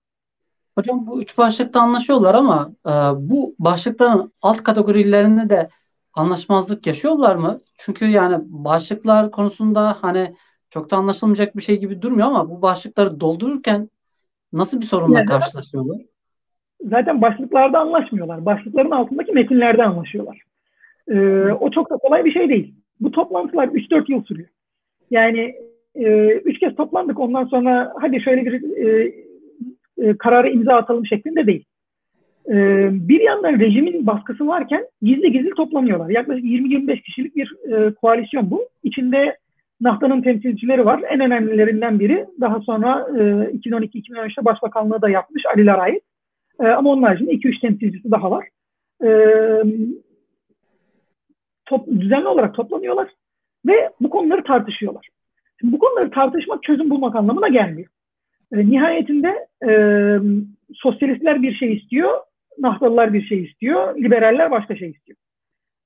Hocam 0.78 1.06
bu 1.06 1.22
üç 1.22 1.38
başlıkta 1.38 1.80
anlaşıyorlar 1.80 2.34
ama 2.34 2.72
e, 2.86 2.90
bu 3.16 3.54
başlıkların 3.58 4.32
alt 4.42 4.62
kategorilerinde 4.62 5.48
de 5.48 5.68
anlaşmazlık 6.14 6.86
yaşıyorlar 6.86 7.36
mı? 7.36 7.60
Çünkü 7.78 8.04
yani 8.04 8.36
başlıklar 8.40 9.30
konusunda 9.30 9.96
hani 10.00 10.34
çok 10.70 10.90
da 10.90 10.96
anlaşılmayacak 10.96 11.56
bir 11.56 11.62
şey 11.62 11.80
gibi 11.80 12.02
durmuyor 12.02 12.28
ama 12.28 12.50
bu 12.50 12.62
başlıkları 12.62 13.20
doldururken 13.20 13.90
nasıl 14.52 14.80
bir 14.80 14.86
sorunla 14.86 15.18
yani, 15.18 15.28
karşılaşıyorlar? 15.28 16.00
Zaten 16.84 17.22
başlıklarda 17.22 17.78
anlaşmıyorlar. 17.78 18.44
Başlıkların 18.44 18.90
altındaki 18.90 19.32
metinlerde 19.32 19.84
anlaşıyorlar. 19.84 20.42
Ee, 21.08 21.52
o 21.60 21.70
çok 21.70 21.90
da 21.90 21.96
kolay 21.96 22.24
bir 22.24 22.32
şey 22.32 22.48
değil. 22.48 22.74
Bu 23.00 23.10
toplantılar 23.10 23.68
3-4 23.68 24.12
yıl 24.12 24.24
sürüyor. 24.24 24.48
Yani 25.10 25.54
e, 25.94 26.26
üç 26.28 26.58
kez 26.58 26.74
toplandık 26.74 27.20
ondan 27.20 27.44
sonra 27.44 27.92
hadi 28.00 28.20
şöyle 28.20 28.44
bir 28.44 28.76
e, 28.76 29.12
e, 29.98 30.16
kararı 30.16 30.50
imza 30.50 30.74
atalım 30.74 31.06
şeklinde 31.06 31.46
değil. 31.46 31.64
E, 32.48 32.88
bir 33.08 33.20
yandan 33.20 33.60
rejimin 33.60 34.06
baskısı 34.06 34.46
varken 34.46 34.86
gizli 35.02 35.32
gizli 35.32 35.50
toplanıyorlar. 35.50 36.10
Yaklaşık 36.10 36.44
20-25 36.44 37.02
kişilik 37.02 37.36
bir 37.36 37.56
e, 37.72 37.94
koalisyon 37.94 38.50
bu. 38.50 38.68
İçinde 38.82 39.36
Nahda'nın 39.80 40.22
temsilcileri 40.22 40.84
var. 40.84 41.02
En 41.10 41.20
önemlilerinden 41.20 42.00
biri 42.00 42.26
daha 42.40 42.60
sonra 42.60 43.06
e, 43.10 43.20
2012-2013'te 43.20 44.44
başbakanlığı 44.44 45.02
da 45.02 45.10
yapmış 45.10 45.42
Ali 45.54 45.66
Laray. 45.66 46.00
E, 46.62 46.66
ama 46.66 46.90
onun 46.90 47.02
haricinde 47.02 47.32
2-3 47.32 47.60
temsilcisi 47.60 48.10
daha 48.10 48.30
var. 48.30 48.48
E, 49.04 49.08
top, 51.66 51.86
düzenli 51.86 52.28
olarak 52.28 52.54
toplanıyorlar 52.54 53.08
ve 53.66 53.90
bu 54.00 54.10
konuları 54.10 54.44
tartışıyorlar. 54.44 55.08
Şimdi 55.60 55.72
bu 55.72 55.78
konuları 55.78 56.10
tartışmak 56.10 56.62
çözüm 56.62 56.90
bulmak 56.90 57.16
anlamına 57.16 57.48
gelmiyor. 57.48 57.88
E, 58.52 58.66
nihayetinde 58.66 59.48
e, 59.68 59.72
sosyalistler 60.74 61.42
bir 61.42 61.54
şey 61.54 61.76
istiyor, 61.76 62.10
Nahdalılar 62.58 63.12
bir 63.12 63.22
şey 63.22 63.44
istiyor, 63.44 63.96
liberaller 63.96 64.50
başka 64.50 64.76
şey 64.76 64.90
istiyor. 64.90 65.18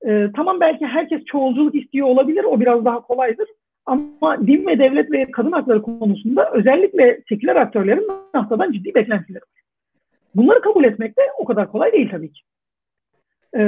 E, 0.07 0.31
tamam 0.35 0.59
belki 0.59 0.85
herkes 0.85 1.25
çoğulculuk 1.25 1.75
istiyor 1.75 2.07
olabilir, 2.07 2.43
o 2.43 2.59
biraz 2.59 2.85
daha 2.85 3.01
kolaydır. 3.01 3.47
Ama 3.85 4.47
din 4.47 4.67
ve 4.67 4.79
devlet 4.79 5.11
ve 5.11 5.31
kadın 5.31 5.51
hakları 5.51 5.81
konusunda 5.81 6.51
özellikle 6.53 7.21
seküler 7.29 7.55
aktörlerin 7.55 8.07
Nahda'dan 8.33 8.71
ciddi 8.71 8.95
beklentileri 8.95 9.41
var. 9.41 9.56
Bunları 10.37 10.61
kabul 10.61 10.83
etmek 10.83 11.17
de 11.17 11.21
o 11.37 11.45
kadar 11.45 11.71
kolay 11.71 11.91
değil 11.91 12.09
tabii 12.11 12.31
ki. 12.31 12.41
E, 13.55 13.59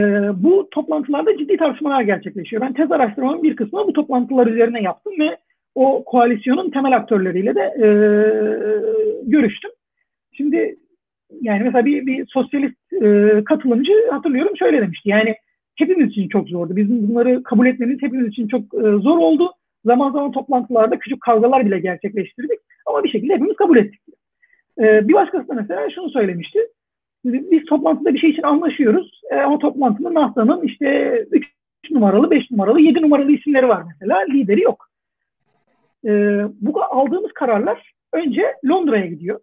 bu 0.43 0.67
toplantılarda 0.71 1.37
ciddi 1.37 1.57
tartışmalar 1.57 2.01
gerçekleşiyor. 2.01 2.61
Ben 2.61 2.73
tez 2.73 2.91
araştırmamın 2.91 3.43
bir 3.43 3.55
kısmını 3.55 3.87
bu 3.87 3.93
toplantılar 3.93 4.47
üzerine 4.47 4.81
yaptım 4.81 5.13
ve 5.19 5.37
o 5.75 6.03
koalisyonun 6.05 6.69
temel 6.69 6.95
aktörleriyle 6.95 7.55
de 7.55 7.61
e, 7.61 7.87
görüştüm. 9.23 9.71
Şimdi 10.31 10.75
yani 11.41 11.63
mesela 11.63 11.85
bir, 11.85 12.05
bir 12.05 12.25
sosyalist 12.27 12.93
e, 12.93 13.43
katılımcı 13.43 13.93
hatırlıyorum 14.11 14.57
şöyle 14.57 14.81
demişti. 14.81 15.09
Yani 15.09 15.35
hepimiz 15.75 16.09
için 16.09 16.27
çok 16.27 16.49
zordu. 16.49 16.75
Bizim 16.75 17.09
bunları 17.09 17.43
kabul 17.43 17.67
etmemiz 17.67 18.01
hepimiz 18.01 18.27
için 18.27 18.47
çok 18.47 18.61
e, 18.61 18.81
zor 18.81 19.17
oldu. 19.17 19.51
Zaman 19.85 20.11
zaman 20.11 20.31
toplantılarda 20.31 20.99
küçük 20.99 21.21
kavgalar 21.21 21.65
bile 21.65 21.79
gerçekleştirdik. 21.79 22.59
Ama 22.85 23.03
bir 23.03 23.09
şekilde 23.09 23.33
hepimiz 23.33 23.55
kabul 23.55 23.77
ettik. 23.77 24.01
E, 24.79 25.07
bir 25.07 25.13
başkası 25.13 25.47
da 25.47 25.53
mesela 25.53 25.89
şunu 25.89 26.09
söylemişti. 26.09 26.59
Biz 27.25 27.65
toplantıda 27.65 28.13
bir 28.13 28.19
şey 28.19 28.29
için 28.29 28.43
anlaşıyoruz. 28.43 29.21
E, 29.31 29.35
ama 29.35 29.59
toplantının 29.59 30.13
Nahda'nın 30.13 30.61
işte 30.61 31.19
3 31.31 31.45
numaralı, 31.91 32.31
5 32.31 32.51
numaralı, 32.51 32.81
7 32.81 33.01
numaralı 33.01 33.31
isimleri 33.31 33.67
var 33.67 33.83
mesela. 33.87 34.19
Lideri 34.19 34.61
yok 34.61 34.89
e, 36.05 36.11
bu 36.61 36.83
aldığımız 36.83 37.31
kararlar 37.31 37.93
önce 38.13 38.41
Londra'ya 38.69 39.05
gidiyor. 39.05 39.39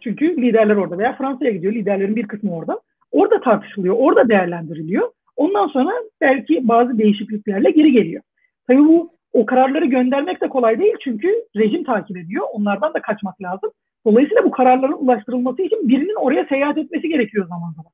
Çünkü 0.00 0.36
liderler 0.42 0.76
orada 0.76 0.98
veya 0.98 1.16
Fransa'ya 1.16 1.50
gidiyor. 1.50 1.72
Liderlerin 1.72 2.16
bir 2.16 2.28
kısmı 2.28 2.56
orada. 2.56 2.80
Orada 3.12 3.40
tartışılıyor, 3.40 3.96
orada 3.98 4.28
değerlendiriliyor. 4.28 5.10
Ondan 5.36 5.66
sonra 5.66 5.92
belki 6.20 6.68
bazı 6.68 6.98
değişikliklerle 6.98 7.70
geri 7.70 7.92
geliyor. 7.92 8.22
Tabii 8.66 8.84
bu 8.84 9.12
o 9.32 9.46
kararları 9.46 9.84
göndermek 9.84 10.40
de 10.40 10.48
kolay 10.48 10.78
değil 10.78 10.94
çünkü 11.04 11.44
rejim 11.56 11.84
takip 11.84 12.16
ediyor. 12.16 12.46
Onlardan 12.52 12.94
da 12.94 13.02
kaçmak 13.02 13.42
lazım. 13.42 13.70
Dolayısıyla 14.06 14.44
bu 14.44 14.50
kararların 14.50 15.06
ulaştırılması 15.06 15.62
için 15.62 15.88
birinin 15.88 16.14
oraya 16.14 16.44
seyahat 16.44 16.78
etmesi 16.78 17.08
gerekiyor 17.08 17.48
zaman 17.48 17.72
zaman. 17.72 17.92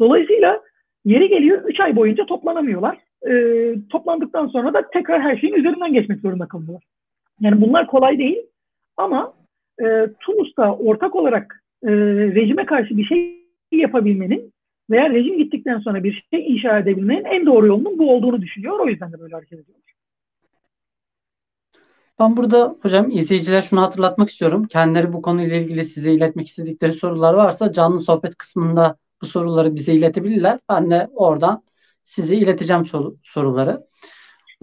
Dolayısıyla 0.00 0.60
yeri 1.04 1.28
geliyor 1.28 1.62
3 1.64 1.80
ay 1.80 1.96
boyunca 1.96 2.26
toplanamıyorlar 2.26 2.98
e, 3.26 3.32
toplandıktan 3.90 4.46
sonra 4.46 4.74
da 4.74 4.90
tekrar 4.90 5.22
her 5.22 5.36
şeyin 5.36 5.54
üzerinden 5.54 5.92
geçmek 5.92 6.20
zorunda 6.20 6.48
kalıyorlar. 6.48 6.82
Yani 7.40 7.60
bunlar 7.60 7.86
kolay 7.86 8.18
değil 8.18 8.38
ama 8.96 9.34
e, 9.80 9.84
Tunus'ta 10.20 10.76
ortak 10.76 11.16
olarak 11.16 11.64
e, 11.82 11.90
rejime 12.34 12.66
karşı 12.66 12.96
bir 12.96 13.04
şey 13.04 13.44
yapabilmenin 13.72 14.52
veya 14.90 15.10
rejim 15.10 15.38
gittikten 15.38 15.78
sonra 15.78 16.04
bir 16.04 16.26
şey 16.34 16.52
inşa 16.52 16.78
edebilmenin 16.78 17.24
en 17.24 17.46
doğru 17.46 17.66
yolunun 17.66 17.98
bu 17.98 18.14
olduğunu 18.14 18.42
düşünüyor. 18.42 18.80
O 18.80 18.88
yüzden 18.88 19.12
de 19.12 19.20
böyle 19.20 19.34
hareket 19.34 19.58
ediyorlar. 19.58 19.97
Ben 22.20 22.36
burada 22.36 22.76
hocam 22.82 23.10
izleyiciler 23.10 23.62
şunu 23.62 23.82
hatırlatmak 23.82 24.30
istiyorum. 24.30 24.64
Kendileri 24.64 25.12
bu 25.12 25.22
konuyla 25.22 25.56
ilgili 25.56 25.84
size 25.84 26.12
iletmek 26.12 26.48
istedikleri 26.48 26.92
sorular 26.92 27.34
varsa 27.34 27.72
canlı 27.72 28.00
sohbet 28.00 28.34
kısmında 28.34 28.96
bu 29.22 29.26
soruları 29.26 29.74
bize 29.74 29.92
iletebilirler. 29.92 30.58
Ben 30.68 30.90
de 30.90 31.08
oradan 31.14 31.62
size 32.04 32.36
ileteceğim 32.36 32.86
sor- 32.86 33.14
soruları. 33.22 33.86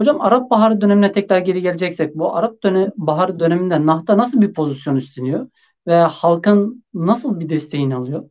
Hocam 0.00 0.20
Arap 0.20 0.50
Baharı 0.50 0.80
dönemine 0.80 1.12
tekrar 1.12 1.38
geri 1.38 1.62
geleceksek 1.62 2.14
bu 2.14 2.36
Arap 2.36 2.62
dönem, 2.62 2.90
Baharı 2.96 3.40
döneminde 3.40 3.86
Nahta 3.86 4.18
nasıl 4.18 4.40
bir 4.40 4.52
pozisyon 4.52 4.96
üstleniyor 4.96 5.46
ve 5.86 5.94
halkın 5.94 6.84
nasıl 6.94 7.40
bir 7.40 7.48
desteğini 7.48 7.94
alıyor? 7.94 8.24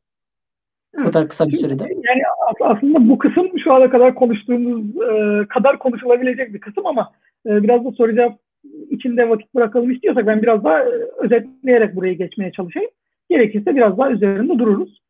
Bu 1.00 1.04
kadar 1.04 1.30
kısa 1.30 1.48
bir 1.48 1.58
sürede. 1.58 1.84
Yani 1.84 2.22
aslında 2.62 3.10
bu 3.10 3.18
kısım 3.18 3.60
şu 3.64 3.74
ana 3.74 3.90
kadar 3.90 4.16
konuştuğumuz 4.16 4.86
e, 5.02 5.48
kadar 5.48 5.80
konuşulabilecek 5.80 6.54
bir 6.54 6.60
kısım 6.60 6.86
ama 6.86 7.12
e, 7.46 7.64
biraz 7.64 7.86
da 7.86 7.92
soru 7.92 8.16
cevap 8.16 8.45
içinde 8.90 9.30
vakit 9.30 9.56
bırakalım 9.56 9.92
istiyorsak 9.92 10.28
ben 10.28 10.42
biraz 10.42 10.64
daha 10.64 10.80
e, 10.80 10.92
özetleyerek 11.18 11.96
buraya 11.96 12.14
geçmeye 12.14 12.52
çalışayım. 12.52 12.90
Gerekirse 13.30 13.76
biraz 13.76 13.98
daha 13.98 14.12
üzerinde 14.12 14.60
dururuz. 14.60 15.02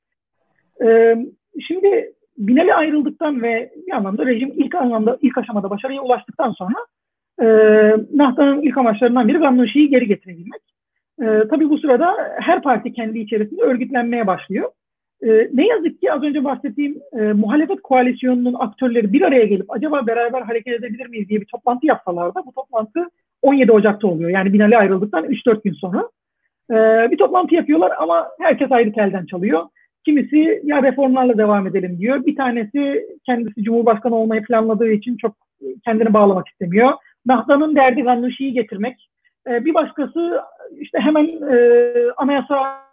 E, 0.86 1.18
şimdi 1.68 2.14
Binali 2.38 2.74
ayrıldıktan 2.74 3.44
ve 3.44 3.72
bir 3.88 3.92
anlamda 3.92 4.26
rejim 4.26 4.52
ilk 4.56 4.76
anlamda 4.76 5.18
ilk 5.22 5.38
aşamada 5.38 5.70
başarıya 5.70 6.02
ulaştıktan 6.02 6.52
sonra 6.52 6.76
e, 7.42 7.46
Nahda'nın 8.14 8.62
ilk 8.62 8.78
amaçlarından 8.78 9.28
biri 9.28 9.38
Gamnuşi'yi 9.38 9.90
geri 9.90 10.08
getirebilmek. 10.08 10.62
E, 11.22 11.26
tabii 11.50 11.70
bu 11.70 11.78
sırada 11.78 12.16
her 12.40 12.62
parti 12.62 12.94
kendi 12.94 13.20
içerisinde 13.20 13.62
örgütlenmeye 13.62 14.28
başlıyor. 14.28 14.72
E, 15.24 15.50
ne 15.54 15.68
yazık 15.68 16.02
ki 16.02 16.14
az 16.14 16.24
önce 16.24 16.44
bahsettiğim 16.44 17.02
e, 17.20 17.34
muhalefet 17.34 17.82
koalisyonunun 17.82 18.54
aktörleri 18.54 19.14
bir 19.14 19.22
araya 19.22 19.46
gelip 19.46 19.72
acaba 19.72 20.08
beraber 20.08 20.42
hareket 20.42 20.74
edebilir 20.74 21.08
miyiz 21.08 21.30
diye 21.30 21.42
bir 21.42 21.46
toplantı 21.46 21.86
yapsalar 21.86 22.36
da 22.36 22.46
bu 22.46 22.52
toplantı 22.52 23.10
17 23.46 23.72
Ocak'ta 23.72 24.08
oluyor. 24.08 24.30
Yani 24.30 24.54
Binali 24.54 24.78
ayrıldıktan 24.78 25.26
3-4 25.26 25.64
gün 25.64 25.74
sonra. 25.74 26.10
E, 26.72 26.76
bir 27.12 27.18
toplantı 27.18 27.56
yapıyorlar 27.56 27.92
ama 28.00 28.28
herkes 28.40 28.72
ayrı 28.72 28.94
telden 28.94 29.26
çalıyor. 29.26 29.64
Kimisi 30.06 30.62
ya 30.64 30.84
reformlarla 30.84 31.38
devam 31.38 31.68
edelim 31.68 31.98
diyor. 32.00 32.26
Bir 32.26 32.36
tanesi 32.36 33.08
kendisi 33.26 33.64
Cumhurbaşkanı 33.64 34.16
olmayı 34.16 34.44
planladığı 34.44 34.92
için 34.92 35.18
çok 35.18 35.36
kendini 35.86 36.14
bağlamak 36.14 36.48
istemiyor. 36.48 36.92
Nahda'nın 37.26 37.76
derdi 37.76 38.02
Gannuşi'yi 38.02 38.54
getirmek. 38.54 39.10
Ee, 39.48 39.66
bir 39.66 39.74
başkası 39.74 40.42
işte 40.80 41.00
hemen 41.00 41.26
e, 41.26 41.58
anayasa 42.18 42.86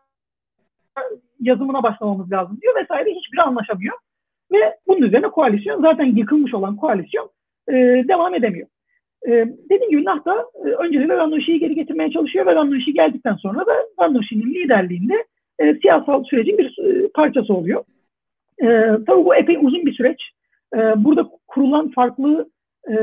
yazımına 1.40 1.82
başlamamız 1.82 2.32
lazım 2.32 2.58
diyor 2.62 2.74
vesaire. 2.82 3.10
Hiçbiri 3.10 3.42
anlaşamıyor. 3.42 3.96
Ve 4.52 4.76
bunun 4.86 5.02
üzerine 5.02 5.28
koalisyon 5.28 5.82
zaten 5.82 6.04
yıkılmış 6.04 6.54
olan 6.54 6.76
koalisyon 6.76 7.30
e, 7.68 7.72
devam 8.08 8.34
edemiyor. 8.34 8.68
E, 9.28 9.30
dediğim 9.70 9.90
gibi 9.90 10.04
Nahda 10.04 10.44
e, 10.64 10.68
önceleri 10.68 11.08
Randoşi'yi 11.08 11.58
geri 11.58 11.74
getirmeye 11.74 12.10
çalışıyor 12.10 12.46
ve 12.46 12.54
Randoşi 12.54 12.92
geldikten 12.92 13.34
sonra 13.34 13.66
da 13.66 13.72
Randoşi'nin 14.00 14.54
liderliğinde 14.54 15.24
e, 15.58 15.74
siyasal 15.74 16.24
sürecin 16.24 16.58
bir 16.58 16.78
e, 16.78 17.08
parçası 17.08 17.54
oluyor. 17.54 17.84
E, 18.62 18.66
tabii 19.06 19.24
bu 19.24 19.34
epey 19.34 19.56
uzun 19.60 19.86
bir 19.86 19.94
süreç. 19.94 20.20
E, 20.74 20.78
burada 20.78 21.30
kurulan 21.48 21.90
farklı 21.90 22.50
e, 22.90 22.94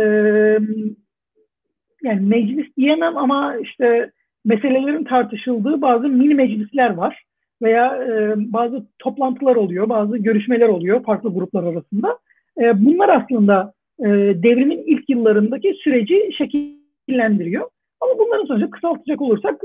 yani 2.03 2.21
meclis 2.21 2.75
diyemem 2.77 3.17
ama 3.17 3.57
işte 3.57 4.11
meselelerin 4.45 5.03
tartışıldığı 5.03 5.81
bazı 5.81 6.07
mini 6.07 6.35
meclisler 6.35 6.93
var 6.93 7.23
veya 7.61 8.03
e, 8.03 8.33
bazı 8.37 8.85
toplantılar 8.99 9.55
oluyor, 9.55 9.89
bazı 9.89 10.17
görüşmeler 10.17 10.67
oluyor 10.67 11.03
farklı 11.03 11.33
gruplar 11.33 11.63
arasında. 11.63 12.17
E, 12.61 12.85
bunlar 12.85 13.09
aslında 13.09 13.73
e, 13.99 14.07
devrimin 14.43 14.83
ilk 14.85 15.09
yıllarındaki 15.09 15.73
süreci 15.83 16.29
şekillendiriyor. 16.37 17.69
Ama 18.01 18.19
bunların 18.19 18.45
sonucu 18.45 18.69
kısaltacak 18.69 19.21
olursak 19.21 19.61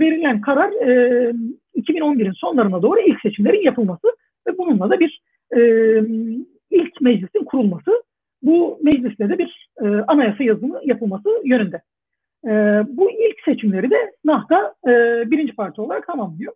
verilen 0.00 0.40
karar 0.40 0.72
e, 0.72 1.32
2011'in 1.76 2.32
sonlarına 2.32 2.82
doğru 2.82 3.00
ilk 3.00 3.20
seçimlerin 3.20 3.62
yapılması 3.62 4.06
ve 4.46 4.58
bununla 4.58 4.90
da 4.90 5.00
bir 5.00 5.22
e, 5.56 5.60
ilk 6.70 7.00
meclisin 7.00 7.44
kurulması. 7.44 8.02
Bu 8.42 8.78
mecliste 8.82 9.28
de 9.28 9.38
bir 9.38 9.68
e, 9.82 9.86
anayasa 9.86 10.44
yazımı 10.44 10.80
yapılması 10.84 11.28
yönünde. 11.44 11.82
E, 12.46 12.50
bu 12.88 13.10
ilk 13.10 13.40
seçimleri 13.44 13.90
de 13.90 14.12
NAHDA 14.24 14.74
e, 14.86 14.90
birinci 15.30 15.54
parti 15.54 15.80
olarak 15.80 16.06
tamamlıyor. 16.06 16.52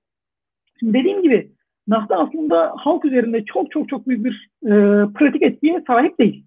Şimdi 0.80 0.98
dediğim 0.98 1.22
gibi 1.22 1.50
NAHDA 1.88 2.16
aslında 2.16 2.72
halk 2.76 3.04
üzerinde 3.04 3.44
çok 3.44 3.70
çok 3.70 3.88
çok 3.88 4.08
büyük 4.08 4.24
bir 4.24 4.50
e, 4.64 4.70
pratik 5.14 5.42
etkiye 5.42 5.82
sahip 5.86 6.18
değil. 6.18 6.45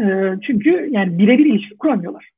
E, 0.00 0.34
çünkü 0.46 0.88
yani 0.90 1.18
birebir 1.18 1.46
ilişki 1.46 1.78
kuramıyorlar. 1.78 2.30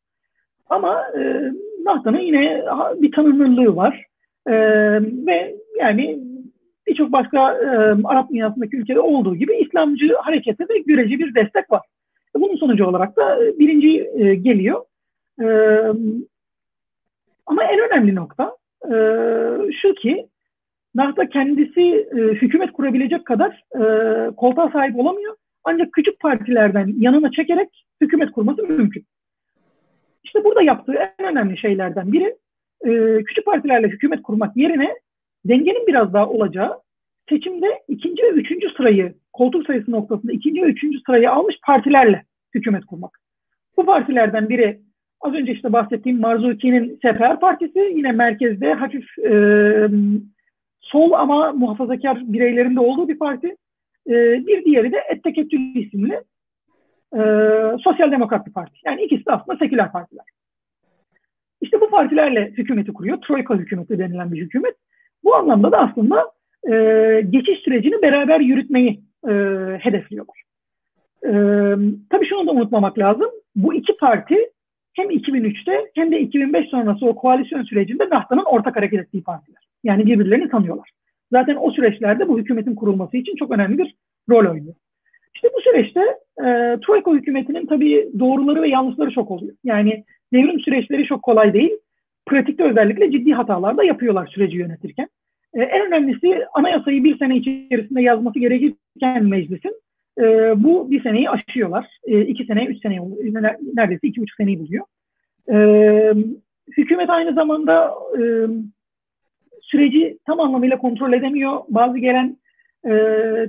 Ama 0.71 1.05
e, 1.19 1.53
NAHDA'nın 1.85 2.19
yine 2.19 2.65
bir 2.97 3.13
tanınırlığı 3.13 3.77
var. 3.77 4.05
E, 4.47 4.55
ve 5.27 5.55
yani 5.79 6.19
birçok 6.87 7.13
başka 7.13 7.53
e, 7.53 7.69
Arap 8.05 8.31
dünyasındaki 8.31 8.77
ülkede 8.77 9.01
olduğu 9.01 9.37
gibi 9.37 9.57
İslamcı 9.57 10.15
harekete 10.15 10.69
de 10.69 10.79
görece 10.79 11.19
bir 11.19 11.35
destek 11.35 11.71
var. 11.71 11.83
E, 12.37 12.41
bunun 12.41 12.57
sonucu 12.57 12.87
olarak 12.87 13.17
da 13.17 13.45
e, 13.45 13.59
birinci 13.59 14.11
e, 14.15 14.35
geliyor. 14.35 14.85
E, 15.43 15.47
ama 17.47 17.65
en 17.65 17.79
önemli 17.79 18.15
nokta 18.15 18.57
e, 18.85 18.95
şu 19.83 19.95
ki 19.95 20.27
Nahda 20.95 21.29
kendisi 21.29 22.09
e, 22.13 22.17
hükümet 22.17 22.73
kurabilecek 22.73 23.27
kadar 23.27 23.65
e, 23.75 23.85
koltuğa 24.31 24.71
sahip 24.71 24.99
olamıyor. 24.99 25.37
Ancak 25.65 25.93
küçük 25.93 26.21
partilerden 26.21 26.95
yanına 26.99 27.31
çekerek 27.31 27.87
hükümet 28.01 28.31
kurması 28.31 28.63
mümkün. 28.63 29.05
İşte 30.25 30.45
burada 30.45 30.63
yaptığı 30.63 30.93
en 30.93 31.27
önemli 31.27 31.59
şeylerden 31.59 32.13
biri 32.13 32.37
e, 32.85 33.23
küçük 33.25 33.45
partilerle 33.45 33.89
hükümet 33.89 34.23
kurmak 34.23 34.57
yerine 34.57 34.95
dengenin 35.45 35.87
biraz 35.87 36.13
daha 36.13 36.29
olacağı 36.29 36.81
seçimde 37.29 37.67
ikinci 37.89 38.23
ve 38.23 38.29
üçüncü 38.29 38.71
sırayı 38.77 39.15
koltuk 39.33 39.67
sayısı 39.67 39.91
noktasında 39.91 40.33
ikinci 40.33 40.63
ve 40.63 40.67
üçüncü 40.67 40.99
sırayı 41.07 41.31
almış 41.31 41.57
partilerle 41.67 42.25
hükümet 42.55 42.85
kurmak. 42.85 43.21
Bu 43.77 43.87
partilerden 43.87 44.49
biri 44.49 44.81
az 45.21 45.35
önce 45.35 45.53
işte 45.53 45.73
bahsettiğim 45.73 46.21
Marzuki'nin 46.21 46.99
Sefer 47.03 47.41
Partisi 47.41 47.79
yine 47.79 48.13
merkezde 48.13 48.73
hafif 48.73 49.19
e, 49.19 49.33
sol 50.81 51.13
ama 51.13 51.53
muhafazakar 51.53 52.19
bireylerin 52.33 52.77
de 52.77 52.81
olduğu 52.81 53.09
bir 53.09 53.19
parti. 53.19 53.57
E, 54.09 54.13
bir 54.47 54.65
diğeri 54.65 54.93
de 54.93 54.99
Ettekettül 55.09 55.75
isimli 55.75 56.15
e, 57.15 57.21
Sosyal 57.85 58.13
Demokrat 58.13 58.47
bir 58.47 58.53
parti. 58.53 58.79
Yani 58.85 59.03
ikisi 59.03 59.27
de 59.27 59.33
aslında 59.33 59.59
seküler 59.59 59.93
partiler. 59.93 60.25
İşte 61.61 61.81
bu 61.81 61.91
partilerle 61.91 62.51
hükümeti 62.51 62.93
kuruyor. 62.93 63.19
Troika 63.21 63.55
hükümeti 63.55 63.99
denilen 63.99 64.33
bir 64.33 64.41
hükümet. 64.41 64.75
Bu 65.25 65.35
anlamda 65.35 65.73
da 65.73 65.79
aslında 65.79 66.33
e, 66.71 66.73
geçiş 67.31 67.59
sürecini 67.59 68.03
beraber 68.03 68.41
yürütmeyi 68.41 69.01
e, 69.29 69.33
hedefliyorlar. 69.81 70.43
E, 71.25 71.31
tabii 72.11 72.29
şunu 72.29 72.47
da 72.47 72.53
unutmamak 72.53 72.99
lazım. 72.99 73.31
Bu 73.57 73.75
iki 73.75 73.97
parti 73.97 74.51
hem 74.93 75.11
2003'te 75.11 75.91
hem 75.95 76.13
de 76.13 76.21
2005 76.21 76.69
sonrası 76.69 77.07
o 77.07 77.15
koalisyon 77.15 77.63
sürecinde 77.63 78.09
NAHTA'nın 78.11 78.45
ortak 78.45 78.77
hareket 78.77 79.01
ettiği 79.01 79.23
partiler. 79.23 79.63
Yani 79.85 80.07
birbirlerini 80.07 80.49
tanıyorlar. 80.49 80.91
Zaten 81.33 81.57
o 81.61 81.71
süreçlerde 81.71 82.29
bu 82.29 82.39
hükümetin 82.39 82.75
kurulması 82.75 83.17
için 83.17 83.37
çok 83.37 83.51
önemli 83.51 83.79
bir 83.79 83.95
rol 84.31 84.51
oynuyor. 84.51 84.75
İşte 85.35 85.49
bu 85.57 85.61
süreçte 85.61 86.01
e, 86.39 86.79
Troika 86.87 87.13
hükümetinin 87.13 87.67
tabii 87.67 88.09
doğruları 88.19 88.63
ve 88.63 88.69
yanlışları 88.69 89.11
çok 89.11 89.31
oluyor. 89.31 89.55
Yani 89.65 90.05
devrim 90.33 90.61
süreçleri 90.61 91.05
çok 91.05 91.23
kolay 91.23 91.55
değil. 91.55 91.73
Pratikte 92.27 92.65
özellikle 92.65 93.11
ciddi 93.11 93.33
hatalar 93.33 93.77
da 93.77 93.85
yapıyorlar 93.85 94.27
süreci 94.27 94.57
yönetirken. 94.57 95.09
E, 95.55 95.63
en 95.63 95.87
önemlisi 95.87 96.47
anayasayı 96.55 97.05
bir 97.05 97.19
sene 97.19 97.37
içerisinde 97.37 98.03
yazması 98.03 98.39
gerekirken 98.39 99.25
meclisin 99.25 99.75
e, 100.19 100.25
bu 100.57 100.91
bir 100.91 101.03
seneyi 101.03 101.31
aşıyorlar. 101.31 101.99
E, 102.05 102.21
iki 102.21 102.45
sene, 102.45 102.65
üç 102.65 102.83
sene, 102.83 102.99
neredeyse 103.75 104.09
iki 104.09 104.21
buçuk 104.21 104.37
seneyi 104.37 104.61
buluyor. 104.61 104.85
E, 105.53 105.59
hükümet 106.77 107.11
aynı 107.11 107.35
zamanda 107.35 107.95
e, 108.19 108.23
süreci 109.75 110.19
tam 110.27 110.41
anlamıyla 110.41 110.79
kontrol 110.79 111.13
edemiyor. 111.13 111.61
Bazı 111.69 111.99
gelen 111.99 112.37
e, 112.87 112.93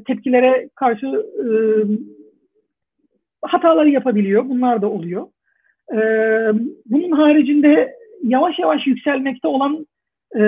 tepkilere 0.07 0.69
karşı 0.75 1.07
e, 1.43 1.47
hataları 3.41 3.89
yapabiliyor. 3.89 4.49
Bunlar 4.49 4.81
da 4.81 4.89
oluyor. 4.89 5.27
E, 5.93 5.97
bunun 6.85 7.11
haricinde 7.11 7.95
yavaş 8.23 8.59
yavaş 8.59 8.87
yükselmekte 8.87 9.47
olan 9.47 9.87
e, 10.35 10.43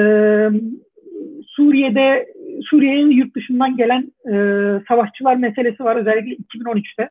Suriye'de 1.47 2.27
Suriye'ye 2.63 3.01
yurt 3.01 3.35
dışından 3.35 3.77
gelen 3.77 4.11
e, 4.25 4.33
savaşçılar 4.87 5.35
meselesi 5.35 5.83
var 5.83 5.95
özellikle 5.95 6.35
2013'te. 6.35 7.09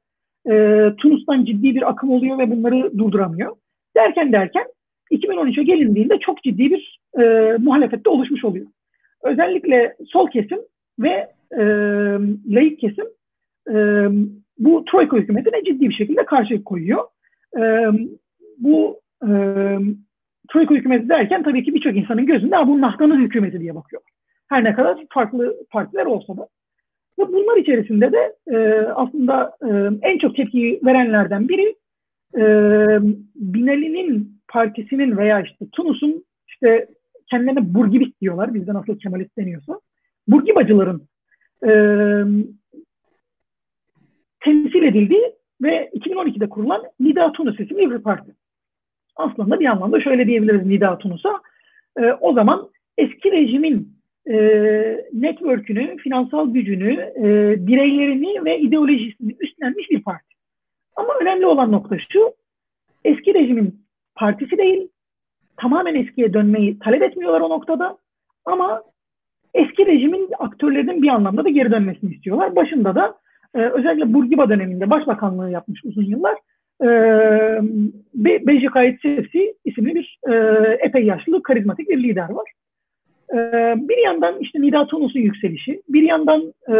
E, 0.50 0.54
Tunus'tan 0.96 1.44
ciddi 1.44 1.74
bir 1.74 1.90
akım 1.90 2.10
oluyor 2.10 2.38
ve 2.38 2.50
bunları 2.50 2.98
durduramıyor. 2.98 3.56
Derken 3.96 4.32
derken 4.32 4.64
2013'e 5.10 5.62
gelindiğinde 5.62 6.18
çok 6.18 6.42
ciddi 6.42 6.70
bir 6.70 7.00
e, 7.20 7.56
muhalefette 7.58 8.10
oluşmuş 8.10 8.44
oluyor. 8.44 8.66
Özellikle 9.22 9.96
sol 10.06 10.30
kesim 10.30 10.58
ve 10.98 11.28
e, 11.52 11.64
laik 12.54 12.80
kesim 12.80 13.06
e, 13.70 14.06
bu 14.58 14.84
Troika 14.84 15.16
hükümetine 15.16 15.64
ciddi 15.64 15.88
bir 15.88 15.94
şekilde 15.94 16.24
karşı 16.24 16.64
koyuyor. 16.64 17.04
E, 17.58 17.62
bu 18.58 19.00
e, 19.22 19.30
Troika 20.52 20.74
hükümeti 20.74 21.08
derken 21.08 21.42
tabii 21.42 21.64
ki 21.64 21.74
birçok 21.74 21.96
insanın 21.96 22.26
gözünde 22.26 22.56
bu 22.66 22.80
Nahtan'ın 22.80 23.22
hükümeti 23.22 23.60
diye 23.60 23.74
bakıyorlar. 23.74 24.10
Her 24.48 24.64
ne 24.64 24.74
kadar 24.74 25.04
farklı 25.10 25.56
partiler 25.70 26.06
olsa 26.06 26.36
da. 26.36 26.48
Ve 27.18 27.28
bunlar 27.28 27.56
içerisinde 27.56 28.12
de 28.12 28.36
e, 28.50 28.56
aslında 28.94 29.56
e, 29.62 29.68
en 30.10 30.18
çok 30.18 30.36
tepki 30.36 30.80
verenlerden 30.84 31.48
biri 31.48 31.74
e, 32.36 32.44
Binali'nin 33.34 34.40
partisinin 34.48 35.16
veya 35.16 35.40
işte 35.40 35.66
Tunus'un 35.72 36.24
işte 36.48 36.88
kendilerine 37.30 37.74
Burgibist 37.74 38.20
diyorlar. 38.20 38.54
Bizde 38.54 38.74
nasıl 38.74 38.98
Kemalist 38.98 39.36
deniyorsa. 39.38 39.80
Burgibacıların 40.28 41.02
e, 41.66 41.70
temsil 44.40 44.82
edildiği 44.82 45.32
ve 45.62 45.90
2012'de 45.94 46.48
kurulan 46.48 46.82
Nida 47.00 47.32
Tunus 47.32 47.60
isimli 47.60 47.90
bir 47.90 47.98
parti. 47.98 48.34
Aslında 49.16 49.60
bir 49.60 49.66
anlamda 49.66 50.00
şöyle 50.00 50.26
diyebiliriz 50.26 50.66
Nida 50.66 50.98
Tunus'a. 50.98 51.40
E, 51.98 52.12
o 52.12 52.32
zaman 52.32 52.68
eski 52.98 53.32
rejimin 53.32 53.96
e, 54.30 54.36
network'ünü, 55.12 55.96
finansal 55.96 56.54
gücünü, 56.54 56.92
e, 56.92 57.54
bireylerini 57.66 58.44
ve 58.44 58.58
ideolojisini 58.58 59.36
üstlenmiş 59.40 59.90
bir 59.90 60.02
parti. 60.02 60.35
Ama 60.96 61.14
önemli 61.20 61.46
olan 61.46 61.72
nokta 61.72 61.96
şu, 62.12 62.32
eski 63.04 63.34
rejimin 63.34 63.86
partisi 64.14 64.58
değil, 64.58 64.88
tamamen 65.56 65.94
eskiye 65.94 66.32
dönmeyi 66.32 66.78
talep 66.78 67.02
etmiyorlar 67.02 67.40
o 67.40 67.50
noktada. 67.50 67.98
Ama 68.44 68.82
eski 69.54 69.86
rejimin 69.86 70.28
aktörlerinin 70.38 71.02
bir 71.02 71.08
anlamda 71.08 71.44
da 71.44 71.48
geri 71.48 71.70
dönmesini 71.70 72.14
istiyorlar. 72.14 72.56
Başında 72.56 72.94
da 72.94 73.18
e, 73.54 73.58
özellikle 73.58 74.14
Burgiba 74.14 74.48
döneminde 74.48 74.90
başbakanlığı 74.90 75.50
yapmış 75.50 75.84
uzun 75.84 76.04
yıllar 76.04 76.36
e, 76.82 76.88
Be 78.14 78.46
Bejikayet 78.46 79.00
Sefsi 79.00 79.54
isimli 79.64 79.94
bir 79.94 80.18
e, 80.28 80.34
epey 80.80 81.04
yaşlı, 81.04 81.42
karizmatik 81.42 81.88
bir 81.88 82.02
lider 82.02 82.30
var. 82.30 82.52
E, 83.34 83.38
bir 83.88 84.04
yandan 84.04 84.40
işte 84.40 84.60
Nida 84.60 84.86
Tunus'un 84.86 85.20
yükselişi, 85.20 85.82
bir 85.88 86.02
yandan 86.02 86.54
e, 86.68 86.76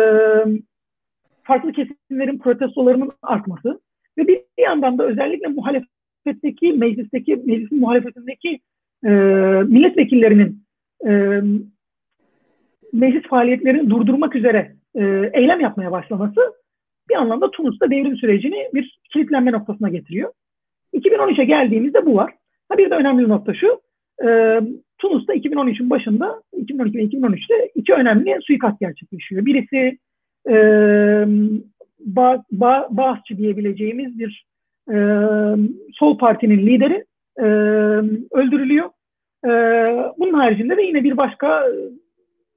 farklı 1.43 1.73
kesimlerin 1.73 2.39
protestolarının 2.39 3.11
artması 3.23 3.81
ve 4.19 4.27
bir 4.29 4.41
yandan 4.59 4.99
da 4.99 5.07
özellikle 5.07 5.49
muhalefetteki, 5.49 6.73
meclisteki, 6.73 7.37
meclisin 7.37 7.81
muhalefetindeki 7.81 8.61
e, 9.05 9.11
milletvekillerinin 9.69 10.63
e, 11.07 11.41
meclis 12.93 13.23
faaliyetlerini 13.23 13.91
durdurmak 13.91 14.37
üzere 14.37 14.73
e, 14.95 15.31
eylem 15.33 15.61
yapmaya 15.61 15.93
başlaması 15.93 16.41
bir 17.09 17.15
anlamda 17.15 17.51
Tunus'ta 17.51 17.91
devrim 17.91 18.17
sürecini 18.17 18.69
bir 18.75 18.99
kilitlenme 19.13 19.53
noktasına 19.53 19.89
getiriyor. 19.89 20.33
2013'e 20.95 21.45
geldiğimizde 21.45 22.07
bu 22.07 22.17
var. 22.17 22.35
Ha 22.69 22.79
bir 22.79 22.91
de 22.91 22.95
önemli 22.95 23.29
nokta 23.29 23.55
şu. 23.55 23.81
E, 24.29 24.61
Tunus'ta 24.99 25.35
2013'ün 25.35 25.91
başında 25.91 26.43
2012 26.57 26.99
ve 26.99 27.03
2013'te 27.03 27.71
iki 27.75 27.93
önemli 27.93 28.39
suikast 28.43 28.81
gerçekleşiyor. 28.81 29.47
Birisi 29.47 29.99
e, 30.49 30.57
ba, 32.01 32.45
ba, 32.53 32.89
Bağızçı 32.91 33.39
diyebileceğimiz 33.39 34.19
bir 34.19 34.47
e, 34.93 34.97
sol 35.93 36.19
partinin 36.19 36.67
lideri 36.67 37.05
e, 37.39 37.45
öldürülüyor. 38.33 38.91
E, 39.45 39.51
bunun 40.19 40.33
haricinde 40.33 40.77
de 40.77 40.83
yine 40.83 41.05
bir 41.05 41.17
başka 41.17 41.67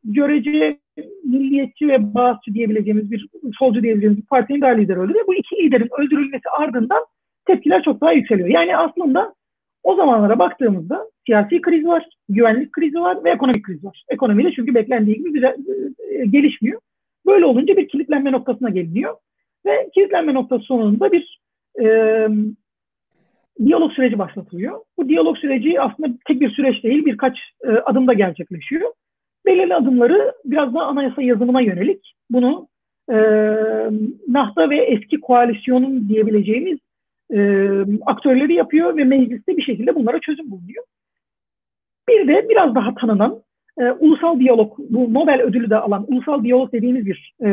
görece 0.03 0.79
milliyetçi 1.23 1.87
ve 1.87 2.13
Bağızçı 2.13 2.53
diyebileceğimiz 2.53 3.11
bir 3.11 3.27
solcu 3.59 3.83
diyebileceğimiz 3.83 4.21
bir 4.21 4.27
partinin 4.27 4.61
daha 4.61 4.71
lideri 4.71 4.99
öldürülüyor. 4.99 5.27
Bu 5.27 5.35
iki 5.35 5.55
liderin 5.55 5.89
öldürülmesi 5.99 6.49
ardından 6.59 7.05
tepkiler 7.45 7.83
çok 7.83 8.01
daha 8.01 8.11
yükseliyor. 8.11 8.47
Yani 8.47 8.77
aslında 8.77 9.33
o 9.83 9.95
zamanlara 9.95 10.39
baktığımızda 10.39 11.09
siyasi 11.25 11.61
kriz 11.61 11.85
var, 11.85 12.05
güvenlik 12.29 12.71
krizi 12.71 12.99
var 12.99 13.23
ve 13.23 13.29
ekonomik 13.31 13.63
kriz 13.63 13.85
var. 13.85 14.03
Ekonomide 14.09 14.51
çünkü 14.51 14.75
beklendiği 14.75 15.17
gibi 15.17 15.33
güzel, 15.33 15.55
e, 16.11 16.25
gelişmiyor. 16.25 16.81
Böyle 17.25 17.45
olunca 17.45 17.77
bir 17.77 17.87
kilitlenme 17.87 18.31
noktasına 18.31 18.69
geliniyor. 18.69 19.15
Ve 19.69 19.89
kilitlenme 19.95 20.33
noktası 20.33 20.73
bir 21.11 21.39
e, 21.81 21.87
diyalog 23.65 23.91
süreci 23.91 24.19
başlatılıyor. 24.19 24.79
Bu 24.97 25.09
diyalog 25.09 25.37
süreci 25.37 25.81
aslında 25.81 26.09
tek 26.27 26.41
bir 26.41 26.49
süreç 26.49 26.83
değil, 26.83 27.05
birkaç 27.05 27.37
e, 27.63 27.69
adımda 27.69 28.13
gerçekleşiyor. 28.13 28.91
Belirli 29.45 29.75
adımları 29.75 30.33
biraz 30.45 30.73
daha 30.73 30.85
anayasa 30.85 31.21
yazımına 31.21 31.61
yönelik. 31.61 32.15
Bunu 32.29 32.67
e, 33.11 33.15
NAHTA 34.27 34.69
ve 34.69 34.77
eski 34.77 35.19
koalisyonun 35.19 36.09
diyebileceğimiz 36.09 36.79
e, 37.33 37.39
aktörleri 38.05 38.53
yapıyor 38.53 38.97
ve 38.97 39.03
mecliste 39.03 39.57
bir 39.57 39.63
şekilde 39.63 39.95
bunlara 39.95 40.19
çözüm 40.19 40.51
bulunuyor. 40.51 40.83
Bir 42.09 42.27
de 42.27 42.49
biraz 42.49 42.75
daha 42.75 42.95
tanınan 42.95 43.41
e, 43.79 43.91
ulusal 43.91 44.39
diyalog, 44.39 44.77
bu 44.89 45.13
Nobel 45.13 45.41
ödülü 45.41 45.69
de 45.69 45.77
alan 45.77 46.05
ulusal 46.07 46.43
diyalog 46.43 46.73
dediğimiz 46.73 47.05
bir 47.05 47.33
e, 47.45 47.49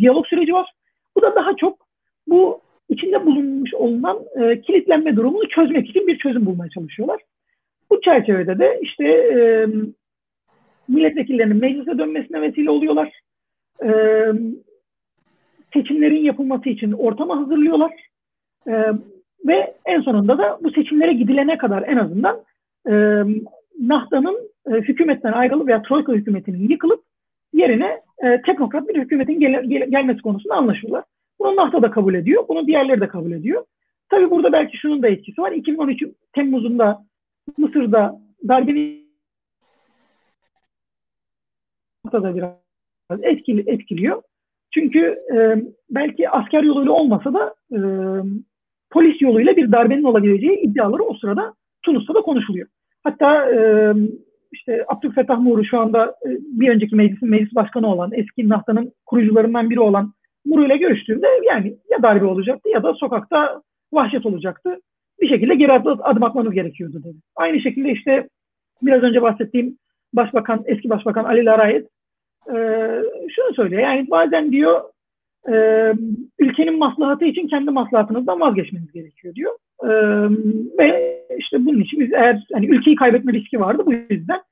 diyalog 0.00 0.26
süreci 0.26 0.52
var. 0.52 0.72
Bu 1.16 1.22
da 1.22 1.34
daha 1.34 1.56
çok 1.56 1.78
bu 2.26 2.60
içinde 2.88 3.26
bulunmuş 3.26 3.74
olunan 3.74 4.18
e, 4.40 4.60
kilitlenme 4.60 5.16
durumunu 5.16 5.48
çözmek 5.48 5.90
için 5.90 6.06
bir 6.06 6.18
çözüm 6.18 6.46
bulmaya 6.46 6.70
çalışıyorlar. 6.70 7.20
Bu 7.90 8.00
çerçevede 8.00 8.58
de 8.58 8.78
işte 8.82 9.04
e, 9.04 9.66
milletvekillerinin 10.88 11.56
meclise 11.56 11.98
dönmesine 11.98 12.42
vesile 12.42 12.70
oluyorlar. 12.70 13.12
E, 13.84 13.90
seçimlerin 15.72 16.24
yapılması 16.24 16.68
için 16.68 16.92
ortamı 16.92 17.34
hazırlıyorlar. 17.34 17.92
E, 18.68 18.72
ve 19.46 19.74
en 19.86 20.00
sonunda 20.00 20.38
da 20.38 20.58
bu 20.62 20.70
seçimlere 20.70 21.12
gidilene 21.12 21.58
kadar 21.58 21.82
en 21.82 21.96
azından 21.96 22.44
e, 22.86 22.92
Nahda'nın 23.80 24.50
e, 24.66 24.70
hükümetten 24.70 25.32
ayrılıp 25.32 25.66
veya 25.66 25.82
Troika 25.82 26.12
hükümetinin 26.12 26.68
yıkılıp 26.68 27.04
yerine 27.52 28.00
e, 28.24 28.42
teknokrat 28.42 28.88
bir 28.88 29.00
hükümetin 29.00 29.40
gel, 29.40 29.64
gel, 29.64 29.90
gelmesi 29.90 30.22
konusunda 30.22 30.54
anlaşıyorlar. 30.54 31.04
Bunu 31.38 31.56
Nahda 31.56 31.82
da 31.82 31.90
kabul 31.90 32.14
ediyor, 32.14 32.44
bunu 32.48 32.66
diğerleri 32.66 33.00
de 33.00 33.08
kabul 33.08 33.32
ediyor. 33.32 33.64
Tabii 34.08 34.30
burada 34.30 34.52
belki 34.52 34.76
şunun 34.76 35.02
da 35.02 35.08
etkisi 35.08 35.40
var. 35.40 35.52
2013 35.52 36.02
Temmuz'unda 36.32 37.04
Mısır'da 37.58 38.20
darbenin 38.48 39.02
da 42.12 42.36
biraz 42.36 43.22
etkili, 43.22 43.70
etkiliyor. 43.70 44.22
Çünkü 44.74 45.18
e, 45.34 45.62
belki 45.90 46.30
asker 46.30 46.62
yoluyla 46.62 46.92
olmasa 46.92 47.34
da 47.34 47.54
e, 47.72 47.78
polis 48.90 49.22
yoluyla 49.22 49.56
bir 49.56 49.72
darbenin 49.72 50.04
olabileceği 50.04 50.60
iddiaları 50.60 51.02
o 51.02 51.14
sırada 51.14 51.54
Tunus'ta 51.82 52.14
da 52.14 52.20
konuşuluyor. 52.20 52.68
Hatta 53.04 53.50
e, 53.50 53.92
işte 54.52 54.84
Abdülfettah 54.88 55.38
Muru 55.38 55.64
şu 55.64 55.80
anda 55.80 56.06
e, 56.06 56.28
bir 56.40 56.68
önceki 56.68 56.96
meclisin 56.96 57.30
meclis 57.30 57.54
başkanı 57.54 57.92
olan, 57.92 58.10
eski 58.14 58.48
Nahta'nın 58.48 58.92
kurucularından 59.06 59.70
biri 59.70 59.80
olan 59.80 60.12
Muru 60.44 60.66
ile 60.66 60.76
görüştüğümde 60.76 61.26
yani 61.46 61.76
ya 61.90 62.02
darbe 62.02 62.24
olacaktı 62.24 62.68
ya 62.68 62.82
da 62.82 62.94
sokakta 62.94 63.62
vahşet 63.92 64.26
olacaktı. 64.26 64.80
Bir 65.20 65.28
şekilde 65.28 65.54
geri 65.54 65.72
adım 65.72 66.22
atmanız 66.22 66.52
gerekiyordu 66.52 67.00
dedi. 67.04 67.16
Aynı 67.36 67.60
şekilde 67.60 67.92
işte 67.92 68.28
biraz 68.82 69.02
önce 69.02 69.22
bahsettiğim 69.22 69.78
Başbakan, 70.12 70.62
eski 70.66 70.90
Başbakan 70.90 71.24
Ali 71.24 71.44
Larayet 71.44 71.86
e, 72.48 72.56
şunu 73.34 73.54
söylüyor. 73.56 73.82
Yani 73.82 74.10
bazen 74.10 74.52
diyor 74.52 74.80
e, 75.48 75.54
ülkenin 76.38 76.78
maslahatı 76.78 77.24
için 77.24 77.48
kendi 77.48 77.70
maslahatınızdan 77.70 78.40
vazgeçmeniz 78.40 78.92
gerekiyor 78.92 79.34
diyor. 79.34 79.52
Ve 80.78 81.22
işte 81.38 81.66
bunun 81.66 81.80
için 81.80 82.00
biz 82.00 82.12
eğer 82.12 82.46
hani 82.52 82.66
ülkeyi 82.66 82.96
kaybetme 82.96 83.32
riski 83.32 83.60
vardı 83.60 83.82
bu 83.86 83.92
yüzden 83.92 84.42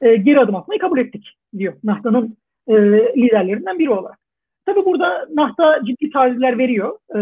e, 0.00 0.16
geri 0.16 0.40
adım 0.40 0.54
atmayı 0.54 0.80
kabul 0.80 0.98
ettik 0.98 1.38
diyor 1.58 1.74
Nahta'nın 1.84 2.36
e, 2.68 2.74
liderlerinden 3.16 3.78
biri 3.78 3.90
olarak. 3.90 4.18
Tabi 4.66 4.84
burada 4.84 5.26
Nahta 5.34 5.80
ciddi 5.84 6.10
tavizler 6.10 6.58
veriyor. 6.58 6.98
E, 7.10 7.18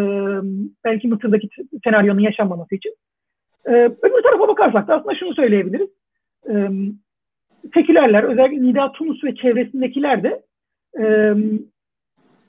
belki 0.84 1.09
Mısır'daki 1.09 1.48
senaryonun 1.84 2.20
yaşanmaması 2.20 2.74
için. 2.74 2.94
E, 3.66 3.70
öbür 4.03 4.22
tarafa 4.22 4.48
bakarsak 4.48 4.88
da 4.88 4.94
aslında 4.96 5.14
şunu 5.14 5.34
söyleyebiliriz. 5.34 5.88
E, 6.50 6.68
sekülerler, 7.74 8.22
özellikle 8.22 8.62
Nida 8.62 8.92
Tunus 8.92 9.24
ve 9.24 9.34
çevresindekiler 9.34 10.22
de 10.22 10.42
e, 11.00 11.34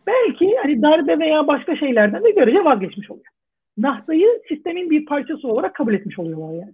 belki 0.08 0.56
hani 0.62 0.82
darbe 0.82 1.20
veya 1.20 1.48
başka 1.48 1.76
şeylerden 1.76 2.24
de 2.24 2.32
görece 2.32 2.66
vazgeçmiş 2.66 3.12
oluyor. 3.12 3.33
Nahta'yı 3.78 4.28
sistemin 4.48 4.90
bir 4.90 5.06
parçası 5.06 5.48
olarak 5.48 5.76
kabul 5.76 5.94
etmiş 5.94 6.20
oluyorlar 6.20 6.54
yani. 6.54 6.74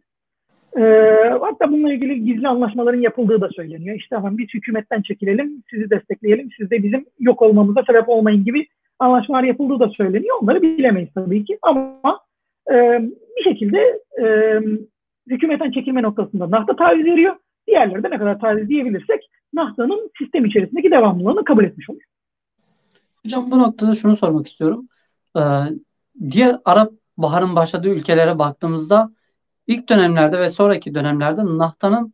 Ee, 0.77 1.29
hatta 1.41 1.71
bununla 1.71 1.93
ilgili 1.93 2.23
gizli 2.23 2.47
anlaşmaların 2.47 3.01
yapıldığı 3.01 3.41
da 3.41 3.49
söyleniyor. 3.49 3.95
İşte 3.95 4.15
tamam 4.15 4.37
biz 4.37 4.47
hükümetten 4.53 5.01
çekilelim, 5.01 5.63
sizi 5.69 5.89
destekleyelim, 5.89 6.49
siz 6.57 6.71
de 6.71 6.83
bizim 6.83 7.05
yok 7.19 7.41
olmamıza 7.41 7.83
sebep 7.83 8.09
olmayın 8.09 8.45
gibi 8.45 8.67
anlaşmalar 8.99 9.43
yapıldığı 9.43 9.79
da 9.79 9.89
söyleniyor. 9.89 10.37
Onları 10.41 10.61
bilemeyiz 10.61 11.09
tabii 11.15 11.45
ki 11.45 11.59
ama 11.61 12.19
e, 12.71 13.01
bir 13.37 13.43
şekilde 13.43 14.01
e, 14.21 14.25
hükümetten 15.27 15.71
çekilme 15.71 16.01
noktasında 16.01 16.51
Nahta 16.51 16.75
taviz 16.75 17.05
veriyor. 17.05 17.35
Diğerleri 17.67 18.03
de 18.03 18.09
ne 18.09 18.17
kadar 18.17 18.39
taviz 18.39 18.69
diyebilirsek 18.69 19.29
Nahta'nın 19.53 20.11
sistem 20.17 20.45
içerisindeki 20.45 20.91
devamlılığını 20.91 21.43
kabul 21.43 21.63
etmiş 21.63 21.89
oluyor. 21.89 22.05
Hocam 23.23 23.51
bu 23.51 23.59
noktada 23.59 23.93
şunu 23.93 24.17
sormak 24.17 24.47
istiyorum. 24.47 24.87
Ee, 25.37 25.41
diğer 26.31 26.59
Arap 26.65 26.91
Bahar'ın 27.17 27.55
başladığı 27.55 27.89
ülkelere 27.89 28.39
baktığımızda 28.39 29.11
ilk 29.67 29.89
dönemlerde 29.89 30.39
ve 30.39 30.49
sonraki 30.49 30.95
dönemlerde 30.95 31.41
Nahta'nın 31.45 32.13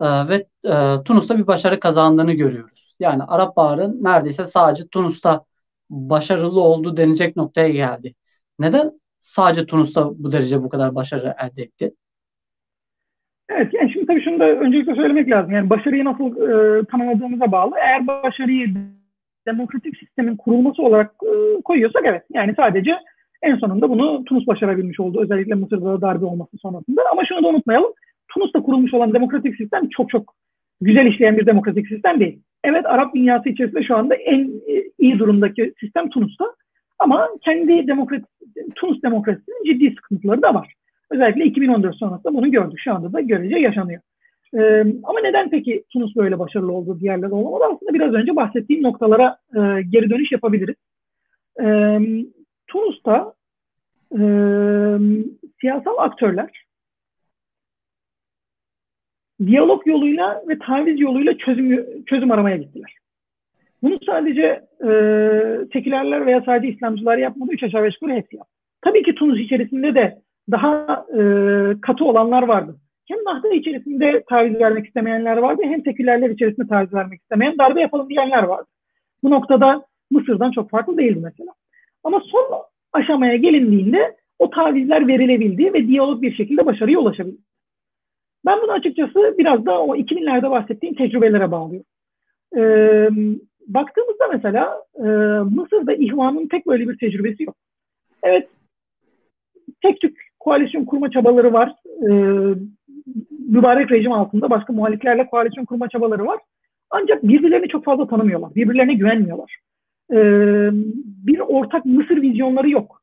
e, 0.00 0.06
ve 0.28 0.46
e, 0.64 1.02
Tunus'ta 1.04 1.38
bir 1.38 1.46
başarı 1.46 1.80
kazandığını 1.80 2.32
görüyoruz. 2.32 2.96
Yani 3.00 3.22
Arap 3.22 3.56
Bahar'ın 3.56 4.04
neredeyse 4.04 4.44
sadece 4.44 4.88
Tunus'ta 4.88 5.44
başarılı 5.90 6.60
oldu 6.60 6.96
denecek 6.96 7.36
noktaya 7.36 7.68
geldi. 7.68 8.14
Neden 8.58 8.92
sadece 9.20 9.66
Tunus'ta 9.66 10.10
bu 10.18 10.32
derece 10.32 10.62
bu 10.62 10.68
kadar 10.68 10.94
başarı 10.94 11.34
elde 11.38 11.62
etti? 11.62 11.94
Evet, 13.48 13.74
yani 13.74 13.92
şimdi 13.92 14.06
tabii 14.06 14.24
şunu 14.24 14.40
da 14.40 14.44
öncelikle 14.44 14.94
söylemek 14.94 15.30
lazım. 15.30 15.52
Yani 15.52 15.70
başarıyı 15.70 16.04
nasıl 16.04 16.26
e, 16.26 16.84
tanımladığımıza 16.84 17.52
bağlı. 17.52 17.74
Eğer 17.78 18.06
başarıyı 18.06 18.74
demokratik 19.46 19.98
sistemin 19.98 20.36
kurulması 20.36 20.82
olarak 20.82 21.14
e, 21.22 21.62
koyuyorsak 21.62 22.02
evet. 22.04 22.22
Yani 22.30 22.54
sadece 22.56 22.98
en 23.42 23.56
sonunda 23.56 23.90
bunu 23.90 24.24
Tunus 24.24 24.46
başarabilmiş 24.46 25.00
oldu. 25.00 25.20
Özellikle 25.20 25.54
Mısır'da 25.54 26.00
darbe 26.00 26.24
olması 26.24 26.58
sonrasında. 26.58 27.02
Ama 27.12 27.24
şunu 27.24 27.44
da 27.44 27.48
unutmayalım. 27.48 27.92
Tunus'ta 28.34 28.62
kurulmuş 28.62 28.94
olan 28.94 29.14
demokratik 29.14 29.56
sistem 29.56 29.88
çok 29.88 30.10
çok 30.10 30.34
güzel 30.80 31.06
işleyen 31.06 31.36
bir 31.36 31.46
demokratik 31.46 31.88
sistem 31.88 32.20
değil. 32.20 32.42
Evet 32.64 32.86
Arap 32.86 33.14
dünyası 33.14 33.48
içerisinde 33.48 33.82
şu 33.82 33.96
anda 33.96 34.14
en 34.14 34.44
e, 34.44 34.82
iyi 34.98 35.18
durumdaki 35.18 35.72
sistem 35.80 36.08
Tunus'ta. 36.08 36.44
Ama 36.98 37.28
kendi 37.44 37.86
demokrasi, 37.86 38.24
Tunus 38.74 39.02
demokrasisinin 39.02 39.64
ciddi 39.64 39.94
sıkıntıları 39.94 40.42
da 40.42 40.54
var. 40.54 40.72
Özellikle 41.10 41.44
2014 41.44 41.96
sonrasında 41.96 42.34
bunu 42.34 42.50
gördük. 42.50 42.78
Şu 42.84 42.94
anda 42.94 43.12
da 43.12 43.20
görece 43.20 43.58
yaşanıyor. 43.58 44.00
Ee, 44.54 44.84
ama 45.04 45.20
neden 45.20 45.50
peki 45.50 45.84
Tunus 45.92 46.16
böyle 46.16 46.38
başarılı 46.38 46.72
oldu, 46.72 47.00
diğerleri 47.00 47.32
olamadı? 47.32 47.64
Aslında 47.74 47.94
biraz 47.94 48.14
önce 48.14 48.36
bahsettiğim 48.36 48.82
noktalara 48.82 49.36
e, 49.54 49.82
geri 49.90 50.10
dönüş 50.10 50.32
yapabiliriz. 50.32 50.74
Ee, 51.60 51.98
Tunus'ta 52.66 53.34
e, 54.12 54.22
siyasal 55.60 55.98
aktörler 55.98 56.66
diyalog 59.46 59.86
yoluyla 59.86 60.42
ve 60.48 60.58
taviz 60.58 61.00
yoluyla 61.00 61.38
çözüm 61.38 61.86
çözüm 62.04 62.30
aramaya 62.30 62.56
gittiler. 62.56 62.96
Bunu 63.82 63.98
sadece 64.06 64.42
e, 64.80 64.90
sekülerler 65.72 66.26
veya 66.26 66.42
sadece 66.46 66.72
İslamcılar 66.72 67.18
yapmadı. 67.18 67.52
Üç 67.52 67.62
aşağı 67.62 67.82
beş 67.82 67.94
yukarı 67.94 68.16
hepsi 68.16 68.36
yaptı. 68.36 68.52
Tabii 68.80 69.02
ki 69.02 69.14
Tunus 69.14 69.40
içerisinde 69.40 69.94
de 69.94 70.22
daha 70.50 71.06
e, 71.18 71.20
katı 71.80 72.04
olanlar 72.04 72.42
vardı. 72.42 72.76
Hem 73.08 73.18
Nahda 73.18 73.48
içerisinde 73.48 74.24
taviz 74.28 74.60
vermek 74.60 74.86
istemeyenler 74.86 75.36
vardı 75.36 75.62
hem 75.64 75.82
sekülerler 75.82 76.30
içerisinde 76.30 76.68
taviz 76.68 76.94
vermek 76.94 77.20
istemeyen 77.20 77.58
darbe 77.58 77.80
yapalım 77.80 78.08
diyenler 78.08 78.42
vardı. 78.42 78.68
Bu 79.22 79.30
noktada 79.30 79.84
Mısır'dan 80.10 80.50
çok 80.50 80.70
farklı 80.70 80.96
değildi 80.96 81.20
mesela. 81.22 81.52
Ama 82.06 82.20
son 82.20 82.62
aşamaya 82.92 83.36
gelindiğinde 83.36 84.16
o 84.38 84.50
tavizler 84.50 85.08
verilebildi 85.08 85.72
ve 85.72 85.86
diyalog 85.86 86.22
bir 86.22 86.34
şekilde 86.34 86.66
başarıya 86.66 86.98
ulaşabildi. 86.98 87.42
Ben 88.46 88.62
bunu 88.62 88.72
açıkçası 88.72 89.34
biraz 89.38 89.66
da 89.66 89.82
o 89.82 89.96
2000'lerde 89.96 90.50
bahsettiğim 90.50 90.94
tecrübelere 90.94 91.50
bağlıyorum. 91.50 91.86
Ee, 92.56 93.08
baktığımızda 93.66 94.24
mesela 94.32 94.82
e, 94.94 95.02
Mısır'da 95.54 95.94
İhvan'ın 95.94 96.48
tek 96.48 96.66
böyle 96.66 96.88
bir 96.88 96.98
tecrübesi 96.98 97.42
yok. 97.42 97.56
Evet, 98.22 98.48
tek 99.82 100.00
tük 100.00 100.20
koalisyon 100.40 100.84
kurma 100.84 101.10
çabaları 101.10 101.52
var. 101.52 101.74
Ee, 102.02 102.10
mübarek 103.48 103.92
rejim 103.92 104.12
altında 104.12 104.50
başka 104.50 104.72
muhaliflerle 104.72 105.26
koalisyon 105.26 105.64
kurma 105.64 105.88
çabaları 105.88 106.26
var. 106.26 106.38
Ancak 106.90 107.22
birbirlerini 107.22 107.68
çok 107.68 107.84
fazla 107.84 108.06
tanımıyorlar. 108.06 108.54
Birbirlerine 108.54 108.94
güvenmiyorlar. 108.94 109.65
Ee, 110.12 110.68
bir 111.26 111.38
ortak 111.38 111.84
Mısır 111.84 112.22
vizyonları 112.22 112.70
yok. 112.70 113.02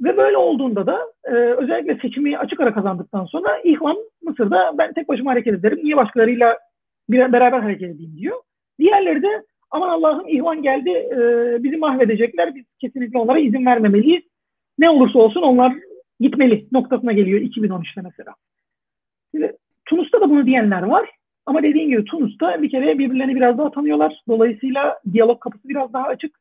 Ve 0.00 0.16
böyle 0.16 0.36
olduğunda 0.36 0.86
da 0.86 0.98
e, 1.24 1.32
özellikle 1.32 1.98
seçimi 2.02 2.38
açık 2.38 2.60
ara 2.60 2.74
kazandıktan 2.74 3.24
sonra 3.24 3.58
İhvan 3.64 3.96
Mısır'da 4.22 4.78
ben 4.78 4.92
tek 4.92 5.08
başıma 5.08 5.30
hareket 5.30 5.54
ederim. 5.54 5.80
Niye 5.82 5.96
başkalarıyla 5.96 6.58
bir, 7.10 7.32
beraber 7.32 7.60
hareket 7.60 7.90
edeyim 7.94 8.16
diyor. 8.16 8.36
Diğerleri 8.78 9.22
de 9.22 9.42
aman 9.70 9.88
Allah'ım 9.88 10.28
İhvan 10.28 10.62
geldi 10.62 10.90
e, 10.90 11.18
bizi 11.62 11.76
mahvedecekler. 11.76 12.54
Biz 12.54 12.64
kesinlikle 12.80 13.18
onlara 13.18 13.38
izin 13.38 13.66
vermemeliyiz. 13.66 14.22
Ne 14.78 14.90
olursa 14.90 15.18
olsun 15.18 15.42
onlar 15.42 15.72
gitmeli 16.20 16.66
noktasına 16.72 17.12
geliyor 17.12 17.40
2013'te 17.40 18.00
mesela. 18.00 18.34
Şimdi, 19.30 19.56
Tunus'ta 19.84 20.20
da 20.20 20.30
bunu 20.30 20.46
diyenler 20.46 20.82
var. 20.82 21.10
Ama 21.46 21.62
dediğim 21.62 21.90
gibi 21.90 22.04
Tunus'ta 22.04 22.62
bir 22.62 22.70
kere 22.70 22.98
birbirlerini 22.98 23.36
biraz 23.36 23.58
daha 23.58 23.70
tanıyorlar. 23.70 24.22
Dolayısıyla 24.28 24.98
diyalog 25.12 25.40
kapısı 25.40 25.68
biraz 25.68 25.92
daha 25.92 26.04
açık. 26.04 26.38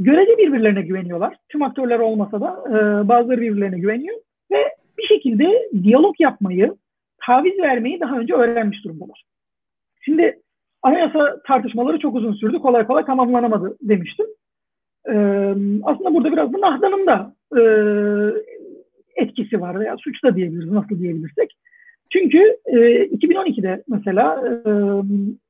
Görece 0.00 0.38
birbirlerine 0.38 0.82
güveniyorlar. 0.82 1.36
Tüm 1.48 1.62
aktörler 1.62 1.98
olmasa 1.98 2.40
da 2.40 2.64
e, 2.68 3.08
bazıları 3.08 3.40
birbirlerine 3.40 3.78
güveniyor. 3.78 4.16
Ve 4.50 4.56
bir 4.98 5.06
şekilde 5.06 5.68
diyalog 5.82 6.14
yapmayı, 6.18 6.76
taviz 7.26 7.58
vermeyi 7.58 8.00
daha 8.00 8.18
önce 8.18 8.34
öğrenmiş 8.34 8.84
durumdalar. 8.84 9.24
Şimdi 10.00 10.40
anayasa 10.82 11.42
tartışmaları 11.46 11.98
çok 11.98 12.14
uzun 12.14 12.32
sürdü. 12.32 12.58
Kolay 12.58 12.86
kolay 12.86 13.04
tamamlanamadı 13.04 13.76
demiştim. 13.82 14.26
Ee, 15.08 15.54
aslında 15.82 16.14
burada 16.14 16.32
biraz 16.32 16.52
bu 16.52 16.60
Nahda'nın 16.60 17.06
da 17.06 17.34
e, 17.56 17.62
etkisi 19.16 19.60
var 19.60 19.80
veya 19.80 19.96
suç 19.96 20.24
da 20.24 20.36
diyebiliriz 20.36 20.70
nasıl 20.70 20.98
diyebilirsek. 20.98 21.54
Çünkü 22.12 22.56
e, 22.66 22.76
2012'de 23.06 23.82
mesela 23.88 24.44
e, 24.46 24.70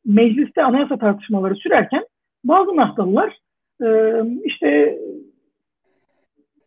mecliste 0.05 0.63
anayasa 0.63 0.99
tartışmaları 0.99 1.55
sürerken 1.55 2.05
bazı 2.45 2.77
Nahdalılar 2.77 3.39
e, 3.83 3.89
işte 4.45 4.99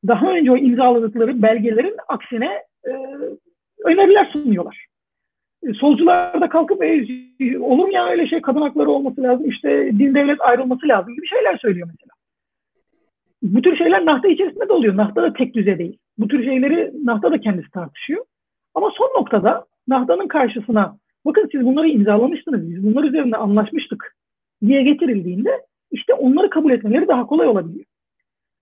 daha 0.08 0.32
önce 0.32 0.52
o 0.52 0.58
imzaladıkları 0.58 1.42
belgelerin 1.42 1.96
aksine 2.08 2.64
e, 2.88 2.92
öneriler 3.86 4.26
sunuyorlar. 4.34 4.86
E, 5.64 5.74
solcular 5.74 6.42
da 6.42 6.50
kalkıp 6.50 6.84
e, 6.84 7.06
olur 7.60 7.86
mu 7.86 7.94
ya 7.94 8.08
öyle 8.08 8.28
şey 8.28 8.42
kadın 8.42 8.62
hakları 8.62 8.90
olması 8.90 9.24
lazım 9.24 9.50
işte 9.50 9.92
din 10.00 10.16
devlet 10.16 10.42
ayrılması 10.42 10.88
lazım 10.88 11.16
gibi 11.16 11.28
şeyler 11.28 11.58
söylüyor 11.58 11.88
mesela. 11.92 12.12
Bu 13.42 13.62
tür 13.62 13.78
şeyler 13.78 14.06
nahta 14.06 14.28
içerisinde 14.28 14.70
de 14.70 14.74
oluyor. 14.74 14.98
Nahta 14.98 15.24
da 15.24 15.34
tek 15.34 15.56
düze 15.56 15.78
değil. 15.78 15.98
Bu 16.18 16.28
tür 16.28 16.44
şeyleri 16.44 16.92
nahta 17.04 17.32
da 17.32 17.40
kendisi 17.40 17.72
tartışıyor. 17.72 18.26
Ama 18.76 18.92
son 18.98 19.08
noktada 19.20 19.66
nahtanın 19.88 20.28
karşısına 20.28 20.98
bakın 21.26 21.50
siz 21.52 21.66
bunları 21.66 21.88
imzalamıştınız, 21.88 22.70
biz 22.72 22.84
bunlar 22.84 23.04
üzerinde 23.04 23.38
anlaşmıştık 23.38 24.16
diye 24.66 24.84
getirildiğinde 24.84 25.62
işte 25.92 26.14
onları 26.14 26.50
kabul 26.50 26.72
etmeleri 26.72 27.08
daha 27.08 27.26
kolay 27.26 27.48
olabiliyor. 27.48 27.86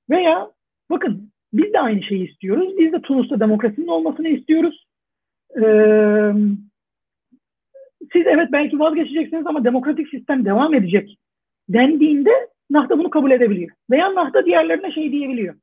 Veya 0.10 0.52
bakın 0.90 1.32
biz 1.54 1.74
de 1.74 1.80
aynı 1.80 2.04
şeyi 2.04 2.30
istiyoruz. 2.32 2.78
Biz 2.78 2.94
de 2.94 3.02
Tunus'ta 3.02 3.40
demokrasinin 3.40 3.88
olmasını 3.88 4.28
istiyoruz. 4.28 4.86
Ee, 5.56 6.32
siz 8.14 8.28
evet 8.28 8.50
belki 8.52 8.80
vazgeçeceksiniz 8.80 9.48
ama 9.48 9.64
demokratik 9.64 10.10
sistem 10.10 10.46
devam 10.46 10.74
edecek 10.74 11.18
dendiğinde 11.70 12.32
Nahta 12.70 13.00
bunu 13.00 13.10
kabul 13.10 13.32
edebiliyor. 13.32 13.70
Veya 13.90 14.16
Nahta 14.16 14.46
diğerlerine 14.46 14.92
şey 14.92 15.12
diyebiliyor. 15.12 15.56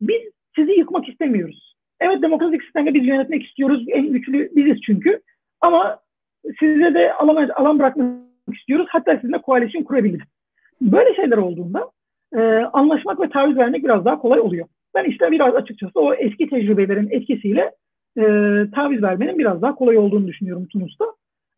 Biz 0.00 0.22
sizi 0.56 0.72
yıkmak 0.72 1.08
istemiyoruz. 1.08 1.63
Evet 2.04 2.22
demokratik 2.22 2.62
sistemde 2.62 2.94
biz 2.94 3.06
yönetmek 3.06 3.42
istiyoruz. 3.46 3.84
En 3.88 4.12
güçlü 4.12 4.50
biziz 4.56 4.82
çünkü. 4.86 5.20
Ama 5.60 5.98
size 6.60 6.94
de 6.94 7.12
alan, 7.12 7.48
alan 7.48 7.78
bırakmak 7.78 8.58
istiyoruz. 8.58 8.86
Hatta 8.90 9.16
sizinle 9.16 9.38
koalisyon 9.38 9.82
kurabiliriz. 9.82 10.28
Böyle 10.80 11.14
şeyler 11.14 11.36
olduğunda 11.36 11.90
e, 12.36 12.40
anlaşmak 12.72 13.20
ve 13.20 13.28
taviz 13.28 13.56
vermek 13.56 13.84
biraz 13.84 14.04
daha 14.04 14.18
kolay 14.18 14.40
oluyor. 14.40 14.66
Ben 14.94 15.04
işte 15.04 15.30
biraz 15.30 15.54
açıkçası 15.54 16.00
o 16.00 16.14
eski 16.14 16.48
tecrübelerin 16.48 17.10
etkisiyle 17.10 17.72
e, 18.18 18.22
taviz 18.74 19.02
vermenin 19.02 19.38
biraz 19.38 19.62
daha 19.62 19.74
kolay 19.74 19.98
olduğunu 19.98 20.26
düşünüyorum 20.26 20.66
Tunus'ta. 20.66 21.04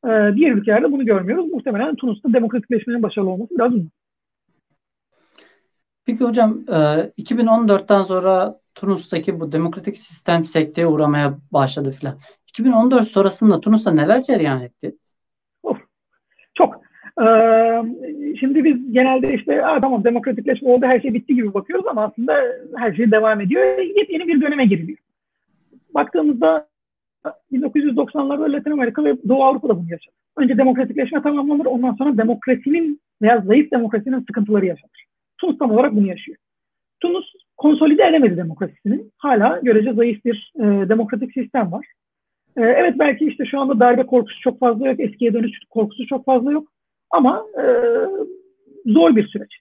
E, 0.04 0.36
diğer 0.36 0.52
ülkelerde 0.52 0.92
bunu 0.92 1.06
görmüyoruz. 1.06 1.52
Muhtemelen 1.52 1.94
Tunus'ta 1.94 2.32
demokratikleşmenin 2.32 3.02
başarılı 3.02 3.30
olması 3.30 3.54
biraz. 3.54 3.72
Peki 6.06 6.24
hocam 6.24 6.64
2014'ten 7.18 8.02
sonra 8.02 8.56
Tunus'taki 8.76 9.40
bu 9.40 9.52
demokratik 9.52 9.96
sistem 9.96 10.46
sekteye 10.46 10.86
uğramaya 10.86 11.38
başladı 11.52 11.90
filan. 11.90 12.18
2014 12.48 13.08
sonrasında 13.08 13.60
Tunus'ta 13.60 13.90
neler 13.90 14.22
cereyan 14.22 14.62
etti? 14.62 14.96
Çok. 16.54 16.74
Ee, 17.22 17.82
şimdi 18.40 18.64
biz 18.64 18.92
genelde 18.92 19.34
işte 19.34 19.62
tamam 19.82 20.04
demokratikleşme 20.04 20.70
oldu 20.70 20.86
her 20.86 21.00
şey 21.00 21.14
bitti 21.14 21.34
gibi 21.34 21.54
bakıyoruz 21.54 21.86
ama 21.86 22.04
aslında 22.04 22.34
her 22.76 22.94
şey 22.94 23.10
devam 23.10 23.40
ediyor. 23.40 23.78
Yepyeni 23.78 24.28
bir 24.28 24.40
döneme 24.40 24.66
giriliyor. 24.66 24.98
Baktığımızda 25.94 26.68
1990'larda 27.52 28.52
Latin 28.52 28.70
Amerika 28.70 29.04
ve 29.04 29.16
Doğu 29.28 29.44
Avrupa'da 29.44 29.78
bunu 29.78 29.90
yaşadı. 29.90 30.14
Önce 30.36 30.58
demokratikleşme 30.58 31.22
tamamlanır 31.22 31.66
ondan 31.66 31.94
sonra 31.94 32.18
demokrasinin 32.18 33.00
veya 33.22 33.40
zayıf 33.40 33.70
demokrasinin 33.70 34.20
sıkıntıları 34.20 34.66
yaşanır. 34.66 35.06
Tunus 35.38 35.58
tam 35.58 35.70
olarak 35.70 35.92
bunu 35.92 36.06
yaşıyor. 36.06 36.38
Tunus 37.00 37.32
konsolide 37.56 38.04
edemedi 38.04 38.36
demokrasisini. 38.36 39.00
Hala 39.18 39.60
görece 39.62 39.92
zayıf 39.92 40.24
bir 40.24 40.52
e, 40.56 40.88
demokratik 40.88 41.32
sistem 41.32 41.72
var. 41.72 41.86
E, 42.56 42.62
evet 42.62 42.94
belki 42.98 43.26
işte 43.26 43.44
şu 43.46 43.60
anda 43.60 43.80
darbe 43.80 44.06
korkusu 44.06 44.40
çok 44.40 44.60
fazla 44.60 44.88
yok. 44.88 45.00
Eskiye 45.00 45.34
dönüş 45.34 45.52
korkusu 45.70 46.06
çok 46.06 46.24
fazla 46.24 46.52
yok. 46.52 46.68
Ama 47.10 47.46
e, 47.58 47.64
zor 48.86 49.16
bir 49.16 49.28
süreç. 49.28 49.56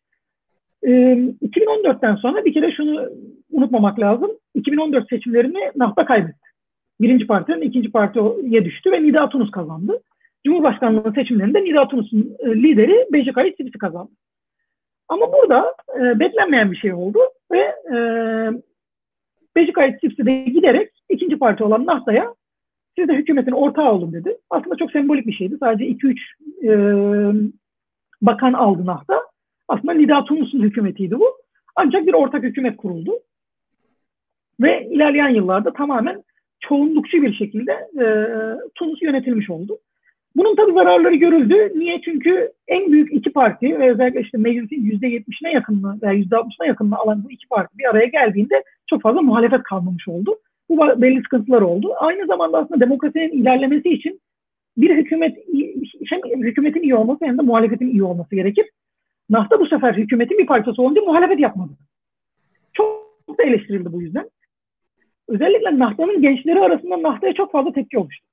E, 0.83 0.89
2014'ten 0.89 2.15
sonra 2.15 2.45
bir 2.45 2.53
kere 2.53 2.71
şunu 2.71 3.09
unutmamak 3.51 3.99
lazım. 3.99 4.31
2014 4.55 5.09
seçimlerini 5.09 5.71
NAHTA 5.75 6.05
kaybetti. 6.05 6.45
Birinci 7.01 7.27
partinin 7.27 7.61
ikinci 7.61 7.91
partiye 7.91 8.65
düştü 8.65 8.91
ve 8.91 9.03
Nida 9.03 9.29
Tunus 9.29 9.51
kazandı. 9.51 10.01
Cumhurbaşkanlığı 10.45 11.13
seçimlerinde 11.15 11.63
Nida 11.63 11.87
Tunus'un 11.87 12.35
e, 12.39 12.55
lideri 12.55 13.05
Bejikayit 13.13 13.57
Sibisi 13.57 13.77
kazandı. 13.77 14.11
Ama 15.09 15.33
burada 15.33 15.75
e, 15.99 16.19
beklenmeyen 16.19 16.71
bir 16.71 16.77
şey 16.77 16.93
oldu 16.93 17.19
ve 17.51 17.75
e, 17.93 17.97
Bejikayit 19.55 20.01
Sipsi 20.01 20.25
de 20.25 20.43
giderek 20.43 20.91
ikinci 21.09 21.39
parti 21.39 21.63
olan 21.63 21.85
Nahta'ya 21.85 22.35
siz 22.97 23.07
de 23.07 23.13
hükümetin 23.13 23.51
ortağı 23.51 23.91
olun 23.91 24.13
dedi. 24.13 24.37
Aslında 24.49 24.75
çok 24.75 24.91
sembolik 24.91 25.27
bir 25.27 25.33
şeydi. 25.33 25.57
Sadece 25.59 25.85
2-3 25.85 26.17
e, 26.63 26.71
bakan 28.21 28.53
aldı 28.53 28.85
Nahta. 28.85 29.21
Aslında 29.67 29.93
Nida 29.93 30.25
Tunus'un 30.25 30.61
hükümetiydi 30.61 31.19
bu. 31.19 31.37
Ancak 31.75 32.07
bir 32.07 32.13
ortak 32.13 32.43
hükümet 32.43 32.77
kuruldu. 32.77 33.19
Ve 34.61 34.87
ilerleyen 34.89 35.29
yıllarda 35.29 35.73
tamamen 35.73 36.23
çoğunlukçu 36.59 37.21
bir 37.21 37.33
şekilde 37.33 37.71
e, 37.71 38.05
Tunus 38.75 39.01
yönetilmiş 39.01 39.49
oldu. 39.49 39.77
Bunun 40.35 40.55
tabii 40.55 40.73
zararları 40.73 41.15
görüldü. 41.15 41.71
Niye? 41.75 42.01
Çünkü 42.01 42.51
en 42.67 42.91
büyük 42.91 43.13
iki 43.13 43.31
parti 43.31 43.79
ve 43.79 43.91
özellikle 43.91 44.21
işte 44.21 44.37
meclisin 44.37 44.75
%70'ine 44.75 45.53
yakınını 45.53 46.01
veya 46.01 46.13
%60'ına 46.13 46.67
yakınını 46.67 46.97
alan 46.97 47.23
bu 47.23 47.31
iki 47.31 47.47
parti 47.47 47.77
bir 47.77 47.89
araya 47.89 48.05
geldiğinde 48.05 48.63
çok 48.89 49.01
fazla 49.01 49.21
muhalefet 49.21 49.63
kalmamış 49.63 50.07
oldu. 50.07 50.39
Bu 50.69 51.01
belli 51.01 51.21
sıkıntılar 51.21 51.61
oldu. 51.61 51.93
Aynı 51.99 52.25
zamanda 52.27 52.57
aslında 52.57 52.79
demokrasinin 52.79 53.41
ilerlemesi 53.41 53.89
için 53.89 54.21
bir 54.77 54.95
hükümet 54.95 55.37
hem 56.09 56.43
hükümetin 56.43 56.81
iyi 56.81 56.95
olması 56.95 57.25
hem 57.25 57.37
de 57.37 57.41
muhalefetin 57.41 57.87
iyi 57.87 58.03
olması 58.03 58.35
gerekir. 58.35 58.65
Nahta 59.29 59.59
bu 59.59 59.67
sefer 59.67 59.93
hükümetin 59.93 60.37
bir 60.37 60.45
parçası 60.45 60.81
olunca 60.81 61.01
muhalefet 61.01 61.39
yapmadı. 61.39 61.71
Çok 62.73 63.39
da 63.39 63.43
eleştirildi 63.43 63.93
bu 63.93 64.01
yüzden. 64.01 64.29
Özellikle 65.27 65.79
Nahta'nın 65.79 66.21
gençleri 66.21 66.59
arasında 66.59 67.01
Nahta'ya 67.01 67.33
çok 67.33 67.51
fazla 67.51 67.71
tepki 67.71 67.97
olmuştu. 67.97 68.27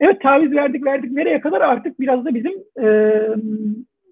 Evet 0.00 0.20
taviz 0.20 0.52
verdik 0.52 0.84
verdik 0.84 1.12
nereye 1.12 1.40
kadar 1.40 1.60
artık 1.60 2.00
biraz 2.00 2.24
da 2.24 2.34
bizim 2.34 2.52
e, 2.82 2.86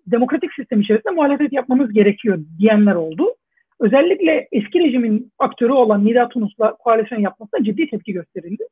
demokratik 0.07 0.53
sistem 0.53 0.81
içerisinde 0.81 1.15
muhalefet 1.15 1.53
yapmamız 1.53 1.93
gerekiyor 1.93 2.39
diyenler 2.59 2.95
oldu. 2.95 3.35
Özellikle 3.81 4.49
eski 4.53 4.81
rejimin 4.81 5.33
aktörü 5.39 5.73
olan 5.73 6.05
Nida 6.05 6.29
Tunus'la 6.29 6.77
koalisyon 6.77 7.21
yapmasına 7.21 7.65
ciddi 7.65 7.91
tepki 7.91 8.13
gösterildi. 8.13 8.65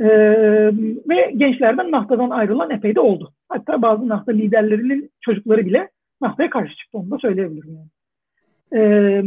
Ee, 0.00 0.06
ve 1.08 1.32
gençlerden 1.36 1.90
Nahta'dan 1.90 2.30
ayrılan 2.30 2.70
epey 2.70 2.94
de 2.94 3.00
oldu. 3.00 3.32
Hatta 3.48 3.82
bazı 3.82 4.08
Nahta 4.08 4.32
liderlerinin 4.32 5.10
çocukları 5.20 5.66
bile 5.66 5.90
Nahta'ya 6.20 6.50
karşı 6.50 6.76
çıktı. 6.76 6.98
Onu 6.98 7.10
da 7.10 7.18
söyleyebilirim 7.18 7.74
yani. 7.74 7.88
Ee, 8.74 9.22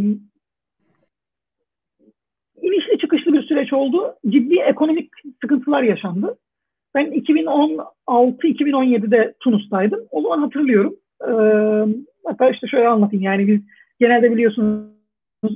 inişli 2.61 2.97
çıkışlı 2.97 3.33
bir 3.33 3.41
süreç 3.43 3.73
oldu. 3.73 4.15
Ciddi 4.29 4.59
ekonomik 4.59 5.11
sıkıntılar 5.41 5.83
yaşandı. 5.83 6.37
Ben 6.95 7.05
2016-2017'de 7.05 9.33
Tunus'taydım. 9.39 9.99
O 10.11 10.21
zaman 10.21 10.39
hatırlıyorum. 10.39 10.95
Ee, 11.27 11.31
hatta 12.25 12.49
işte 12.49 12.67
şöyle 12.67 12.87
anlatayım. 12.87 13.23
Yani 13.23 13.47
biz 13.47 13.61
genelde 13.99 14.31
biliyorsunuz 14.31 14.93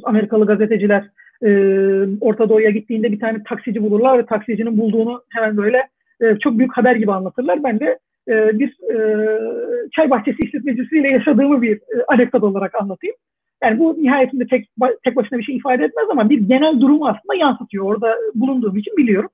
Amerikalı 0.04 0.46
gazeteciler 0.46 1.04
e, 1.46 1.50
Orta 2.22 2.50
Doğu'ya 2.50 2.70
gittiğinde 2.70 3.12
bir 3.12 3.20
tane 3.20 3.44
taksici 3.44 3.84
bulurlar 3.84 4.18
ve 4.18 4.26
taksicinin 4.26 4.78
bulduğunu 4.78 5.24
hemen 5.30 5.58
böyle 5.58 5.88
e, 6.22 6.40
çok 6.40 6.58
büyük 6.58 6.78
haber 6.78 6.96
gibi 6.96 7.12
anlatırlar. 7.12 7.64
Ben 7.64 7.80
de 7.80 8.00
e, 8.28 8.60
bir 8.60 8.78
e, 8.94 8.98
çay 9.96 10.10
bahçesi 10.10 10.38
işletmecisiyle 10.44 11.08
yaşadığımı 11.08 11.62
bir 11.62 11.76
e, 11.76 12.04
anekdot 12.08 12.44
olarak 12.44 12.76
anlatayım. 12.82 13.16
Yani 13.64 13.80
bu 13.80 13.96
nihayetinde 13.98 14.48
tek, 14.48 14.70
tek 15.04 15.16
başına 15.16 15.40
bir 15.40 15.44
şey 15.44 15.56
ifade 15.56 15.84
etmez 15.84 16.06
ama 16.12 16.30
bir 16.30 16.40
genel 16.40 16.82
durumu 16.82 17.08
aslında 17.08 17.36
yansıtıyor. 17.36 17.86
Orada 17.86 18.16
bulunduğum 18.36 18.78
için 18.78 18.98
biliyorum. 18.98 19.30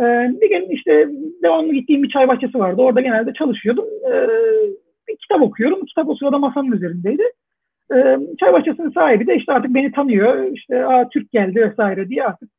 Ee, 0.00 0.30
bir 0.40 0.48
gün 0.48 0.68
işte 0.70 1.08
devamlı 1.42 1.72
gittiğim 1.72 2.02
bir 2.02 2.08
çay 2.08 2.28
bahçesi 2.28 2.58
vardı. 2.58 2.82
Orada 2.82 3.00
genelde 3.00 3.32
çalışıyordum. 3.32 3.84
Ee, 4.12 4.28
bir 5.08 5.16
kitap 5.16 5.42
okuyorum. 5.42 5.84
Kitap 5.84 6.08
o 6.08 6.16
sırada 6.16 6.38
masanın 6.38 6.72
üzerindeydi. 6.72 7.22
Ee, 7.94 8.18
çay 8.40 8.52
bahçesinin 8.52 8.90
sahibi 8.90 9.26
de 9.26 9.36
işte 9.36 9.52
artık 9.52 9.74
beni 9.74 9.92
tanıyor. 9.92 10.52
İşte 10.52 10.86
Aa, 10.86 11.08
Türk 11.08 11.32
geldi 11.32 11.60
vesaire 11.70 12.08
diye 12.08 12.24
artık 12.24 12.50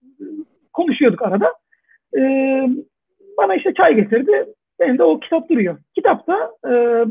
konuşuyorduk 0.73 1.21
arada. 1.21 1.53
Ee, 2.17 2.67
bana 3.38 3.55
işte 3.55 3.73
çay 3.73 3.95
getirdi. 3.95 4.45
Benim 4.79 4.97
de 4.97 5.03
o 5.03 5.19
kitap 5.19 5.49
duruyor. 5.49 5.77
Kitapta 5.95 6.51
e, 6.67 7.03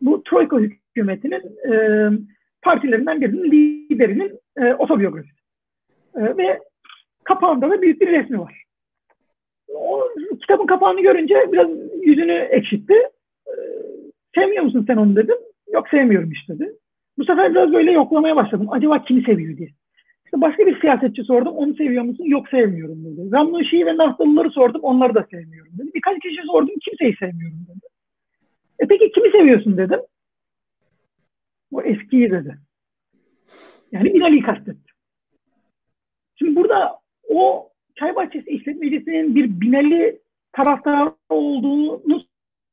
bu 0.00 0.22
Troika 0.22 0.58
hükümetinin 0.58 1.72
e, 1.72 2.08
partilerinden 2.62 3.20
birinin 3.20 3.50
liderinin 3.50 4.38
e, 4.56 4.74
otobiyografisi. 4.74 5.40
E, 6.16 6.36
ve 6.36 6.58
kapağında 7.24 7.70
da 7.70 7.82
büyük 7.82 8.00
bir 8.00 8.06
resmi 8.06 8.38
var. 8.38 8.57
O 9.74 10.08
kitabın 10.40 10.66
kapağını 10.66 11.00
görünce 11.00 11.34
biraz 11.52 11.68
yüzünü 12.02 12.32
ekşitti. 12.32 12.94
E, 13.46 13.52
sevmiyor 14.34 14.64
musun 14.64 14.84
sen 14.86 14.96
onu 14.96 15.16
dedim. 15.16 15.36
Yok 15.72 15.88
sevmiyorum 15.88 16.32
işte 16.32 16.58
dedi. 16.58 16.72
Bu 17.18 17.24
sefer 17.24 17.50
biraz 17.50 17.72
böyle 17.72 17.92
yoklamaya 17.92 18.36
başladım. 18.36 18.66
Acaba 18.70 19.02
kimi 19.02 19.22
seviyor 19.22 19.56
diye. 19.56 19.68
İşte 20.24 20.40
başka 20.40 20.66
bir 20.66 20.80
siyasetçi 20.80 21.24
sordum. 21.24 21.54
Onu 21.54 21.74
seviyor 21.74 22.04
musun? 22.04 22.24
Yok 22.24 22.48
sevmiyorum 22.48 23.04
dedi. 23.04 23.32
Ramnuşi'yi 23.32 23.86
ve 23.86 23.96
Nahtalıları 23.96 24.50
sordum. 24.50 24.80
Onları 24.82 25.14
da 25.14 25.26
sevmiyorum 25.30 25.72
dedi. 25.78 25.90
Birkaç 25.94 26.18
kişi 26.18 26.42
sordum. 26.46 26.74
Kimseyi 26.84 27.16
sevmiyorum 27.16 27.66
dedi. 27.68 27.86
E 28.78 28.86
peki 28.86 29.12
kimi 29.12 29.30
seviyorsun 29.30 29.76
dedim. 29.76 30.00
O 31.72 31.82
eskiyi 31.82 32.30
dedi. 32.30 32.58
Yani 33.92 34.14
Binali'yi 34.14 34.42
kastetti. 34.42 34.92
Şimdi 36.38 36.56
burada 36.56 36.98
o 37.28 37.68
çay 37.98 38.16
bahçesi 38.16 38.50
işletmecisinin 38.50 39.34
bir 39.34 39.60
Binali 39.60 40.20
taraftarı 40.52 41.12
olduğunu 41.28 42.24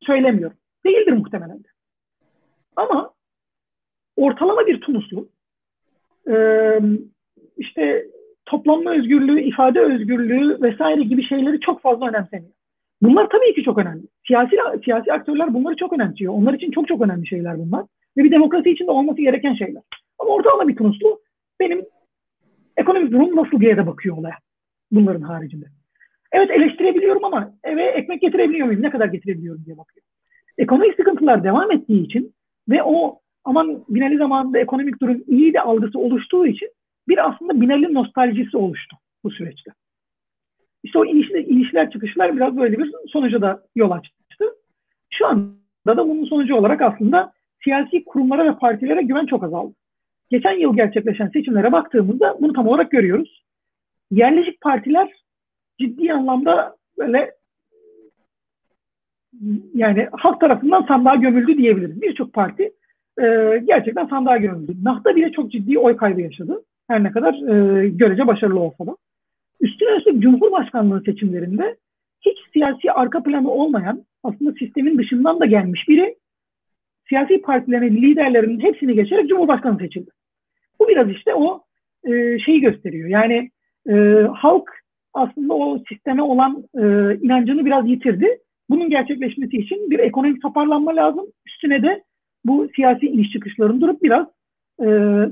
söylemiyorum. 0.02 0.58
Değildir 0.86 1.12
muhtemelen 1.12 1.58
de. 1.58 1.68
Ama 2.76 3.14
ortalama 4.16 4.68
bir 4.68 4.82
Tunuslu 4.82 5.30
işte 7.58 8.06
toplanma 8.46 8.96
özgürlüğü, 8.96 9.42
ifade 9.42 9.80
özgürlüğü 9.80 10.62
vesaire 10.62 11.04
gibi 11.04 11.24
şeyleri 11.24 11.60
çok 11.60 11.82
fazla 11.82 12.10
önemsemiyor. 12.10 12.54
Bunlar 13.02 13.30
tabii 13.30 13.54
ki 13.56 13.64
çok 13.64 13.78
önemli. 13.78 14.04
Siyasi 14.28 14.56
siyasi 14.84 15.14
aktörler 15.14 15.54
bunları 15.54 15.76
çok 15.76 15.94
önemsiyor. 15.94 16.34
Onlar 16.34 16.54
için 16.54 16.72
çok 16.72 16.88
çok 16.88 17.02
önemli 17.02 17.28
şeyler 17.28 17.58
bunlar. 17.58 17.86
Ve 18.18 18.24
bir 18.24 18.32
demokrasi 18.32 18.70
için 18.70 18.88
de 18.88 18.92
olması 18.92 19.22
gereken 19.22 19.54
şeyler. 19.54 19.82
Ama 20.20 20.32
ortalama 20.32 20.68
bir 20.68 20.76
Tunuslu 20.76 21.20
benim 21.60 21.86
ekonomik 22.78 23.12
durum 23.12 23.36
nasıl 23.36 23.60
diye 23.60 23.78
de 23.78 23.88
bakıyor 23.88 24.18
olaya. 24.18 24.36
Bunların 24.96 25.22
haricinde. 25.22 25.66
Evet 26.32 26.52
eleştirebiliyorum 26.52 27.26
ama 27.26 27.54
eve 27.64 27.84
ekmek 27.84 28.22
getirebiliyor 28.22 28.68
muyum? 28.68 28.82
Ne 28.82 28.90
kadar 28.90 29.06
getirebiliyorum 29.06 29.66
diye 29.66 29.78
bakıyor. 29.78 30.06
Ekonomik 30.58 30.96
sıkıntılar 30.96 31.44
devam 31.44 31.72
ettiği 31.72 32.06
için 32.06 32.34
ve 32.70 32.84
o 32.84 33.20
aman 33.44 33.84
Binali 33.90 34.18
zamanında 34.18 34.60
ekonomik 34.60 35.02
durum 35.02 35.24
iyi 35.28 35.54
de 35.54 35.62
algısı 35.62 36.00
oluştuğu 36.00 36.48
için 36.48 36.70
bir 37.08 37.30
aslında 37.30 37.62
Binali 37.62 37.94
nostaljisi 37.94 38.58
oluştu 38.58 38.98
bu 39.24 39.32
süreçte. 39.32 39.72
İşte 40.84 41.00
o 41.00 41.06
inişler, 41.06 41.40
inişler 41.40 41.92
çıkışlar 41.92 42.36
biraz 42.36 42.58
böyle 42.58 42.80
bir 42.80 42.92
sonuca 43.12 43.42
da 43.42 43.64
yol 43.76 43.92
açtı. 43.92 44.16
Şu 45.10 45.28
anda 45.28 45.98
da 45.98 46.10
bunun 46.10 46.26
sonucu 46.26 46.56
olarak 46.56 46.82
aslında 46.82 47.34
siyasi 47.64 48.06
kurumlara 48.06 48.46
ve 48.46 48.58
partilere 48.58 49.02
güven 49.02 49.26
çok 49.26 49.44
azaldı. 49.44 49.74
Geçen 50.30 50.60
yıl 50.60 50.76
gerçekleşen 50.76 51.28
seçimlere 51.28 51.72
baktığımızda 51.72 52.38
bunu 52.42 52.54
tam 52.54 52.68
olarak 52.68 52.92
görüyoruz. 52.92 53.45
Yerleşik 54.12 54.62
partiler 54.62 55.12
ciddi 55.80 56.14
anlamda 56.14 56.76
böyle 56.98 57.32
yani 59.74 60.08
halk 60.12 60.42
tarafından 60.42 60.82
sandığa 60.82 61.16
gömüldü 61.16 61.58
diyebiliriz. 61.58 62.02
Birçok 62.02 62.34
parti 62.34 62.64
e, 63.20 63.24
gerçekten 63.66 64.06
sandığa 64.06 64.38
gömüldü. 64.38 64.74
Nahda 64.84 65.16
bile 65.16 65.32
çok 65.32 65.52
ciddi 65.52 65.80
oy 65.80 65.98
kaybı 65.98 66.22
yaşadı. 66.22 66.64
Her 66.88 67.04
ne 67.04 67.12
kadar 67.12 67.34
e, 67.34 67.90
görece 67.90 68.28
başarılı 68.28 68.60
olsa 68.60 68.88
da. 68.88 68.98
Üstüne 69.60 69.98
üstlük 69.98 70.24
Cumhurbaşkanlığı 70.24 71.02
seçimlerinde 71.02 71.78
hiç 72.22 72.38
siyasi 72.54 72.92
arka 72.92 73.24
planı 73.24 73.52
olmayan 73.52 74.06
aslında 74.24 74.52
sistemin 74.52 74.98
dışından 74.98 75.40
da 75.40 75.46
gelmiş 75.46 75.90
biri 75.90 76.16
siyasi 77.10 77.42
partilerin 77.42 77.96
liderlerinin 77.96 78.60
hepsini 78.60 78.96
geçerek 78.96 79.30
Cumhurbaşkanı 79.30 79.80
seçildi. 79.80 80.12
Bu 80.80 80.88
biraz 80.88 81.10
işte 81.10 81.34
o 81.36 81.64
e, 82.04 82.40
şeyi 82.40 82.62
gösteriyor. 82.62 83.10
Yani 83.10 83.52
e, 83.90 84.28
halk 84.34 84.72
aslında 85.14 85.54
o 85.54 85.84
sisteme 85.90 86.22
olan 86.22 86.64
e, 86.74 86.82
inancını 87.22 87.66
biraz 87.66 87.88
yitirdi. 87.88 88.40
Bunun 88.70 88.90
gerçekleşmesi 88.90 89.58
için 89.58 89.90
bir 89.92 90.00
ekonomik 90.00 90.42
toparlanma 90.42 90.96
lazım. 90.96 91.26
Üstüne 91.46 91.84
de 91.84 92.04
bu 92.46 92.68
siyasi 92.76 93.06
iniş 93.06 93.32
çıkışların 93.32 93.82
durup 93.82 94.04
biraz 94.04 94.28
e, 94.80 94.86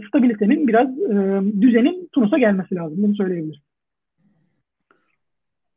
stabilitenin, 0.08 0.68
biraz 0.68 0.88
e, 1.00 1.42
düzenin 1.62 2.10
Tunus'a 2.12 2.38
gelmesi 2.38 2.76
lazım. 2.76 2.98
Bunu 3.04 3.16
söyleyebiliriz. 3.16 3.62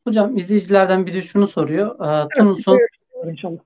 Hocam 0.05 0.37
izleyicilerden 0.37 1.07
biri 1.07 1.23
şunu 1.23 1.49
soruyor. 1.49 1.95
E, 1.95 2.29
Tunus'un 2.39 2.79
evet, 2.79 3.33
inşallah. 3.33 3.59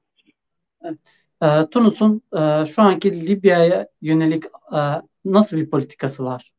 E, 1.42 1.46
Tunus'un 1.70 2.22
e, 2.36 2.66
şu 2.66 2.82
anki 2.82 3.26
Libya'ya 3.26 3.88
yönelik 4.02 4.44
e, 4.72 4.80
nasıl 5.24 5.56
bir 5.56 5.70
politikası 5.70 6.24
var? 6.24 6.52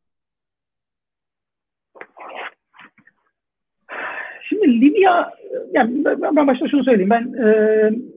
Şimdi 4.49 4.61
Libya, 4.72 5.34
yani 5.74 6.06
ben 6.06 6.48
başta 6.48 6.68
şunu 6.68 6.84
söyleyeyim. 6.84 7.10
Ben 7.10 7.34
e, 7.44 7.48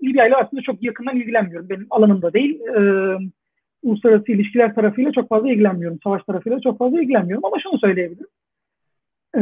Libya 0.05 0.27
ile 0.27 0.37
aslında 0.37 0.63
çok 0.63 0.83
yakından 0.83 1.17
ilgilenmiyorum. 1.17 1.69
Benim 1.69 1.87
alanımda 1.91 2.33
değil. 2.33 2.61
E, 2.61 2.81
uluslararası 3.83 4.33
ilişkiler 4.33 4.75
tarafıyla 4.75 5.13
çok 5.13 5.29
fazla 5.29 5.51
ilgilenmiyorum. 5.51 5.99
Savaş 6.05 6.23
tarafıyla 6.23 6.61
çok 6.61 6.79
fazla 6.79 7.01
ilgilenmiyorum. 7.03 7.45
Ama 7.45 7.57
şunu 7.63 7.79
söyleyebilirim. 7.79 8.27
E, 9.37 9.41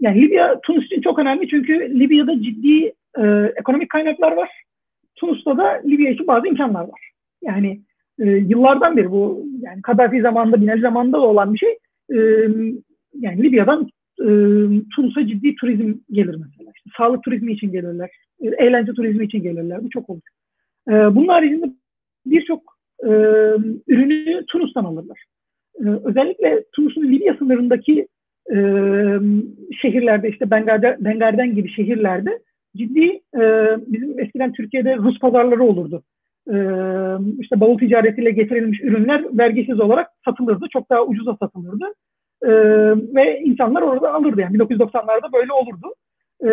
yani 0.00 0.22
Libya, 0.22 0.60
Tunus 0.60 0.86
için 0.86 1.00
çok 1.00 1.18
önemli 1.18 1.48
çünkü 1.48 2.00
Libya'da 2.00 2.42
ciddi 2.42 2.92
e, 3.18 3.52
ekonomik 3.56 3.90
kaynaklar 3.90 4.32
var. 4.32 4.48
Tunus'ta 5.16 5.56
da 5.58 5.82
Libya 5.86 6.10
için 6.10 6.26
bazı 6.26 6.48
imkanlar 6.48 6.82
var. 6.82 7.10
Yani 7.42 7.80
e, 8.18 8.24
yıllardan 8.30 8.96
beri 8.96 9.10
bu 9.10 9.44
yani 9.60 9.82
Kaddafi 9.82 10.20
zamanında, 10.20 10.60
Binali 10.60 10.80
zamanında 10.80 11.16
da 11.16 11.26
olan 11.26 11.54
bir 11.54 11.58
şey. 11.58 11.78
E, 12.10 12.18
yani 13.14 13.42
Libya'dan 13.42 13.88
e, 14.20 14.28
Tunus'a 14.96 15.26
ciddi 15.26 15.54
turizm 15.54 15.94
gelir 16.10 16.34
mesela. 16.34 16.72
İşte 16.76 16.90
sağlık 16.96 17.24
turizmi 17.24 17.52
için 17.52 17.72
gelirler. 17.72 18.10
E, 18.40 18.48
eğlence 18.48 18.92
turizmi 18.92 19.24
için 19.24 19.42
gelirler. 19.42 19.84
Bu 19.84 19.90
çok 19.90 20.10
olur. 20.10 20.20
E, 20.88 20.92
bunun 20.92 21.28
haricinde 21.28 21.66
birçok 22.26 22.62
e, 23.02 23.10
ürünü 23.88 24.46
Tunus'tan 24.46 24.84
alırlar. 24.84 25.24
E, 25.80 25.84
özellikle 26.04 26.64
Tunus'un 26.72 27.12
Libya 27.12 27.34
sınırındaki 27.38 28.08
e, 28.50 28.56
şehirlerde 29.82 30.28
işte 30.28 30.50
Bengar'da, 30.50 30.96
Bengar'den 31.00 31.54
gibi 31.54 31.68
şehirlerde 31.72 32.38
ciddi 32.76 33.20
e, 33.34 33.42
bizim 33.86 34.20
eskiden 34.20 34.52
Türkiye'de 34.52 34.96
Rus 34.96 35.18
pazarları 35.18 35.62
olurdu. 35.64 36.02
E, 36.48 36.56
işte 37.40 37.60
bavul 37.60 37.78
ticaretiyle 37.78 38.30
getirilmiş 38.30 38.80
ürünler 38.80 39.38
vergisiz 39.38 39.80
olarak 39.80 40.08
satılırdı. 40.24 40.66
Çok 40.72 40.90
daha 40.90 41.04
ucuza 41.04 41.36
satılırdı. 41.36 41.84
E, 42.42 42.50
ve 43.14 43.40
insanlar 43.40 43.82
orada 43.82 44.14
alırdı. 44.14 44.40
Yani 44.40 44.56
1990'larda 44.56 45.32
böyle 45.32 45.52
olurdu. 45.52 45.94
E, 46.44 46.48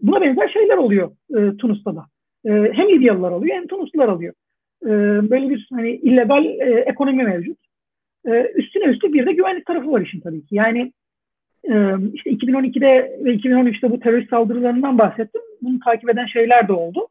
buna 0.00 0.20
benzer 0.20 0.48
şeyler 0.48 0.76
oluyor 0.76 1.10
e, 1.30 1.56
Tunus'ta 1.56 1.96
da. 1.96 2.06
E, 2.44 2.50
hem 2.50 2.88
Libyalılar 2.88 3.32
alıyor 3.32 3.56
hem 3.56 3.66
Tunuslular 3.66 4.08
alıyor. 4.08 4.34
E, 4.84 4.88
böyle 5.30 5.50
bir 5.50 5.68
hani 5.72 5.90
illegal 5.90 6.44
e, 6.44 6.84
ekonomi 6.86 7.22
mevcut. 7.22 7.58
E, 8.26 8.52
üstüne 8.54 8.84
üstlük 8.84 9.14
bir 9.14 9.26
de 9.26 9.32
güvenlik 9.32 9.66
tarafı 9.66 9.92
var 9.92 10.00
işin 10.00 10.20
tabii 10.20 10.46
ki. 10.46 10.54
Yani 10.54 10.92
e, 11.64 11.94
işte 12.12 12.30
2012'de 12.30 13.18
ve 13.24 13.34
2013'te 13.34 13.90
bu 13.90 14.00
terörist 14.00 14.30
saldırılarından 14.30 14.98
bahsettim. 14.98 15.42
Bunu 15.62 15.78
takip 15.80 16.10
eden 16.10 16.26
şeyler 16.26 16.68
de 16.68 16.72
oldu. 16.72 17.08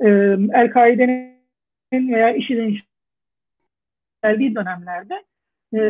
E, 0.00 0.08
El-Kaide'nin 0.54 2.12
veya 2.12 2.30
IŞİD'in 2.34 2.78
geldiği 4.24 4.54
dönemlerde 4.54 5.22
e, 5.74 5.80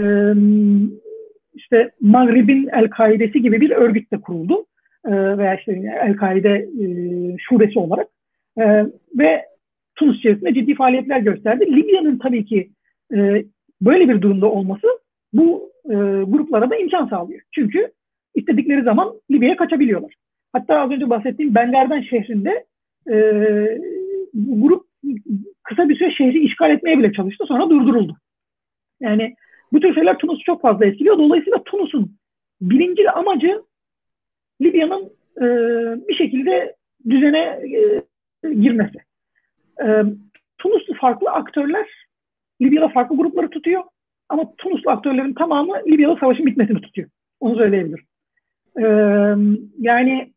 işte 1.57 1.91
Maghrib'in 2.01 2.69
El-Kaide'si 2.73 3.43
gibi 3.43 3.61
bir 3.61 3.71
örgüt 3.71 4.13
de 4.13 4.21
kuruldu. 4.21 4.67
E, 5.05 5.39
veya 5.39 5.55
işte 5.55 5.73
El-Kaide 6.03 6.51
e, 6.55 6.87
şubesi 7.39 7.79
olarak. 7.79 8.09
E, 8.59 8.87
ve 9.19 9.45
Tunus 9.97 10.19
içerisinde 10.19 10.55
ciddi 10.55 10.75
faaliyetler 10.75 11.21
gösterdi. 11.21 11.77
Libya'nın 11.77 12.19
tabii 12.19 12.45
ki 12.45 12.71
e, 13.15 13.45
böyle 13.81 14.09
bir 14.09 14.23
durumda 14.23 14.47
olması 14.51 14.87
bu 15.33 15.71
e, 15.85 15.95
gruplara 16.27 16.71
da 16.71 16.77
imkan 16.77 17.07
sağlıyor. 17.07 17.41
Çünkü 17.55 17.93
istedikleri 18.35 18.83
zaman 18.83 19.13
Libya'ya 19.31 19.57
kaçabiliyorlar. 19.57 20.15
Hatta 20.53 20.81
az 20.81 20.91
önce 20.91 21.11
bahsettiğim 21.11 21.55
Bengardan 21.55 22.01
şehrinde 22.01 22.65
e, 23.11 23.15
grup 24.35 24.87
kısa 25.63 25.89
bir 25.89 25.97
süre 25.97 26.11
şehri 26.11 26.39
işgal 26.39 26.71
etmeye 26.71 26.99
bile 26.99 27.13
çalıştı. 27.13 27.45
Sonra 27.49 27.71
durduruldu. 27.71 28.17
Yani 29.01 29.35
bu 29.77 29.81
tür 29.81 29.95
şeyler 29.95 30.19
Tunus'u 30.19 30.43
çok 30.45 30.63
fazla 30.63 30.87
etkiliyor. 30.87 31.19
Dolayısıyla 31.19 31.63
Tunus'un 31.65 32.17
birinci 32.61 33.11
amacı 33.11 33.63
Libya'nın 34.63 35.13
e, 35.37 35.45
bir 36.09 36.15
şekilde 36.15 36.77
düzene 37.09 37.61
e, 38.45 38.55
girmesi. 38.55 38.99
E, 39.83 39.87
Tunuslu 40.59 40.95
farklı 40.95 41.31
aktörler 41.31 41.87
Libya'da 42.63 42.89
farklı 42.89 43.17
grupları 43.17 43.51
tutuyor. 43.51 43.83
Ama 44.29 44.55
Tunuslu 44.59 44.91
aktörlerin 44.91 45.35
tamamı 45.35 45.75
Libya'da 45.87 46.17
savaşın 46.17 46.47
bitmesini 46.47 46.81
tutuyor. 46.81 47.09
Onu 47.41 47.57
söyleyebilirim. 47.57 48.05
E, 48.79 48.85
yani 49.79 50.33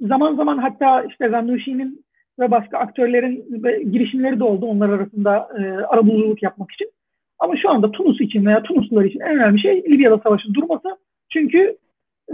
zaman 0.00 0.36
zaman 0.36 0.58
hatta 0.58 1.02
işte 1.02 1.28
Zannuşi'nin 1.28 2.04
ve 2.38 2.50
başka 2.50 2.78
aktörlerin 2.78 3.62
girişimleri 3.92 4.38
de 4.38 4.44
oldu 4.44 4.66
onlar 4.66 4.88
arasında 4.88 5.48
e, 5.58 5.62
arabuluculuk 5.86 6.42
yapmak 6.42 6.72
için. 6.72 6.90
Ama 7.38 7.56
şu 7.56 7.70
anda 7.70 7.90
Tunus 7.90 8.20
için 8.20 8.46
veya 8.46 8.62
Tunuslular 8.62 9.04
için 9.04 9.20
en 9.20 9.36
önemli 9.36 9.60
şey 9.60 9.82
Libya'da 9.82 10.18
savaşın 10.18 10.54
durması. 10.54 10.88
Çünkü 11.32 11.76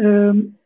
e, 0.03 0.05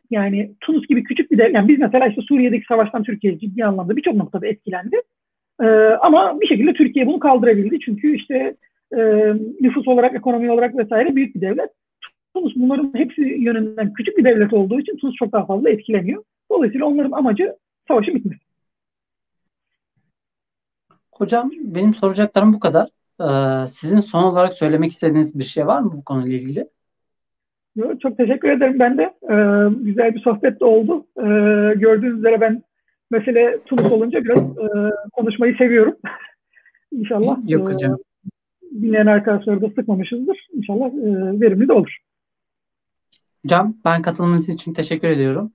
yani 0.09 0.51
Tunus 0.61 0.87
gibi 0.87 1.03
küçük 1.03 1.31
bir 1.31 1.37
de 1.37 1.51
yani 1.53 1.67
biz 1.67 1.79
mesela 1.79 2.07
işte 2.07 2.21
Suriye'deki 2.21 2.65
savaştan 2.65 3.03
Türkiye 3.03 3.39
ciddi 3.39 3.65
anlamda 3.65 3.95
birçok 3.95 4.15
noktada 4.15 4.47
etkilendi. 4.47 5.01
E, 5.61 5.65
ama 6.01 6.41
bir 6.41 6.47
şekilde 6.47 6.73
Türkiye 6.73 7.07
bunu 7.07 7.19
kaldırabildi. 7.19 7.79
Çünkü 7.79 8.15
işte 8.15 8.55
e, 8.97 8.99
nüfus 9.61 9.87
olarak, 9.87 10.15
ekonomi 10.15 10.51
olarak 10.51 10.77
vesaire 10.77 11.15
büyük 11.15 11.35
bir 11.35 11.41
devlet. 11.41 11.69
Tunus 12.35 12.53
bunların 12.55 12.91
hepsi 12.95 13.21
yönünden 13.21 13.93
küçük 13.93 14.17
bir 14.17 14.23
devlet 14.23 14.53
olduğu 14.53 14.79
için 14.79 14.97
Tunus 14.97 15.15
çok 15.15 15.31
daha 15.31 15.45
fazla 15.45 15.69
etkileniyor. 15.69 16.23
Dolayısıyla 16.51 16.85
onların 16.85 17.11
amacı 17.11 17.55
savaşın 17.87 18.15
bitmesi. 18.15 18.41
Hocam 21.11 21.51
benim 21.61 21.93
soracaklarım 21.93 22.53
bu 22.53 22.59
kadar. 22.59 22.89
Ee, 23.21 23.67
sizin 23.67 23.99
son 23.99 24.23
olarak 24.23 24.53
söylemek 24.53 24.91
istediğiniz 24.91 25.39
bir 25.39 25.43
şey 25.43 25.67
var 25.67 25.81
mı 25.81 25.91
bu 25.93 26.03
konuyla 26.03 26.37
ilgili? 26.37 26.69
Çok 28.01 28.17
teşekkür 28.17 28.49
ederim 28.49 28.79
ben 28.79 28.97
de. 28.97 29.03
Ee, 29.03 29.75
güzel 29.83 30.15
bir 30.15 30.19
sohbet 30.19 30.59
de 30.59 30.65
oldu. 30.65 31.05
Ee, 31.17 31.21
gördüğünüz 31.75 32.19
üzere 32.19 32.41
ben 32.41 32.63
mesele 33.11 33.63
Tunus 33.65 33.91
olunca 33.91 34.23
biraz 34.23 34.37
e, 34.37 34.91
konuşmayı 35.13 35.55
seviyorum. 35.57 35.95
İnşallah 36.91 37.37
Yok 37.47 37.69
hocam. 37.69 37.93
E, 37.93 38.81
dinleyen 38.81 39.05
arkadaşları 39.05 39.61
da 39.61 39.69
sıkmamışızdır. 39.69 40.47
İnşallah 40.53 40.87
e, 40.87 41.39
verimli 41.41 41.67
de 41.67 41.73
olur. 41.73 41.97
Hocam 43.43 43.77
ben 43.85 44.01
katılımınız 44.01 44.49
için 44.49 44.73
teşekkür 44.73 45.07
ediyorum. 45.07 45.51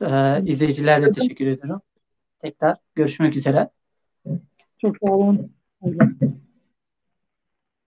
Ee, 0.00 0.42
izleyiciler 0.44 1.02
de 1.02 1.12
teşekkür 1.12 1.46
ediyorum. 1.46 1.80
Tekrar 2.38 2.76
görüşmek 2.94 3.36
üzere. 3.36 3.70
Çok 4.78 4.96
sağ 4.98 5.12
olun. 5.12 5.52